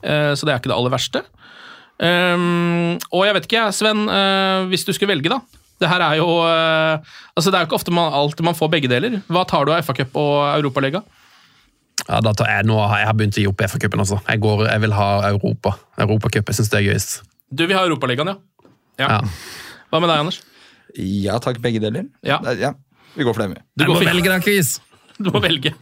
Eh, 0.04 0.32
så 0.36 0.46
det 0.48 0.54
er 0.54 0.62
ikke 0.62 0.72
det 0.72 0.78
aller 0.78 0.94
verste. 0.96 1.24
Um, 2.04 2.96
og 3.14 3.22
jeg 3.28 3.36
vet 3.38 3.46
ikke, 3.48 3.66
Sven, 3.76 4.06
eh, 4.10 4.64
hvis 4.72 4.84
du 4.88 4.94
skulle 4.96 5.14
velge, 5.14 5.30
da. 5.32 5.38
Det 5.82 5.89
her 5.91 6.02
er 6.06 6.16
jo 6.20 6.26
eh, 6.48 7.02
altså 7.36 7.52
Det 7.52 7.58
er 7.58 7.64
jo 7.66 7.68
ikke 7.68 7.76
ofte 7.80 7.91
man, 7.96 8.14
alltid 8.16 8.46
man 8.48 8.56
får 8.58 8.70
begge 8.72 8.89
deler. 8.91 9.20
Hva 9.28 9.44
tar 9.50 9.66
du 9.68 9.74
av 9.74 9.84
FA 9.86 9.96
Cup 9.98 10.16
og 10.20 10.38
Europaliga? 10.58 11.02
Ja, 12.08 12.20
da 12.24 12.34
tar 12.36 12.50
jeg, 12.50 12.66
nå 12.68 12.78
har 12.82 13.00
jeg 13.04 13.08
har 13.10 13.16
begynt 13.20 13.38
å 13.38 13.44
gi 13.44 13.48
opp 13.50 13.62
FA-cupen. 13.64 14.02
Altså. 14.04 14.18
Jeg, 14.28 14.41
går- 14.44 14.66
jeg 14.70 14.82
vil 14.84 14.96
ha 14.98 15.10
Europa. 15.30 15.76
Europacup. 16.04 16.50
Jeg 16.52 16.58
syns 16.60 16.72
det 16.74 16.80
er 16.82 16.88
gøyest. 16.89 17.14
Du 17.54 17.64
vil 17.68 17.78
ha 17.78 17.84
Europaligaen, 17.86 18.34
ja. 18.34 18.36
Ja. 19.02 19.08
Ja. 19.08 19.20
Hva 19.94 20.00
med 20.02 20.10
deg, 20.10 20.24
Anders? 20.24 20.39
Ja 20.98 21.39
takk, 21.41 21.60
begge 21.64 21.82
deler. 21.82 22.06
Ja. 22.26 22.39
ja. 22.60 22.74
Vi 23.18 23.26
går 23.26 23.34
for 23.36 23.44
det, 23.46 23.50
vi. 23.56 23.62
Du, 23.78 23.86
går 23.89 24.00
må 24.00 24.06
velge 24.06 24.30
da, 24.32 24.39
Chris! 24.41 24.76
du 25.24 25.30
må 25.34 25.41
velge. 25.44 25.74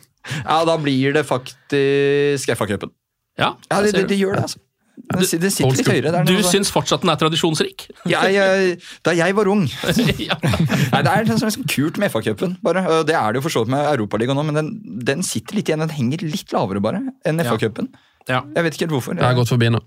Ja, 0.43 0.61
da 0.67 0.75
blir 0.79 1.15
det 1.15 1.23
faktisk 1.27 2.51
FA-cupen. 2.57 2.91
Ja, 3.39 3.55
Ja, 3.71 3.79
det, 3.81 3.93
det, 3.95 4.07
det 4.11 4.19
gjør 4.19 4.35
det, 4.37 4.43
altså. 4.49 4.59
Den, 5.01 5.21
du, 5.23 5.37
den 5.41 5.51
sitter 5.55 5.77
litt 5.79 5.87
høyere. 5.87 6.11
Det 6.11 6.19
er 6.19 6.25
Du 6.27 6.33
sånn- 6.43 6.51
syns 6.51 6.69
fortsatt 6.71 7.01
den 7.01 7.09
er 7.13 7.17
tradisjonsrik? 7.17 7.87
Ja, 8.11 8.25
jeg, 8.29 8.75
Da 9.07 9.13
jeg 9.17 9.33
var 9.37 9.47
ung 9.49 9.63
ja. 10.21 10.35
Nei, 10.43 10.99
Det 11.01 11.13
er 11.13 11.25
liksom 11.31 11.65
kult 11.71 11.97
med 11.97 12.11
FA-cupen. 12.13 12.57
Det 12.61 13.15
er 13.15 13.31
det 13.31 13.39
jo 13.39 13.45
for 13.47 13.55
så 13.55 13.63
vidt 13.63 13.71
med 13.73 13.87
Europaligaen 13.95 14.37
òg, 14.43 14.49
men 14.51 14.59
den, 14.59 14.69
den 15.07 15.23
sitter 15.25 15.57
litt 15.57 15.71
igjen. 15.71 15.81
Den 15.87 15.95
henger 15.95 16.21
litt 16.27 16.53
lavere 16.53 16.83
bare 16.83 17.01
enn 17.25 17.41
FA-cupen. 17.47 17.89
Ja. 18.29 18.43
Jeg 18.53 18.67
vet 18.67 18.77
ikke 18.77 18.85
helt 18.89 18.95
hvorfor. 18.99 19.17
Jeg 19.17 19.25
har 19.25 19.39
gått 19.39 19.49
forbi 19.55 19.71
nå. 19.73 19.81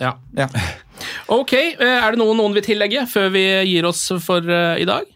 Ja. 0.00 0.14
Ja. 0.36 0.48
Ok, 1.32 1.52
eh, 1.54 1.80
er 1.80 2.14
det 2.14 2.20
noe 2.20 2.34
noen 2.36 2.54
vil 2.56 2.64
tillegge 2.66 3.04
før 3.10 3.30
vi 3.34 3.44
gir 3.68 3.86
oss 3.88 4.06
for 4.24 4.44
uh, 4.44 4.74
i 4.80 4.86
dag? 4.88 5.06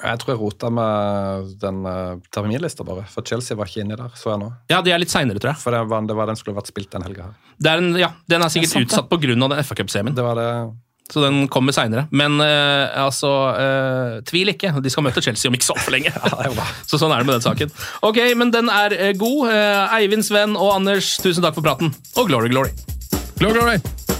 Jeg 0.00 0.20
tror 0.22 0.32
jeg 0.32 0.40
rota 0.40 0.70
med 0.72 1.50
den 1.60 1.80
uh, 1.84 2.20
terminlista, 2.32 2.86
bare. 2.86 3.04
For 3.10 3.26
Chelsea 3.26 3.58
var 3.58 3.68
ikke 3.68 3.82
inni 3.84 3.98
der, 3.98 4.12
så 4.16 4.32
jeg 4.32 4.40
nå. 4.40 4.52
Ja, 4.72 4.80
de 4.84 4.94
er 4.94 5.02
litt 5.02 5.12
seinere, 5.12 5.42
tror 5.42 5.52
jeg. 5.52 5.60
For 5.60 5.76
det 5.76 5.82
var, 5.90 6.06
det 6.08 6.16
var 6.16 6.30
den 6.30 6.38
skulle 6.40 6.56
vært 6.56 6.70
spilt 6.70 6.92
den 6.94 7.04
helga 7.04 7.28
her. 7.28 7.34
Det 7.60 7.72
er 7.72 7.82
en, 7.82 7.90
ja, 8.00 8.14
Den 8.30 8.46
er 8.46 8.52
sikkert 8.52 8.70
er 8.70 8.78
sant, 8.78 8.88
utsatt 8.88 9.10
pga. 9.10 9.34
den 9.34 9.66
FA 9.66 9.76
Cup-semien, 9.82 10.16
Det 10.16 10.24
var 10.24 10.40
det 10.40 10.52
så 11.10 11.24
den 11.24 11.48
kommer 11.50 11.74
seinere. 11.74 12.04
Men 12.14 12.38
uh, 12.38 12.86
altså 13.02 13.30
uh, 13.50 14.20
Tvil 14.28 14.52
ikke, 14.52 14.70
de 14.78 14.92
skal 14.94 15.02
møte 15.02 15.18
Chelsea 15.24 15.50
om 15.50 15.56
ikke 15.58 15.66
så 15.66 15.74
altfor 15.74 15.96
lenge. 15.96 16.14
så 16.88 17.00
sånn 17.02 17.10
er 17.10 17.24
det 17.24 17.26
med 17.26 17.34
den 17.40 17.46
saken. 17.48 17.74
Ok, 18.06 18.22
men 18.38 18.54
den 18.54 18.70
er 18.70 18.94
god. 19.18 19.50
Eivind, 19.98 20.22
Sven 20.28 20.54
og 20.54 20.76
Anders, 20.78 21.16
tusen 21.18 21.42
takk 21.42 21.58
for 21.58 21.66
praten. 21.66 21.90
Og 22.14 22.30
glory, 22.30 22.54
glory. 22.54 22.70
Glory, 23.40 23.58
glory! 23.58 24.19